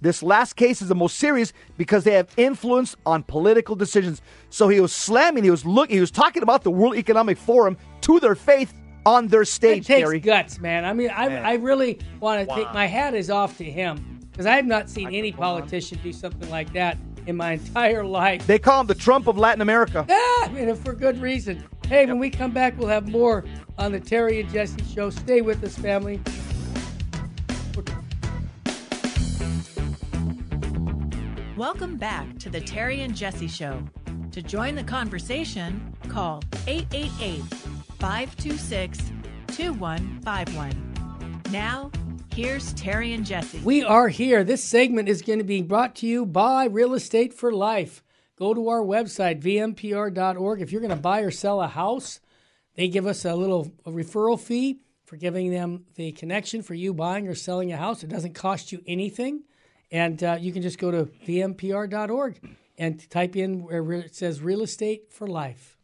This 0.01 0.21
last 0.21 0.53
case 0.53 0.81
is 0.81 0.89
the 0.89 0.95
most 0.95 1.17
serious 1.17 1.53
because 1.77 2.03
they 2.03 2.11
have 2.11 2.29
influence 2.37 2.95
on 3.05 3.23
political 3.23 3.75
decisions. 3.75 4.21
So 4.49 4.67
he 4.67 4.81
was 4.81 4.91
slamming, 4.91 5.43
he 5.43 5.49
was 5.49 5.65
look, 5.65 5.89
he 5.89 6.01
was 6.01 6.11
talking 6.11 6.43
about 6.43 6.63
the 6.63 6.71
World 6.71 6.95
Economic 6.97 7.37
Forum 7.37 7.77
to 8.01 8.19
their 8.19 8.35
faith 8.35 8.73
on 9.05 9.27
their 9.27 9.45
stage. 9.45 9.79
It 9.79 9.83
stage, 9.85 9.97
takes 9.97 10.07
Terry. 10.07 10.19
guts, 10.19 10.59
man. 10.59 10.83
I 10.83 10.93
mean, 10.93 11.09
I, 11.09 11.51
I 11.51 11.53
really 11.55 11.99
want 12.19 12.47
to 12.47 12.55
take 12.55 12.71
my 12.73 12.85
hat 12.85 13.15
is 13.15 13.29
off 13.29 13.57
to 13.57 13.63
him 13.63 14.19
because 14.31 14.45
I 14.45 14.57
have 14.57 14.65
not 14.65 14.89
seen 14.89 15.13
any 15.13 15.31
politician 15.31 15.97
do 16.03 16.11
something 16.11 16.49
like 16.49 16.73
that 16.73 16.97
in 17.27 17.35
my 17.35 17.53
entire 17.53 18.03
life. 18.03 18.45
They 18.47 18.59
call 18.59 18.81
him 18.81 18.87
the 18.87 18.95
Trump 18.95 19.27
of 19.27 19.37
Latin 19.37 19.61
America. 19.61 20.05
Ah, 20.09 20.49
and 20.55 20.77
for 20.77 20.93
good 20.93 21.21
reason. 21.21 21.63
Hey, 21.87 22.05
when 22.05 22.19
we 22.19 22.29
come 22.29 22.51
back, 22.51 22.77
we'll 22.77 22.87
have 22.87 23.07
more 23.07 23.45
on 23.77 23.91
the 23.91 23.99
Terry 23.99 24.39
and 24.39 24.49
Jesse 24.51 24.83
show. 24.85 25.09
Stay 25.09 25.41
with 25.41 25.63
us, 25.63 25.77
family. 25.77 26.19
Welcome 31.57 31.95
back 31.95 32.37
to 32.39 32.49
the 32.49 32.59
Terry 32.59 33.01
and 33.01 33.15
Jesse 33.15 33.47
Show. 33.47 33.81
To 34.31 34.41
join 34.41 34.75
the 34.75 34.83
conversation, 34.83 35.95
call 36.09 36.43
888 36.67 37.41
526 37.99 39.11
2151. 39.47 40.93
Now, 41.51 41.91
here's 42.35 42.73
Terry 42.73 43.13
and 43.13 43.25
Jesse. 43.25 43.59
We 43.59 43.81
are 43.81 44.09
here. 44.09 44.43
This 44.43 44.61
segment 44.61 45.07
is 45.07 45.21
going 45.21 45.39
to 45.39 45.45
be 45.45 45.61
brought 45.61 45.95
to 45.97 46.07
you 46.07 46.25
by 46.25 46.65
Real 46.65 46.93
Estate 46.93 47.33
for 47.33 47.49
Life. 47.49 48.03
Go 48.37 48.53
to 48.53 48.67
our 48.67 48.81
website, 48.81 49.41
vmpr.org. 49.41 50.61
If 50.61 50.71
you're 50.71 50.81
going 50.81 50.89
to 50.89 50.97
buy 50.97 51.21
or 51.21 51.31
sell 51.31 51.61
a 51.61 51.67
house, 51.67 52.19
they 52.75 52.89
give 52.89 53.07
us 53.07 53.23
a 53.23 53.35
little 53.35 53.71
a 53.85 53.91
referral 53.91 54.37
fee 54.37 54.81
for 55.05 55.15
giving 55.15 55.49
them 55.49 55.85
the 55.95 56.11
connection 56.11 56.61
for 56.61 56.73
you 56.73 56.93
buying 56.93 57.25
or 57.29 57.35
selling 57.35 57.71
a 57.71 57.77
house. 57.77 58.03
It 58.03 58.09
doesn't 58.09 58.33
cost 58.33 58.73
you 58.73 58.83
anything. 58.85 59.43
And 59.89 60.21
uh, 60.21 60.37
you 60.37 60.51
can 60.51 60.61
just 60.61 60.77
go 60.77 60.91
to 60.91 61.05
vmpr.org 61.05 62.57
and 62.77 63.09
type 63.09 63.37
in 63.37 63.63
where 63.63 63.93
it 63.93 64.13
says 64.13 64.41
Real 64.41 64.61
Estate 64.61 65.09
for 65.09 65.25
Life. 65.25 65.77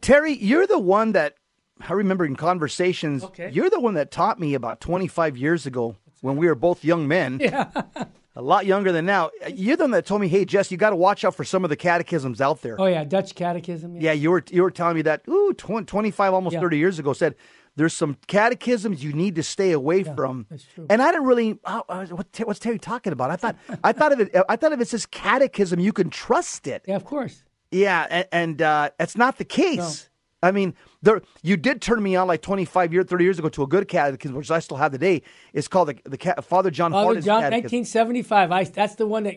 Terry, 0.00 0.32
you're 0.32 0.66
the 0.66 0.78
one 0.78 1.12
that 1.12 1.34
I 1.80 1.92
remember 1.94 2.24
in 2.24 2.36
conversations. 2.36 3.24
Okay. 3.24 3.50
You're 3.52 3.70
the 3.70 3.80
one 3.80 3.94
that 3.94 4.10
taught 4.10 4.38
me 4.38 4.54
about 4.54 4.80
25 4.80 5.36
years 5.36 5.66
ago 5.66 5.96
when 6.20 6.36
we 6.36 6.46
were 6.46 6.54
both 6.54 6.84
young 6.84 7.08
men. 7.08 7.38
Yeah. 7.40 7.70
a 8.36 8.42
lot 8.42 8.66
younger 8.66 8.92
than 8.92 9.04
now. 9.04 9.30
You're 9.52 9.76
the 9.76 9.84
one 9.84 9.90
that 9.92 10.06
told 10.06 10.20
me, 10.20 10.28
"Hey, 10.28 10.44
Jess, 10.44 10.70
you 10.70 10.76
got 10.76 10.90
to 10.90 10.96
watch 10.96 11.24
out 11.24 11.34
for 11.34 11.44
some 11.44 11.64
of 11.64 11.70
the 11.70 11.76
catechisms 11.76 12.40
out 12.40 12.62
there." 12.62 12.80
Oh, 12.80 12.86
yeah. 12.86 13.04
Dutch 13.04 13.34
Catechism. 13.34 14.00
Yeah, 14.00 14.12
you 14.12 14.30
were 14.30 14.44
you 14.50 14.62
were 14.62 14.70
telling 14.70 14.96
me 14.96 15.02
that. 15.02 15.22
Ooh, 15.28 15.52
20, 15.52 15.86
25, 15.86 16.34
almost 16.34 16.54
Yeah. 16.54 16.60
30 16.60 16.78
years 16.78 16.98
ago, 16.98 17.12
said 17.12 17.34
there's 17.74 17.94
some 17.94 18.16
catechisms 18.26 19.02
you 19.02 19.12
need 19.12 19.34
to 19.34 19.42
stay 19.42 19.72
away 19.72 20.02
from. 20.02 20.46
that's 20.50 20.64
true. 20.64 20.86
And 20.88 21.02
I 21.02 21.10
didn't 21.10 21.26
really. 21.26 21.58
Uh, 21.64 22.06
what, 22.06 22.26
what's 22.44 22.58
Terry 22.60 22.78
talking 22.78 23.12
about? 23.12 23.30
I 23.30 23.36
thought 23.36 23.56
I 23.82 23.92
thought 23.92 24.12
of 24.12 24.20
it. 24.20 24.34
I 24.48 24.56
thought 24.56 24.72
if 24.72 24.80
it 24.80 24.88
says 24.88 25.06
catechism, 25.06 25.80
you 25.80 25.92
can 25.92 26.10
trust 26.10 26.66
it. 26.66 26.84
Yeah, 26.86 26.96
of 26.96 27.04
course. 27.04 27.42
Yeah, 27.70 28.06
and, 28.10 28.28
and 28.32 28.62
uh, 28.62 28.90
it's 29.00 29.16
not 29.16 29.38
the 29.38 29.44
case. 29.46 30.10
I 30.42 30.50
mean, 30.50 30.74
there 31.02 31.20
you 31.42 31.56
did 31.56 31.82
turn 31.82 32.02
me 32.02 32.16
on 32.16 32.26
like 32.28 32.42
25 32.42 32.92
years, 32.92 33.06
30 33.06 33.24
years 33.24 33.38
ago 33.38 33.48
to 33.50 33.62
a 33.62 33.66
good 33.66 33.88
catechism, 33.88 34.36
which 34.36 34.50
I 34.50 34.60
still 34.60 34.76
have 34.76 34.92
today. 34.92 35.22
It's 35.52 35.68
called 35.68 35.88
the, 35.88 35.96
the 36.04 36.42
Father 36.42 36.70
John 36.70 36.92
Father 36.92 37.20
John, 37.20 37.42
Catechism. 37.42 37.80
1975. 37.80 38.52
I, 38.52 38.64
that's 38.64 38.94
the 38.94 39.06
one 39.06 39.24
that 39.24 39.36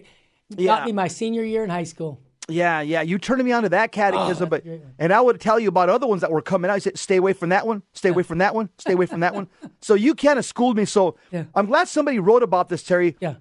Yeah. 0.49 0.77
got 0.77 0.85
me 0.85 0.91
my 0.91 1.07
senior 1.07 1.43
year 1.43 1.63
in 1.63 1.69
high 1.69 1.83
school. 1.83 2.19
Yeah, 2.47 2.81
yeah. 2.81 3.01
You 3.01 3.17
turned 3.17 3.43
me 3.43 3.51
on 3.51 3.63
to 3.63 3.69
that 3.69 3.89
oh, 3.89 3.93
catechism, 3.93 4.45
Oh, 4.45 4.49
but 4.51 4.59
a 4.61 4.67
great 4.67 4.81
one. 4.81 4.93
and 4.99 5.11
I 5.11 5.19
would 5.19 5.41
tell 5.41 5.59
you 5.59 5.67
about 5.69 5.89
other 5.89 6.05
ones 6.05 6.21
that 6.21 6.29
were 6.31 6.43
coming 6.43 6.69
out. 6.69 6.75
I 6.75 6.77
said, 6.79 6.99
stay 6.99 7.15
away 7.17 7.33
from 7.33 7.49
that 7.49 7.65
one, 7.65 7.81
stay 7.93 8.09
away 8.09 8.21
from 8.21 8.37
that 8.37 8.53
one, 8.53 8.69
stay 8.77 8.93
away 8.93 9.07
from 9.07 9.21
that 9.21 9.33
one. 9.33 9.47
So 9.81 9.95
you 9.95 10.13
kind 10.15 10.37
of 10.39 10.45
schooled 10.45 10.77
me. 10.77 10.85
So 10.85 11.15
Yeah. 11.31 11.45
I'm 11.55 11.65
glad 11.65 11.87
somebody 11.87 12.19
wrote 12.19 12.43
about 12.43 12.69
this, 12.69 12.83
Terry. 12.83 13.17
Yeah, 13.19 13.35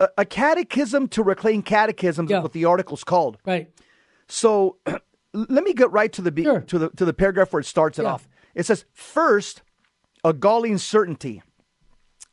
A, 0.00 0.08
a 0.18 0.24
catechism 0.24 1.06
to 1.08 1.22
reclaim 1.22 1.62
catechisms 1.62 2.28
Yeah. 2.30 2.38
is 2.38 2.42
what 2.42 2.52
the 2.52 2.64
article's 2.64 3.04
called. 3.04 3.38
right. 3.46 3.70
So 4.26 4.76
let 5.32 5.64
me 5.64 5.72
get 5.74 5.90
right 5.92 6.12
to 6.12 6.22
the 6.22 6.32
be- 6.32 6.44
Sure. 6.44 6.60
to 6.60 6.78
the 6.78 6.90
to 6.90 7.04
the 7.04 7.12
paragraph 7.12 7.52
where 7.52 7.60
it 7.60 7.64
starts 7.66 7.98
it 7.98 8.02
Yeah. 8.02 8.12
off. 8.14 8.28
It 8.54 8.66
says, 8.66 8.84
first, 8.92 9.62
a 10.24 10.32
galling 10.32 10.78
certainty. 10.78 11.42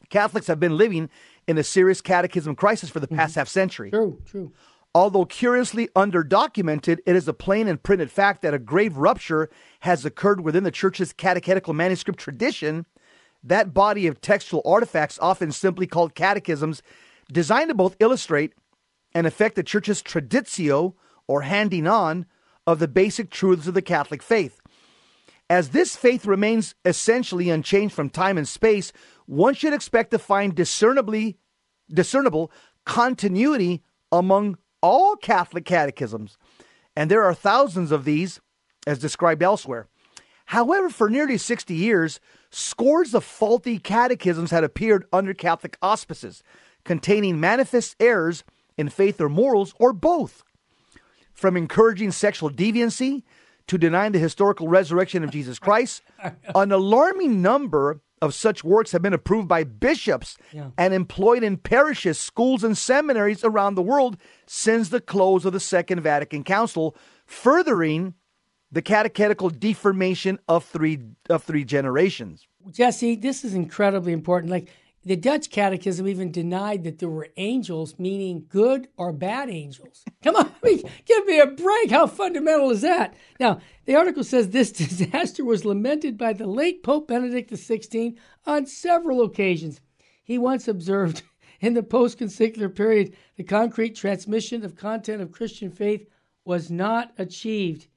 Catholics 0.09 0.47
have 0.47 0.59
been 0.59 0.77
living 0.77 1.09
in 1.47 1.57
a 1.57 1.63
serious 1.63 2.01
catechism 2.01 2.55
crisis 2.55 2.89
for 2.89 2.99
the 2.99 3.07
Mm-hmm. 3.07 3.17
past 3.17 3.35
half 3.35 3.47
century. 3.47 3.91
True, 3.91 4.19
true. 4.25 4.51
Although 4.93 5.25
curiously 5.25 5.89
underdocumented, 5.95 6.99
it 7.05 7.15
is 7.15 7.27
a 7.27 7.33
plain 7.33 7.67
and 7.67 7.81
printed 7.83 8.09
fact 8.09 8.41
that 8.43 8.53
a 8.53 8.59
grave 8.59 8.95
rupture 8.97 9.49
has 9.81 10.05
occurred 10.05 10.41
within 10.41 10.63
the 10.63 10.71
Church's 10.71 11.11
catechetical 11.11 11.73
manuscript 11.73 12.19
tradition. 12.19 12.85
That 13.43 13.73
body 13.73 14.07
of 14.07 14.21
textual 14.21 14.61
artifacts, 14.65 15.19
often 15.21 15.51
simply 15.51 15.85
called 15.85 16.15
catechisms, 16.15 16.81
designed 17.31 17.69
to 17.69 17.75
both 17.75 17.97
illustrate 17.99 18.53
and 19.13 19.27
affect 19.27 19.55
the 19.55 19.63
Church's 19.63 20.01
traditio, 20.01 20.93
or 21.27 21.41
handing 21.41 21.87
on, 21.87 22.25
of 22.67 22.79
the 22.79 22.87
basic 22.87 23.29
truths 23.29 23.67
of 23.67 23.73
the 23.73 23.81
Catholic 23.81 24.23
faith. 24.23 24.59
As 25.49 25.69
this 25.69 25.95
faith 25.95 26.25
remains 26.25 26.73
essentially 26.83 27.49
unchanged 27.49 27.93
from 27.93 28.09
time 28.09 28.37
and 28.37 28.47
space, 28.47 28.91
one 29.27 29.53
should 29.53 29.73
expect 29.73 30.11
to 30.11 30.19
find 30.19 30.55
discernibly 30.55 31.37
discernible 31.93 32.51
continuity 32.85 33.83
among 34.11 34.57
all 34.81 35.15
Catholic 35.15 35.65
catechisms. 35.65 36.37
And 36.95 37.11
there 37.11 37.23
are 37.23 37.33
thousands 37.33 37.91
of 37.91 38.05
these 38.05 38.39
as 38.87 38.99
described 38.99 39.43
elsewhere. 39.43 39.87
However, 40.45 40.89
for 40.89 41.09
nearly 41.09 41.37
60 41.37 41.73
years, 41.73 42.19
scores 42.51 43.13
of 43.13 43.23
faulty 43.23 43.79
catechisms 43.79 44.51
had 44.51 44.63
appeared 44.63 45.05
under 45.11 45.33
Catholic 45.33 45.77
auspices, 45.81 46.43
containing 46.83 47.39
manifest 47.39 47.95
errors 47.99 48.43
in 48.77 48.89
faith 48.89 49.19
or 49.19 49.29
morals, 49.29 49.73
or 49.79 49.91
both. 49.91 50.43
From 51.35 51.55
encouraging 51.57 52.11
sexual 52.11 52.49
deviancy 52.49 53.21
to 53.67 53.77
denying 53.77 54.13
the 54.13 54.19
historical 54.19 54.67
resurrection 54.67 55.23
of 55.23 55.29
Jesus 55.31 55.59
Christ, 55.59 56.01
an 56.55 56.71
alarming 56.71 57.41
number 57.41 58.01
of 58.21 58.33
such 58.33 58.63
works 58.63 58.91
have 58.93 59.01
been 59.01 59.13
approved 59.13 59.47
by 59.47 59.63
bishops 59.65 60.37
Yeah. 60.53 60.69
and 60.77 60.93
employed 60.93 61.43
in 61.43 61.57
parishes, 61.57 62.17
schools, 62.17 62.63
and 62.63 62.77
seminaries 62.77 63.43
around 63.43 63.75
the 63.75 63.81
world 63.83 64.17
since 64.47 64.89
the 64.89 65.01
close 65.01 65.45
of 65.45 65.51
the 65.53 65.59
Second 65.59 65.99
Vatican 66.01 66.43
Council, 66.43 66.95
furthering 67.25 68.13
the 68.71 68.81
catechetical 68.81 69.49
deformation 69.49 70.39
of 70.47 70.63
three 70.65 70.99
of 71.29 71.43
three 71.43 71.63
generations. 71.65 72.47
Jesse, 72.71 73.15
this 73.15 73.43
is 73.43 73.53
incredibly 73.53 74.11
important. 74.13 74.49
Like 74.51 74.69
the 75.05 75.15
Dutch 75.15 75.51
catechism 75.51 76.07
even 76.07 76.31
denied 76.31 76.83
that 76.83 76.97
there 76.97 77.09
were 77.09 77.29
angels, 77.37 77.99
meaning 77.99 78.45
good 78.49 78.87
or 78.97 79.13
bad 79.13 79.49
angels. 79.49 80.03
Come 80.23 80.35
on, 80.35 80.47
I 80.47 80.51
mean, 80.65 80.83
give 81.05 81.25
me 81.27 81.39
a 81.39 81.45
break. 81.45 81.91
How 81.91 82.07
fundamental 82.07 82.71
is 82.71 82.81
that? 82.81 83.13
Now, 83.39 83.59
the 83.85 83.95
article 83.95 84.23
says 84.23 84.49
this 84.49 84.71
disaster 84.71 85.45
was 85.45 85.63
lamented 85.63 86.17
by 86.17 86.33
the 86.33 86.47
late 86.47 86.81
Pope 86.81 87.07
Benedict 87.07 87.51
XVI 87.51 88.17
on 88.47 88.65
several 88.65 89.21
occasions. 89.21 89.79
He 90.23 90.39
once 90.39 90.67
observed 90.67 91.21
in 91.61 91.75
the 91.75 91.83
post 91.83 92.17
conciliar 92.17 92.73
period, 92.73 93.15
the 93.37 93.43
concrete 93.43 93.95
transmission 93.95 94.65
of 94.65 94.75
content 94.75 95.21
of 95.21 95.31
Christian 95.31 95.69
faith 95.69 96.07
was 96.43 96.71
not 96.71 97.13
achieved. 97.17 97.87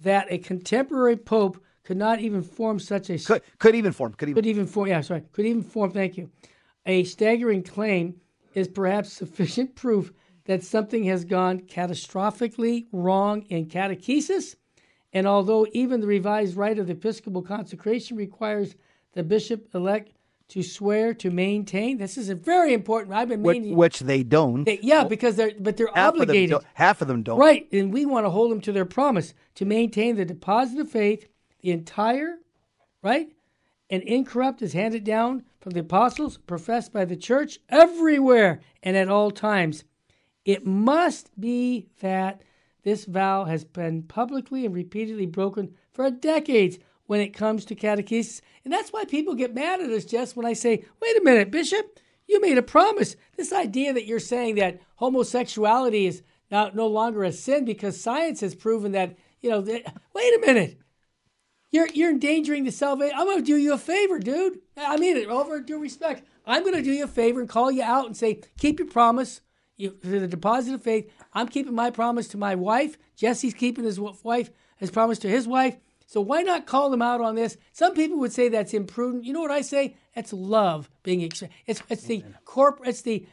That 0.00 0.26
a 0.30 0.38
contemporary 0.38 1.16
pope 1.16 1.62
could 1.84 1.96
not 1.96 2.20
even 2.20 2.42
form 2.42 2.78
such 2.78 3.10
a 3.10 3.18
Could, 3.18 3.42
could 3.58 3.74
even 3.74 3.92
form. 3.92 4.12
Could 4.14 4.28
even. 4.28 4.34
could 4.42 4.46
even 4.48 4.66
form, 4.66 4.88
yeah, 4.88 5.00
sorry, 5.00 5.22
could 5.32 5.46
even 5.46 5.62
form, 5.62 5.90
thank 5.90 6.16
you. 6.16 6.30
A 6.86 7.04
staggering 7.04 7.62
claim 7.62 8.16
is 8.54 8.68
perhaps 8.68 9.12
sufficient 9.12 9.74
proof 9.82 10.12
that 10.44 10.62
something 10.62 11.04
has 11.04 11.24
gone 11.24 11.60
catastrophically 11.60 12.86
wrong 12.92 13.42
in 13.48 13.66
catechesis. 13.66 14.56
And 15.12 15.26
although 15.26 15.66
even 15.72 16.00
the 16.00 16.06
revised 16.06 16.56
rite 16.56 16.78
of 16.78 16.86
the 16.86 16.94
Episcopal 16.94 17.42
consecration 17.42 18.16
requires 18.16 18.74
the 19.12 19.22
bishop 19.22 19.68
elect 19.74 20.12
to 20.48 20.62
swear 20.62 21.14
to 21.14 21.30
maintain, 21.30 21.98
this 21.98 22.16
is 22.18 22.28
a 22.28 22.34
very 22.34 22.72
important. 22.72 23.14
I've 23.14 23.28
been 23.28 23.42
which, 23.42 23.62
which 23.62 24.00
they 24.00 24.22
don't. 24.22 24.64
they- 24.64 24.80
yeah, 24.82 25.04
because 25.04 25.36
they're 25.36 25.52
but 25.58 25.76
they're 25.76 25.88
half 25.94 26.14
obligated. 26.14 26.50
don't. 26.50 26.64
Half 26.74 27.02
of 27.02 27.08
them 27.08 27.22
don't. 27.22 27.38
Right, 27.38 27.68
and 27.72 27.92
we 27.92 28.04
want 28.06 28.26
to 28.26 28.30
hold 28.30 28.50
them 28.50 28.60
to 28.62 28.72
their 28.72 28.84
promise 28.84 29.34
to 29.56 29.64
maintain 29.64 30.16
the 30.16 30.24
deposit 30.24 30.78
of 30.80 30.90
faith, 30.90 31.28
the 31.62 31.70
entire, 31.70 32.38
right, 33.02 33.28
and 33.88 34.02
incorrupt 34.02 34.62
is 34.62 34.72
handed 34.72 35.04
down 35.04 35.44
from 35.60 35.72
the 35.72 35.80
apostles, 35.80 36.38
professed 36.38 36.92
by 36.92 37.04
the 37.04 37.16
church 37.16 37.58
everywhere 37.68 38.60
and 38.82 38.96
at 38.96 39.08
all 39.08 39.30
times. 39.30 39.84
It 40.44 40.66
must 40.66 41.30
be 41.40 41.88
that 42.00 42.42
this 42.82 43.04
vow 43.04 43.44
has 43.44 43.64
been 43.64 44.02
publicly 44.02 44.66
and 44.66 44.74
repeatedly 44.74 45.26
broken 45.26 45.74
for 45.92 46.10
decades 46.10 46.78
when 47.06 47.20
it 47.20 47.34
comes 47.34 47.64
to 47.66 47.76
catechesis. 47.76 48.40
And 48.64 48.72
that's 48.72 48.92
why 48.92 49.04
people 49.04 49.34
get 49.34 49.54
mad 49.54 49.80
at 49.80 49.90
us, 49.90 50.04
Jess, 50.04 50.34
when 50.34 50.46
I 50.46 50.54
say, 50.54 50.84
wait 51.00 51.16
a 51.16 51.22
minute, 51.22 51.50
Bishop, 51.50 52.00
you 52.26 52.40
made 52.40 52.58
a 52.58 52.62
promise. 52.62 53.14
This 53.36 53.52
idea 53.52 53.92
that 53.92 54.06
you're 54.06 54.18
saying 54.18 54.56
that 54.56 54.80
homosexuality 54.96 56.06
is 56.06 56.22
now 56.50 56.70
no 56.74 56.86
longer 56.86 57.22
a 57.24 57.32
sin 57.32 57.64
because 57.64 58.00
science 58.00 58.40
has 58.40 58.54
proven 58.54 58.92
that, 58.92 59.16
you 59.40 59.50
know, 59.50 59.60
that, 59.60 59.94
wait 60.14 60.34
a 60.34 60.40
minute. 60.44 60.78
You're, 61.72 61.88
you're 61.88 62.10
endangering 62.10 62.64
the 62.64 62.70
salvation. 62.70 63.16
I'm 63.18 63.26
going 63.26 63.38
to 63.38 63.44
do 63.44 63.56
you 63.56 63.72
a 63.72 63.78
favor, 63.78 64.18
dude. 64.18 64.60
I 64.76 64.96
mean 64.98 65.16
it, 65.16 65.28
over 65.28 65.58
due 65.60 65.78
respect. 65.78 66.22
I'm 66.46 66.62
going 66.62 66.74
to 66.74 66.82
do 66.82 66.92
you 66.92 67.04
a 67.04 67.08
favor 67.08 67.40
and 67.40 67.48
call 67.48 67.70
you 67.70 67.82
out 67.82 68.06
and 68.06 68.16
say, 68.16 68.40
keep 68.58 68.78
your 68.78 68.88
promise. 68.88 69.40
You, 69.78 69.90
to 70.02 70.20
the 70.20 70.28
deposit 70.28 70.74
of 70.74 70.82
faith. 70.82 71.10
I'm 71.32 71.48
keeping 71.48 71.74
my 71.74 71.90
promise 71.90 72.28
to 72.28 72.36
my 72.36 72.54
wife. 72.54 72.98
Jesse's 73.16 73.54
keeping 73.54 73.84
his 73.84 73.98
wife, 73.98 74.50
his 74.76 74.90
promise 74.90 75.18
to 75.20 75.28
his 75.28 75.48
wife. 75.48 75.76
So 76.06 76.20
why 76.20 76.42
not 76.42 76.66
call 76.66 76.90
them 76.90 77.00
out 77.00 77.22
on 77.22 77.36
this? 77.36 77.56
Some 77.72 77.94
people 77.94 78.18
would 78.18 78.34
say 78.34 78.48
that's 78.48 78.74
imprudent. 78.74 79.24
You 79.24 79.32
know 79.32 79.40
what 79.40 79.50
I 79.50 79.62
say? 79.62 79.96
That's 80.14 80.32
love 80.32 80.90
being. 81.02 81.24
Ex- 81.24 81.42
it's 81.66 81.82
it's 81.88 82.04
the 82.04 82.22
corp. 82.44 82.80
It's 82.84 83.00
the 83.00 83.26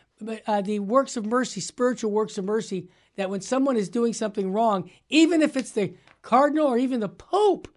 uh, 0.48 0.62
the 0.62 0.80
works 0.80 1.18
of 1.18 1.26
mercy, 1.26 1.60
spiritual 1.60 2.12
works 2.12 2.38
of 2.38 2.46
mercy. 2.46 2.88
That 3.18 3.30
when 3.30 3.42
someone 3.42 3.76
is 3.76 3.90
doing 3.90 4.14
something 4.14 4.54
wrong, 4.54 4.90
even 5.10 5.42
if 5.42 5.58
it's 5.58 5.72
the 5.72 5.94
cardinal 6.22 6.68
or 6.68 6.78
even 6.78 7.02
the 7.02 7.10
pope, 7.10 7.68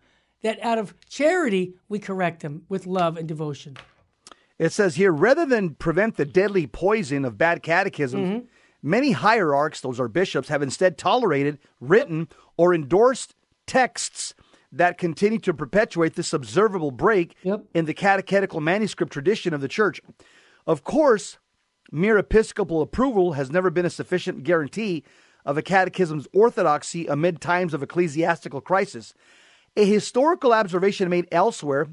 that 0.43 0.61
out 0.63 0.79
of 0.79 0.95
charity 1.09 1.75
we 1.89 1.99
correct 1.99 2.41
them 2.43 2.65
with 2.69 2.87
love 2.87 3.17
and 3.17 3.27
devotion. 3.29 3.77
It 4.59 4.73
says 4.73 4.97
here, 4.97 5.13
rather 5.13 5.47
than 5.47 5.75
prevent 5.75 6.17
the 6.17 6.25
deadly 6.25 6.67
poison 6.67 7.25
of 7.25 7.39
bad 7.39 7.63
catechisms, 7.63 8.29
mm-hmm. 8.29 8.47
many 8.83 9.13
hierarchs, 9.13 9.81
those 9.81 9.99
are 9.99 10.09
bishops, 10.09 10.49
have 10.49 10.63
instead 10.63 10.99
tolerated, 10.99 11.59
written, 11.81 12.29
or 12.57 12.75
endorsed 12.75 13.35
texts 13.67 14.35
that 14.71 14.99
continue 14.99 15.39
to 15.39 15.53
perpetuate 15.53 16.15
this 16.15 16.33
observable 16.33 16.91
break 16.91 17.37
Yep. 17.43 17.65
in 17.75 17.85
the 17.85 17.95
catechetical 17.95 18.61
manuscript 18.61 19.13
tradition 19.13 19.53
of 19.53 19.61
the 19.61 19.69
church. 19.69 20.01
Of 20.67 20.85
course, 20.85 21.39
mere 21.91 22.17
episcopal 22.17 22.81
approval 22.81 23.33
has 23.33 23.51
never 23.51 23.71
been 23.71 23.85
a 23.85 23.91
sufficient 23.91 24.45
guarantee 24.45 25.05
of 25.45 25.59
a 25.59 25.63
catechism's 25.63 26.29
orthodoxy 26.33 27.07
amid 27.07 27.41
times 27.41 27.75
of 27.75 27.83
ecclesiastical 27.83 28.61
crisis. 28.61 29.13
A 29.77 29.85
historical 29.85 30.53
observation 30.53 31.09
made 31.09 31.29
elsewhere 31.33 31.89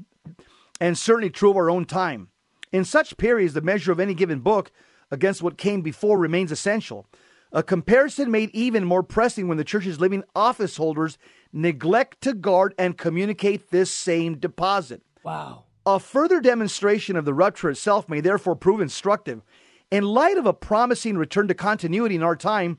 and 0.80 0.96
certainly 0.98 1.30
true 1.30 1.50
of 1.50 1.56
our 1.56 1.70
own 1.70 1.84
time. 1.86 2.28
In 2.72 2.84
such 2.84 3.16
periods, 3.16 3.54
the 3.54 3.60
measure 3.62 3.90
of 3.90 4.00
any 4.00 4.14
given 4.14 4.40
book 4.40 4.70
against 5.10 5.42
what 5.42 5.58
came 5.58 5.80
before 5.80 6.18
remains 6.18 6.52
essential. 6.52 7.06
A 7.52 7.62
comparison 7.62 8.30
made 8.30 8.50
even 8.50 8.84
more 8.84 9.02
pressing 9.02 9.48
when 9.48 9.58
the 9.58 9.64
church's 9.64 9.98
living 9.98 10.22
office 10.36 10.76
holders 10.76 11.18
neglect 11.52 12.20
to 12.20 12.32
guard 12.32 12.74
and 12.78 12.96
communicate 12.96 13.70
this 13.70 13.90
same 13.90 14.38
deposit. 14.38 15.02
Wow. 15.24 15.64
A 15.84 15.98
further 15.98 16.40
demonstration 16.40 17.16
of 17.16 17.24
the 17.24 17.34
rupture 17.34 17.70
itself 17.70 18.08
may 18.08 18.20
therefore 18.20 18.54
prove 18.54 18.80
instructive. 18.80 19.42
In 19.90 20.04
light 20.04 20.36
of 20.36 20.46
a 20.46 20.52
promising 20.52 21.16
return 21.16 21.48
to 21.48 21.54
continuity 21.54 22.14
in 22.14 22.22
our 22.22 22.36
time, 22.36 22.78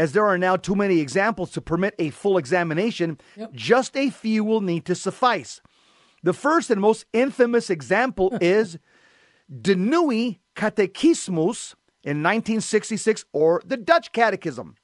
as 0.00 0.12
there 0.12 0.24
are 0.24 0.38
now 0.38 0.56
too 0.56 0.74
many 0.74 0.98
examples 0.98 1.50
to 1.50 1.60
permit 1.60 1.94
a 1.98 2.08
full 2.08 2.38
examination, 2.38 3.20
just 3.52 3.94
a 3.94 4.08
few 4.08 4.42
will 4.42 4.62
need 4.62 4.86
to 4.86 4.94
suffice. 4.94 5.60
The 6.22 6.32
first 6.32 6.70
and 6.70 6.80
most 6.80 7.04
infamous 7.12 7.68
example 7.68 8.32
is 8.40 8.78
De 9.60 9.74
Nieuwe 9.74 10.38
Catechismus 10.56 11.74
in 12.02 12.22
1966, 12.22 13.26
or 13.34 13.60
the 13.66 13.76
Dutch 13.76 14.10
Catechism, 14.12 14.74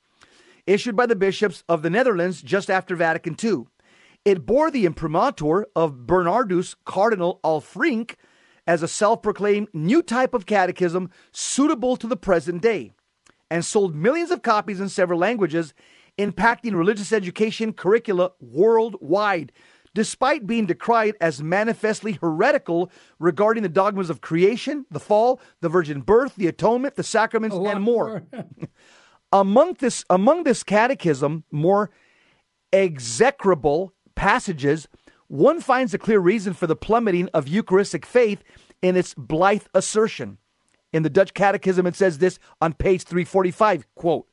issued 0.67 0.97
by 0.97 1.07
the 1.07 1.17
bishops 1.17 1.65
of 1.67 1.81
the 1.81 1.89
Netherlands 1.89 2.43
just 2.43 2.69
after 2.69 2.95
Vatican 2.95 3.37
II. 3.43 3.65
It 4.27 4.45
bore 4.45 4.71
the 4.71 4.85
imprimatur 4.85 5.67
of 5.75 6.07
Bernardus 6.07 6.77
Cardinal 6.85 7.41
Alfrink 7.43 8.17
as 8.67 8.83
a 8.83 8.89
self 8.89 9.23
proclaimed 9.23 9.69
new 9.73 10.03
type 10.03 10.35
of 10.35 10.45
catechism 10.45 11.09
suitable 11.33 11.97
to 11.97 12.07
the 12.07 12.19
present 12.19 12.61
day, 12.61 12.93
and 13.51 13.65
sold 13.65 13.95
millions 13.95 14.31
of 14.31 14.43
copies 14.43 14.81
in 14.81 14.89
several 14.89 15.19
languages, 15.19 15.75
impacting 16.19 16.75
religious 16.75 17.13
education 17.13 17.73
curricula 17.73 18.33
worldwide, 18.41 19.53
despite 19.95 20.47
being 20.47 20.67
decried 20.67 21.15
as 21.21 21.43
manifestly 21.43 22.13
heretical 22.13 22.91
regarding 23.19 23.63
the 23.63 23.69
dogmas 23.69 24.11
of 24.11 24.21
creation, 24.21 24.87
the 24.91 25.01
fall, 25.01 25.41
the 25.61 25.69
virgin 25.69 26.01
birth, 26.01 26.37
the 26.37 26.47
atonement, 26.47 26.97
the 26.97 27.03
sacraments, 27.03 27.57
and 27.57 27.83
more. 27.83 28.23
among 29.33 29.75
this 29.75 30.05
among 30.09 30.45
this 30.45 30.63
catechism 30.63 31.45
more 31.51 31.91
execrable 32.73 33.93
passages 34.15 34.89
one 35.29 35.61
finds 35.61 35.93
a 35.93 35.99
clear 35.99 36.21
reason 36.21 36.55
for 36.55 36.67
the 36.67 36.77
plummeting 36.77 37.29
of 37.35 37.49
eucharistic 37.49 38.07
faith 38.07 38.45
in 38.83 38.97
its 38.97 39.15
blithe 39.15 39.67
assertion 39.75 40.39
in 40.97 41.03
the 41.03 41.11
dutch 41.11 41.33
catechism 41.35 41.87
it 41.87 41.95
says 41.95 42.19
this 42.19 42.39
on 42.61 42.73
page 42.73 43.03
345 43.05 43.87
quote 43.95 44.27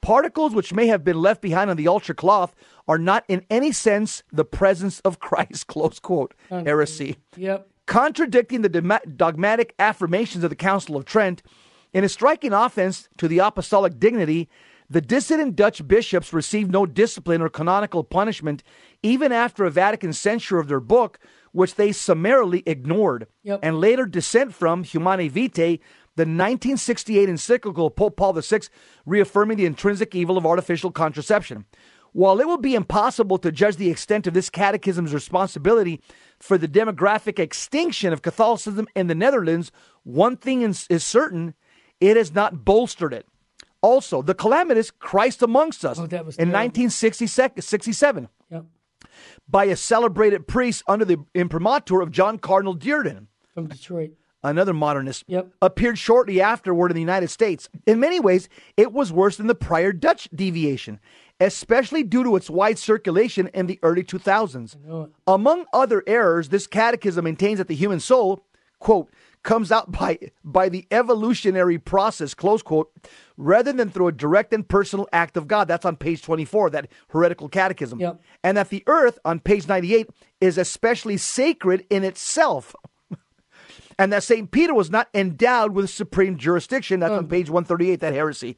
particles 0.00 0.54
which 0.54 0.72
may 0.72 0.86
have 0.86 1.02
been 1.04 1.20
left 1.20 1.40
behind 1.42 1.70
on 1.70 1.76
the 1.76 1.88
altar 1.88 2.14
cloth 2.14 2.54
are 2.86 2.98
not 2.98 3.24
in 3.28 3.44
any 3.50 3.72
sense 3.72 4.22
the 4.32 4.44
presence 4.44 5.00
of 5.00 5.18
christ 5.20 5.66
close 5.74 5.98
quote 5.98 6.34
heresy 6.50 7.16
Yep. 7.36 7.68
contradicting 7.86 8.62
the 8.62 9.00
dogmatic 9.16 9.74
affirmations 9.78 10.44
of 10.44 10.50
the 10.50 10.56
Council 10.56 10.96
of 10.96 11.04
Trent. 11.04 11.42
In 11.94 12.04
a 12.04 12.08
striking 12.08 12.52
offense 12.52 13.08
to 13.16 13.28
the 13.28 13.38
apostolic 13.38 13.98
dignity, 13.98 14.48
the 14.90 15.00
dissident 15.00 15.56
Dutch 15.56 15.86
bishops 15.88 16.32
received 16.34 16.70
no 16.70 16.84
discipline 16.84 17.40
or 17.40 17.48
canonical 17.48 18.04
punishment 18.04 18.62
even 19.02 19.32
after 19.32 19.64
a 19.64 19.70
Vatican 19.70 20.12
censure 20.12 20.58
of 20.58 20.68
their 20.68 20.80
book, 20.80 21.18
which 21.52 21.76
they 21.76 21.92
summarily 21.92 22.62
ignored, 22.66 23.26
Yep. 23.42 23.60
and 23.62 23.80
later 23.80 24.04
dissent 24.04 24.52
from 24.54 24.84
Humanae 24.84 25.28
Vitae, 25.28 25.80
the 26.18 26.22
1968 26.24 27.28
encyclical 27.28 27.86
of 27.86 27.96
Pope 27.96 28.16
Paul 28.16 28.32
VI, 28.34 28.60
reaffirming 29.06 29.56
the 29.56 29.64
intrinsic 29.66 30.14
evil 30.14 30.36
of 30.36 30.44
artificial 30.44 30.90
contraception. 30.90 31.64
While 32.12 32.40
it 32.40 32.46
will 32.46 32.58
be 32.58 32.74
impossible 32.74 33.38
to 33.38 33.52
judge 33.52 33.76
the 33.76 33.90
extent 33.90 34.26
of 34.26 34.34
this 34.34 34.50
catechism's 34.50 35.14
responsibility 35.14 36.00
for 36.40 36.58
the 36.58 36.66
demographic 36.68 37.38
extinction 37.38 38.12
of 38.12 38.22
Catholicism 38.22 38.88
in 38.96 39.06
the 39.06 39.14
Netherlands, 39.14 39.70
one 40.02 40.36
thing 40.36 40.62
is, 40.62 40.86
is 40.90 41.04
certain 41.04 41.54
it 42.00 42.16
has 42.16 42.34
not 42.34 42.64
bolstered 42.64 43.12
it. 43.12 43.26
Also, 43.80 44.22
the 44.22 44.34
calamitous 44.34 44.90
Christ 44.90 45.40
Amongst 45.42 45.84
Us 45.84 45.98
Oh, 46.00 46.04
in 46.04 46.08
terrible. 46.10 46.32
1967 46.32 48.28
Yep. 48.50 48.64
by 49.48 49.64
a 49.66 49.76
celebrated 49.76 50.48
priest 50.48 50.82
under 50.88 51.04
the 51.04 51.18
imprimatur 51.34 52.00
of 52.00 52.10
John 52.10 52.38
Cardinal 52.38 52.76
Dearden 52.76 53.26
From 53.54 53.68
Detroit. 53.68 54.12
Another 54.42 54.72
modernist, 54.72 55.24
Yep. 55.26 55.48
appeared 55.62 55.98
shortly 55.98 56.40
afterward 56.40 56.90
in 56.90 56.94
the 56.94 57.00
United 57.00 57.28
States. 57.28 57.68
In 57.86 58.00
many 58.00 58.20
ways, 58.20 58.48
it 58.76 58.92
was 58.92 59.12
worse 59.12 59.36
than 59.36 59.46
the 59.46 59.54
prior 59.54 59.92
Dutch 59.92 60.28
deviation, 60.34 61.00
especially 61.40 62.02
due 62.02 62.24
to 62.24 62.36
its 62.36 62.48
wide 62.50 62.78
circulation 62.78 63.48
in 63.54 63.66
the 63.66 63.78
early 63.82 64.02
2000s. 64.04 64.76
Among 65.26 65.66
other 65.72 66.02
errors, 66.06 66.48
this 66.48 66.66
catechism 66.66 67.24
maintains 67.24 67.58
that 67.58 67.68
the 67.68 67.74
human 67.74 68.00
soul, 68.00 68.44
quote, 68.78 69.10
comes 69.44 69.70
out 69.70 69.90
by 69.92 70.18
by 70.44 70.68
the 70.68 70.84
evolutionary 70.90 71.78
process, 71.78 72.34
close 72.34 72.60
quote, 72.60 72.90
rather 73.36 73.72
than 73.72 73.88
through 73.88 74.08
a 74.08 74.12
direct 74.12 74.52
and 74.52 74.68
personal 74.68 75.08
act 75.12 75.36
of 75.36 75.46
God. 75.46 75.68
That's 75.68 75.86
on 75.86 75.96
page 75.96 76.22
24, 76.22 76.70
that 76.70 76.88
heretical 77.08 77.48
catechism. 77.48 78.00
Yep. 78.00 78.20
And 78.42 78.56
that 78.56 78.68
the 78.68 78.82
earth, 78.88 79.18
on 79.24 79.38
page 79.40 79.68
98, 79.68 80.10
is 80.40 80.58
especially 80.58 81.16
sacred 81.16 81.86
in 81.88 82.02
itself 82.04 82.74
and 83.98 84.12
that 84.12 84.22
St. 84.22 84.50
Peter 84.50 84.74
was 84.74 84.90
not 84.90 85.08
endowed 85.12 85.72
with 85.72 85.90
supreme 85.90 86.36
jurisdiction. 86.36 87.00
That's 87.00 87.12
on 87.12 87.26
mm. 87.26 87.30
page 87.30 87.50
138, 87.50 88.00
that 88.00 88.12
heresy. 88.12 88.56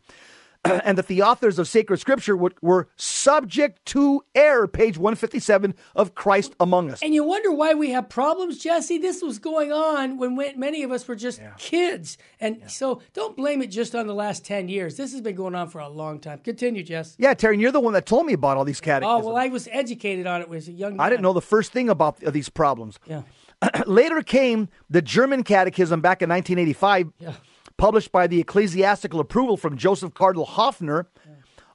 and 0.64 0.98
that 0.98 1.06
the 1.06 1.22
authors 1.22 1.58
of 1.58 1.66
sacred 1.66 1.98
scripture 1.98 2.36
were, 2.36 2.52
were 2.60 2.88
subject 2.96 3.82
to 3.86 4.22
error, 4.34 4.68
page 4.68 4.98
157 4.98 5.74
of 5.96 6.14
Christ 6.14 6.54
Among 6.60 6.90
Us. 6.90 7.00
And 7.02 7.14
you 7.14 7.24
wonder 7.24 7.50
why 7.50 7.72
we 7.72 7.90
have 7.90 8.10
problems, 8.10 8.58
Jesse. 8.58 8.98
This 8.98 9.22
was 9.22 9.38
going 9.38 9.72
on 9.72 10.18
when 10.18 10.36
we, 10.36 10.52
many 10.54 10.82
of 10.82 10.92
us 10.92 11.08
were 11.08 11.16
just 11.16 11.40
kids. 11.56 12.18
And 12.40 12.62
so 12.66 13.00
don't 13.14 13.36
blame 13.38 13.62
it 13.62 13.68
just 13.68 13.94
on 13.94 14.06
the 14.06 14.14
last 14.14 14.44
10 14.44 14.68
years. 14.68 14.98
This 14.98 15.12
has 15.12 15.22
been 15.22 15.34
going 15.34 15.54
on 15.54 15.70
for 15.70 15.78
a 15.78 15.88
long 15.88 16.20
time. 16.20 16.40
Continue, 16.40 16.82
Jess. 16.82 17.16
Yeah, 17.18 17.32
Terry, 17.32 17.58
you're 17.58 17.72
the 17.72 17.80
one 17.80 17.94
that 17.94 18.04
told 18.04 18.26
me 18.26 18.34
about 18.34 18.58
all 18.58 18.64
these 18.64 18.82
catechisms. 18.82 19.24
Oh, 19.24 19.28
well, 19.28 19.36
I 19.38 19.48
was 19.48 19.66
educated 19.72 20.26
on 20.26 20.42
it 20.42 20.52
as 20.52 20.68
a 20.68 20.72
young 20.72 20.96
man. 20.96 21.06
I 21.06 21.08
didn't 21.08 21.22
know 21.22 21.32
the 21.32 21.40
first 21.40 21.72
thing 21.72 21.88
about 21.88 22.20
these 22.20 22.50
problems. 22.50 22.98
Yeah. 23.06 23.22
Later 23.86 24.22
came 24.22 24.68
the 24.88 25.02
German 25.02 25.42
Catechism 25.42 26.00
back 26.00 26.22
in 26.22 26.28
1985, 26.28 27.12
Yeah. 27.18 27.34
published 27.76 28.12
by 28.12 28.26
the 28.26 28.40
ecclesiastical 28.40 29.20
approval 29.20 29.56
from 29.56 29.76
Joseph 29.76 30.14
Cardinal 30.14 30.44
Hoffner. 30.46 31.06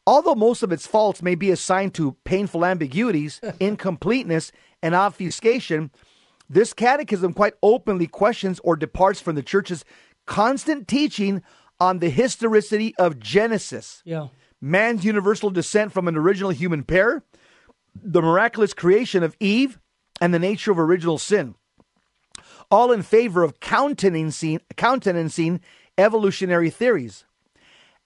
Although 0.07 0.35
most 0.35 0.61
of 0.61 0.71
its 0.71 0.85
faults 0.85 1.21
may 1.23 1.33
be 1.35 1.49
assigned 1.49 1.95
to 1.95 2.15
painful 2.25 2.63
ambiguities, 2.63 3.41
incompleteness, 3.59 4.51
and 4.83 4.93
obfuscation, 4.93 5.89
this 6.47 6.73
catechism 6.73 7.33
quite 7.33 7.53
openly 7.63 8.05
questions 8.05 8.59
or 8.63 8.75
departs 8.75 9.19
from 9.19 9.33
the 9.35 9.41
church's 9.41 9.83
constant 10.27 10.87
teaching 10.87 11.41
on 11.79 11.99
the 11.99 12.09
historicity 12.09 12.95
of 12.97 13.19
Genesis 13.19 14.01
Yeah. 14.05 14.27
man's 14.61 15.03
universal 15.03 15.49
descent 15.49 15.91
from 15.91 16.07
an 16.07 16.15
original 16.15 16.51
human 16.51 16.83
pair, 16.83 17.23
the 17.95 18.21
miraculous 18.21 18.73
creation 18.73 19.23
of 19.23 19.35
Eve, 19.39 19.79
and 20.21 20.33
the 20.33 20.39
nature 20.39 20.71
of 20.71 20.79
original 20.79 21.17
sin. 21.17 21.55
All 22.71 22.91
in 22.91 23.01
favor 23.01 23.43
of 23.43 23.59
countenancing, 23.59 24.61
countenancing 24.75 25.61
evolutionary 25.97 26.69
theories. 26.69 27.25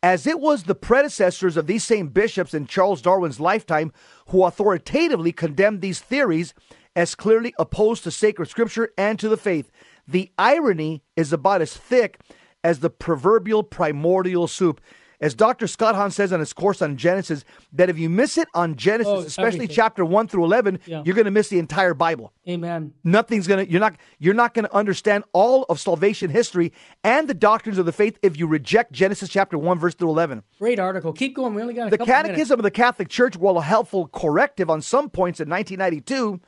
As 0.01 0.26
it 0.26 0.39
was 0.39 0.64
the 0.64 0.76
predecessors 0.76 1.57
of 1.57 1.68
these 1.68 1.84
same 1.84 2.07
bishops 2.07 2.53
in 2.53 2.68
Charles 2.68 3.01
Darwin's 3.01 3.39
lifetime 3.39 3.91
who 4.28 4.45
authoritatively 4.45 5.32
condemned 5.34 5.82
these 5.82 5.99
theories 5.99 6.53
as 6.95 7.16
clearly 7.16 7.53
opposed 7.60 8.03
to 8.03 8.12
sacred 8.12 8.47
scripture 8.47 8.91
and 8.97 9.20
to 9.20 9.28
the 9.28 9.38
faith. 9.38 9.72
The 10.07 10.32
irony 10.38 11.03
is 11.18 11.34
about 11.34 11.62
as 11.62 11.76
thick 11.76 12.20
as 12.64 12.80
the 12.80 12.89
proverbial 12.89 13.64
primordial 13.64 14.47
soup. 14.47 14.82
As 15.22 15.34
Dr. 15.34 15.67
Scott 15.67 15.95
Hahn 15.95 16.11
says 16.11 16.32
on 16.32 16.39
his 16.39 16.53
course 16.53 16.82
on 16.82 16.95
Genesis, 16.95 17.43
that 17.74 17.89
if 17.89 17.99
you 17.99 18.09
miss 18.09 18.38
it 18.38 18.47
on 18.53 18.76
Genesis, 18.78 19.11
Oh, 19.13 19.20
especially 19.20 19.57
everything. 19.65 19.76
chapter 19.76 20.05
1 20.05 20.28
through 20.30 20.45
11, 20.45 20.80
Yeah. 20.86 21.01
you're 21.05 21.15
going 21.15 21.26
to 21.26 21.32
miss 21.32 21.49
the 21.49 21.59
entire 21.59 21.93
Bible 21.93 22.32
Amen. 22.47 22.93
nothing's 23.03 23.45
gonna 23.45 23.63
you're 23.63 23.82
not 23.82 23.95
you're 24.17 24.34
not 24.34 24.53
gonna 24.53 24.70
understand 24.72 25.24
all 25.34 25.63
of 25.63 25.80
salvation 25.80 26.30
history 26.30 26.72
and 27.03 27.28
the 27.28 27.34
doctrines 27.34 27.78
of 27.78 27.86
the 27.86 27.91
faith 27.91 28.17
if 28.22 28.39
you 28.39 28.47
reject 28.47 28.91
genesis 28.93 29.28
chapter 29.30 29.57
1 29.57 29.78
verse 29.78 29.93
through 29.93 30.09
11 30.09 30.41
Great 30.57 30.80
article. 30.80 31.11
Keep 31.13 31.36
going. 31.36 31.53
We 31.53 31.61
only 31.61 31.74
got 31.74 31.88
a 31.88 31.89
the 31.91 31.97
couple 31.97 32.13
minutes. 32.13 32.28
catechism 32.30 32.59
of 32.59 32.63
the 32.63 32.72
catholic 32.72 33.09
church 33.09 33.36
while 33.36 33.57
a 33.57 33.61
helpful 33.61 34.07
corrective 34.07 34.70
on 34.70 34.82
some 34.82 35.09
points 35.09 35.39
in 35.41 35.49
1992 35.49 36.39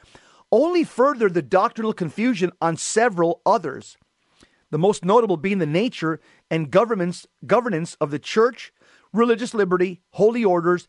only 0.52 0.84
furthered 0.84 1.34
the 1.34 1.42
doctrinal 1.42 1.94
confusion 1.94 2.52
on 2.62 2.78
several 2.78 3.42
others 3.46 3.98
the 4.72 4.80
most 4.80 5.06
notable 5.06 5.38
being 5.38 5.60
the 5.60 5.66
nature 5.66 6.20
and 6.50 6.72
governance 6.72 7.28
governance 7.46 7.96
of 8.02 8.12
the 8.12 8.20
church 8.20 8.74
religious 9.14 9.54
liberty 9.54 10.02
holy 10.12 10.44
orders 10.44 10.88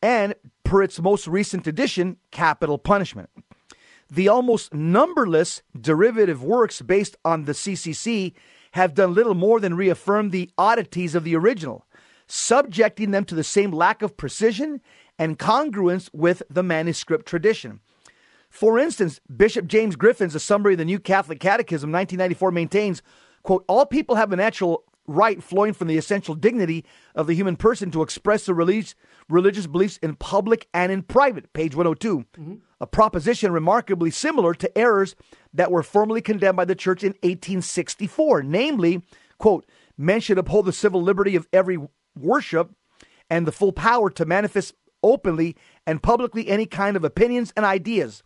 and 0.00 0.34
per 0.64 0.82
its 0.82 1.00
most 1.00 1.26
recent 1.26 1.66
edition 1.66 2.16
capital 2.30 2.78
punishment 2.78 3.28
the 4.12 4.28
almost 4.28 4.74
numberless 4.74 5.62
derivative 5.78 6.44
works 6.44 6.82
based 6.82 7.16
on 7.24 7.44
the 7.44 7.52
CCC 7.52 8.34
have 8.72 8.94
done 8.94 9.14
little 9.14 9.34
more 9.34 9.58
than 9.58 9.74
reaffirm 9.74 10.30
the 10.30 10.50
oddities 10.58 11.14
of 11.14 11.24
the 11.24 11.34
original, 11.34 11.86
subjecting 12.26 13.10
them 13.10 13.24
to 13.24 13.34
the 13.34 13.42
same 13.42 13.70
lack 13.70 14.02
of 14.02 14.18
precision 14.18 14.82
and 15.18 15.38
congruence 15.38 16.10
with 16.12 16.42
the 16.50 16.62
manuscript 16.62 17.24
tradition. 17.26 17.80
For 18.50 18.78
instance, 18.78 19.18
Bishop 19.34 19.66
James 19.66 19.96
Griffin's 19.96 20.34
A 20.34 20.40
Summary 20.40 20.74
of 20.74 20.78
the 20.78 20.84
New 20.84 20.98
Catholic 20.98 21.40
Catechism, 21.40 21.90
1994, 21.90 22.50
maintains, 22.50 23.02
quote, 23.42 23.64
all 23.68 23.86
people 23.86 24.16
have 24.16 24.32
a 24.32 24.36
natural 24.36 24.84
right 25.06 25.42
flowing 25.42 25.72
from 25.72 25.88
the 25.88 25.98
essential 25.98 26.34
dignity 26.34 26.84
of 27.14 27.26
the 27.26 27.34
human 27.34 27.56
person 27.56 27.90
to 27.90 28.02
express 28.02 28.46
their 28.46 28.54
relig- 28.54 28.94
religious 29.28 29.66
beliefs 29.66 29.98
in 29.98 30.14
public 30.14 30.68
and 30.72 30.92
in 30.92 31.02
private, 31.02 31.52
page 31.52 31.74
102. 31.74 32.18
Mm-hmm. 32.18 32.54
A 32.80 32.86
proposition 32.86 33.52
remarkably 33.52 34.10
similar 34.10 34.54
to 34.54 34.78
errors 34.78 35.14
that 35.54 35.70
were 35.70 35.82
formally 35.82 36.20
condemned 36.20 36.56
by 36.56 36.64
the 36.64 36.74
church 36.74 37.02
in 37.02 37.12
1864, 37.22 38.42
namely, 38.42 39.02
quote, 39.38 39.66
men 39.96 40.20
should 40.20 40.38
uphold 40.38 40.66
the 40.66 40.72
civil 40.72 41.02
liberty 41.02 41.36
of 41.36 41.48
every 41.52 41.78
worship 42.18 42.70
and 43.30 43.46
the 43.46 43.52
full 43.52 43.72
power 43.72 44.10
to 44.10 44.24
manifest 44.24 44.74
openly 45.02 45.56
and 45.86 46.02
publicly 46.02 46.48
any 46.48 46.66
kind 46.66 46.96
of 46.96 47.04
opinions 47.04 47.52
and 47.56 47.66
ideas, 47.66 48.22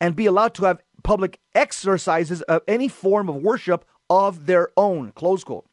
and 0.00 0.16
be 0.16 0.26
allowed 0.26 0.54
to 0.54 0.64
have 0.64 0.82
public 1.02 1.40
exercises 1.54 2.42
of 2.42 2.62
any 2.68 2.88
form 2.88 3.28
of 3.28 3.36
worship 3.36 3.84
of 4.10 4.46
their 4.46 4.70
own. 4.76 5.12
Close 5.12 5.44
quote. 5.44 5.66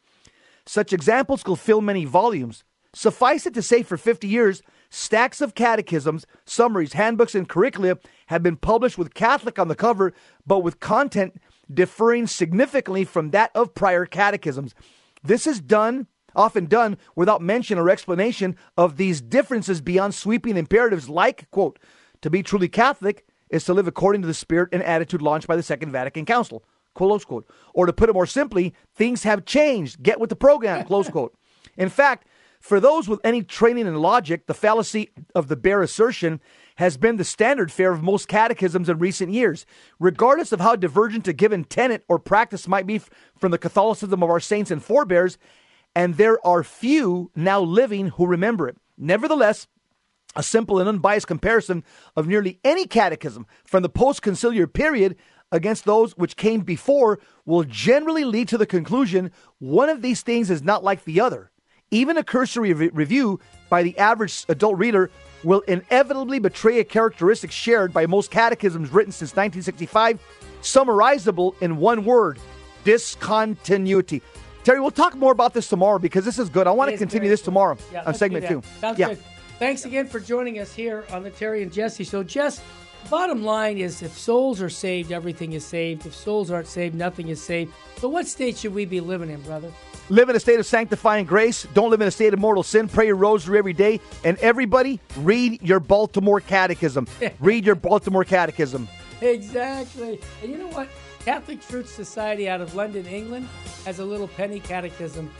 Such 0.65 0.93
examples 0.93 1.43
could 1.43 1.59
fill 1.59 1.81
many 1.81 2.05
volumes. 2.05 2.63
Suffice 2.93 3.45
it 3.45 3.53
to 3.53 3.61
say, 3.61 3.83
for 3.83 3.97
50 3.97 4.27
years, 4.27 4.61
stacks 4.89 5.41
of 5.41 5.53
catechisms, 5.53 6.25
summaries, 6.45 6.93
handbooks, 6.93 7.35
and 7.35 7.47
curricula 7.47 7.97
have 8.27 8.41
been 8.41 8.55
published 8.55 8.97
with 8.97 9.13
Catholic 9.13 9.59
on 9.59 9.67
the 9.67 9.75
cover, 9.75 10.13
but 10.47 10.59
with 10.59 10.79
content 10.79 11.39
differing 11.71 12.25
significantly 12.25 13.03
from 13.03 13.31
that 13.31 13.51
of 13.53 13.75
prior 13.75 14.05
catechisms. 14.05 14.73
This 15.21 15.45
is 15.45 15.59
done, 15.59 16.07
often 16.35 16.67
done, 16.67 16.97
without 17.15 17.41
mention 17.41 17.77
or 17.77 17.89
explanation 17.89 18.55
of 18.77 18.97
these 18.97 19.21
differences 19.21 19.81
beyond 19.81 20.15
sweeping 20.15 20.57
imperatives 20.57 21.09
like, 21.09 21.49
quote, 21.51 21.79
to 22.21 22.29
be 22.29 22.43
truly 22.43 22.69
Catholic 22.69 23.25
is 23.49 23.65
to 23.65 23.73
live 23.73 23.87
according 23.87 24.21
to 24.21 24.27
the 24.27 24.33
spirit 24.33 24.69
and 24.71 24.81
attitude 24.83 25.21
launched 25.21 25.47
by 25.47 25.55
the 25.55 25.63
Second 25.63 25.91
Vatican 25.91 26.25
Council. 26.25 26.63
Close 26.95 27.23
quote. 27.23 27.47
Or 27.73 27.85
to 27.85 27.93
put 27.93 28.09
it 28.09 28.13
more 28.13 28.25
simply, 28.25 28.73
things 28.95 29.23
have 29.23 29.45
changed. 29.45 30.01
Get 30.01 30.19
with 30.19 30.29
the 30.31 30.35
program. 30.35 30.85
Close 30.85 31.09
quote. 31.09 31.37
In 31.77 31.89
fact, 31.89 32.27
for 32.59 32.79
those 32.79 33.07
with 33.07 33.19
any 33.23 33.43
training 33.43 33.85
in 33.85 33.95
logic, 33.95 34.47
the 34.47 34.55
fallacy 34.55 35.11
of 35.35 35.49
the 35.49 35.55
bare 35.55 35.83
assertion 35.83 36.41
has 36.77 36.97
been 36.97 37.17
the 37.17 37.23
standard 37.23 37.71
fare 37.71 37.91
of 37.91 38.01
most 38.01 38.27
catechisms 38.27 38.89
in 38.89 38.97
recent 38.97 39.31
years, 39.31 39.67
regardless 39.99 40.51
of 40.51 40.61
how 40.61 40.75
divergent 40.75 41.27
a 41.27 41.33
given 41.33 41.63
tenet 41.63 42.03
or 42.07 42.17
practice 42.17 42.67
might 42.67 42.87
be 42.87 42.99
from 43.37 43.51
the 43.51 43.59
Catholicism 43.59 44.23
of 44.23 44.29
our 44.31 44.39
saints 44.39 44.71
and 44.71 44.83
forebears. 44.83 45.37
And 45.95 46.15
there 46.15 46.45
are 46.45 46.63
few 46.63 47.29
now 47.35 47.61
living 47.61 48.07
who 48.07 48.25
remember 48.25 48.67
it. 48.67 48.77
Nevertheless, 48.97 49.67
a 50.35 50.43
simple 50.43 50.79
and 50.79 50.89
unbiased 50.89 51.27
comparison 51.27 51.83
of 52.15 52.27
nearly 52.27 52.59
any 52.63 52.87
catechism 52.87 53.45
from 53.63 53.83
the 53.83 53.89
post 53.89 54.21
conciliar 54.21 54.71
period 54.71 55.15
against 55.51 55.85
those 55.85 56.17
which 56.17 56.35
came 56.35 56.61
before 56.61 57.19
will 57.45 57.63
generally 57.63 58.23
lead 58.23 58.47
to 58.49 58.57
the 58.57 58.65
conclusion 58.65 59.31
one 59.59 59.89
of 59.89 60.01
these 60.01 60.21
things 60.21 60.49
is 60.49 60.63
not 60.63 60.83
like 60.83 61.03
the 61.03 61.19
other. 61.19 61.51
Even 61.91 62.17
a 62.17 62.23
cursory 62.23 62.73
re- 62.73 62.89
review 62.89 63.39
by 63.69 63.83
the 63.83 63.97
average 63.97 64.45
adult 64.49 64.77
reader 64.77 65.11
will 65.43 65.61
inevitably 65.61 66.39
betray 66.39 66.79
a 66.79 66.83
characteristic 66.83 67.51
shared 67.51 67.93
by 67.93 68.05
most 68.07 68.31
catechisms 68.31 68.89
written 68.91 69.11
since 69.11 69.31
1965, 69.31 70.19
summarizable 70.61 71.55
in 71.61 71.77
one 71.77 72.03
word 72.03 72.39
discontinuity. 72.83 74.21
Terry, 74.63 74.79
we'll 74.79 74.89
talk 74.89 75.15
more 75.15 75.31
about 75.31 75.53
this 75.53 75.69
tomorrow 75.69 75.99
because 75.99 76.25
this 76.25 76.39
is 76.39 76.49
good. 76.49 76.65
I 76.65 76.71
want 76.71 76.89
to 76.89 76.97
continue 76.97 77.29
this 77.29 77.41
tomorrow 77.41 77.77
Yeah, 77.93 78.03
on 78.05 78.15
segment 78.15 78.47
two. 78.47 78.63
Sounds 78.79 78.97
yeah. 78.97 79.09
good. 79.09 79.19
Thanks 79.59 79.85
again 79.85 80.07
for 80.07 80.19
joining 80.19 80.59
us 80.59 80.73
here 80.73 81.05
on 81.11 81.23
the 81.23 81.29
Terry 81.29 81.61
and 81.61 81.71
Jesse. 81.71 82.03
So, 82.03 82.23
Jess, 82.23 82.61
bottom 83.09 83.43
line 83.43 83.77
is 83.77 84.01
if 84.01 84.17
souls 84.17 84.61
are 84.61 84.69
saved, 84.69 85.11
everything 85.11 85.53
is 85.53 85.65
saved. 85.65 86.05
If 86.05 86.13
souls 86.13 86.51
aren't 86.51 86.67
saved, 86.67 86.95
nothing 86.95 87.29
is 87.29 87.41
saved. 87.41 87.73
So, 87.97 88.09
what 88.09 88.27
state 88.27 88.57
should 88.57 88.73
we 88.73 88.85
be 88.85 88.99
living 88.99 89.29
in, 89.29 89.41
brother? 89.41 89.71
Live 90.09 90.29
in 90.29 90.35
a 90.35 90.39
state 90.39 90.59
of 90.59 90.65
sanctifying 90.65 91.25
grace. 91.25 91.67
Don't 91.73 91.89
live 91.89 92.01
in 92.01 92.07
a 92.07 92.11
state 92.11 92.33
of 92.33 92.39
mortal 92.39 92.63
sin. 92.63 92.87
Pray 92.87 93.07
your 93.07 93.15
rosary 93.15 93.57
every 93.57 93.73
day. 93.73 93.99
And 94.23 94.37
everybody, 94.37 94.99
read 95.17 95.61
your 95.63 95.79
Baltimore 95.79 96.41
Catechism. 96.41 97.07
read 97.39 97.65
your 97.65 97.75
Baltimore 97.75 98.23
Catechism. 98.23 98.87
Exactly. 99.21 100.19
And 100.43 100.51
you 100.51 100.57
know 100.57 100.67
what? 100.67 100.89
Catholic 101.25 101.65
Truth 101.67 101.89
Society 101.89 102.47
out 102.47 102.61
of 102.61 102.75
London, 102.75 103.07
England, 103.07 103.47
has 103.83 103.97
a 103.97 104.05
little 104.05 104.27
penny 104.27 104.59
catechism 104.59 105.31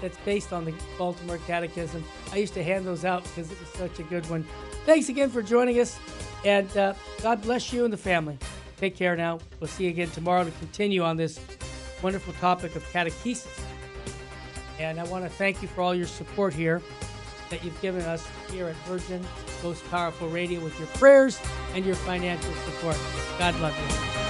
that's 0.00 0.16
based 0.18 0.52
on 0.52 0.64
the 0.64 0.74
Baltimore 0.96 1.38
Catechism. 1.46 2.04
I 2.32 2.36
used 2.36 2.54
to 2.54 2.62
hand 2.62 2.86
those 2.86 3.04
out 3.04 3.24
because 3.24 3.50
it 3.50 3.58
was 3.58 3.68
such 3.70 3.98
a 3.98 4.04
good 4.04 4.28
one. 4.30 4.46
Thanks 4.86 5.08
again 5.08 5.30
for 5.30 5.42
joining 5.42 5.80
us, 5.80 5.98
and 6.44 6.76
uh, 6.76 6.94
God 7.22 7.42
bless 7.42 7.72
you 7.72 7.84
and 7.84 7.92
the 7.92 7.98
family. 7.98 8.38
Take 8.78 8.96
care 8.96 9.16
now. 9.16 9.38
We'll 9.60 9.68
see 9.68 9.84
you 9.84 9.90
again 9.90 10.10
tomorrow 10.10 10.44
to 10.44 10.50
continue 10.52 11.02
on 11.02 11.16
this 11.16 11.40
wonderful 12.02 12.34
topic 12.34 12.76
of 12.76 12.82
catechesis. 12.92 13.60
And 14.78 15.00
I 15.00 15.04
want 15.04 15.24
to 15.24 15.30
thank 15.30 15.62
you 15.62 15.68
for 15.68 15.82
all 15.82 15.94
your 15.94 16.06
support 16.06 16.52
here 16.52 16.82
that 17.50 17.64
you've 17.64 17.80
given 17.80 18.02
us 18.02 18.26
here 18.50 18.66
at 18.66 18.76
Virgin 18.86 19.24
Most 19.62 19.88
Powerful 19.90 20.28
Radio 20.28 20.60
with 20.60 20.76
your 20.78 20.88
prayers 20.88 21.40
and 21.74 21.84
your 21.84 21.94
financial 21.94 22.52
support. 22.66 22.98
God 23.38 23.58
love 23.60 23.76
you. 24.18 24.23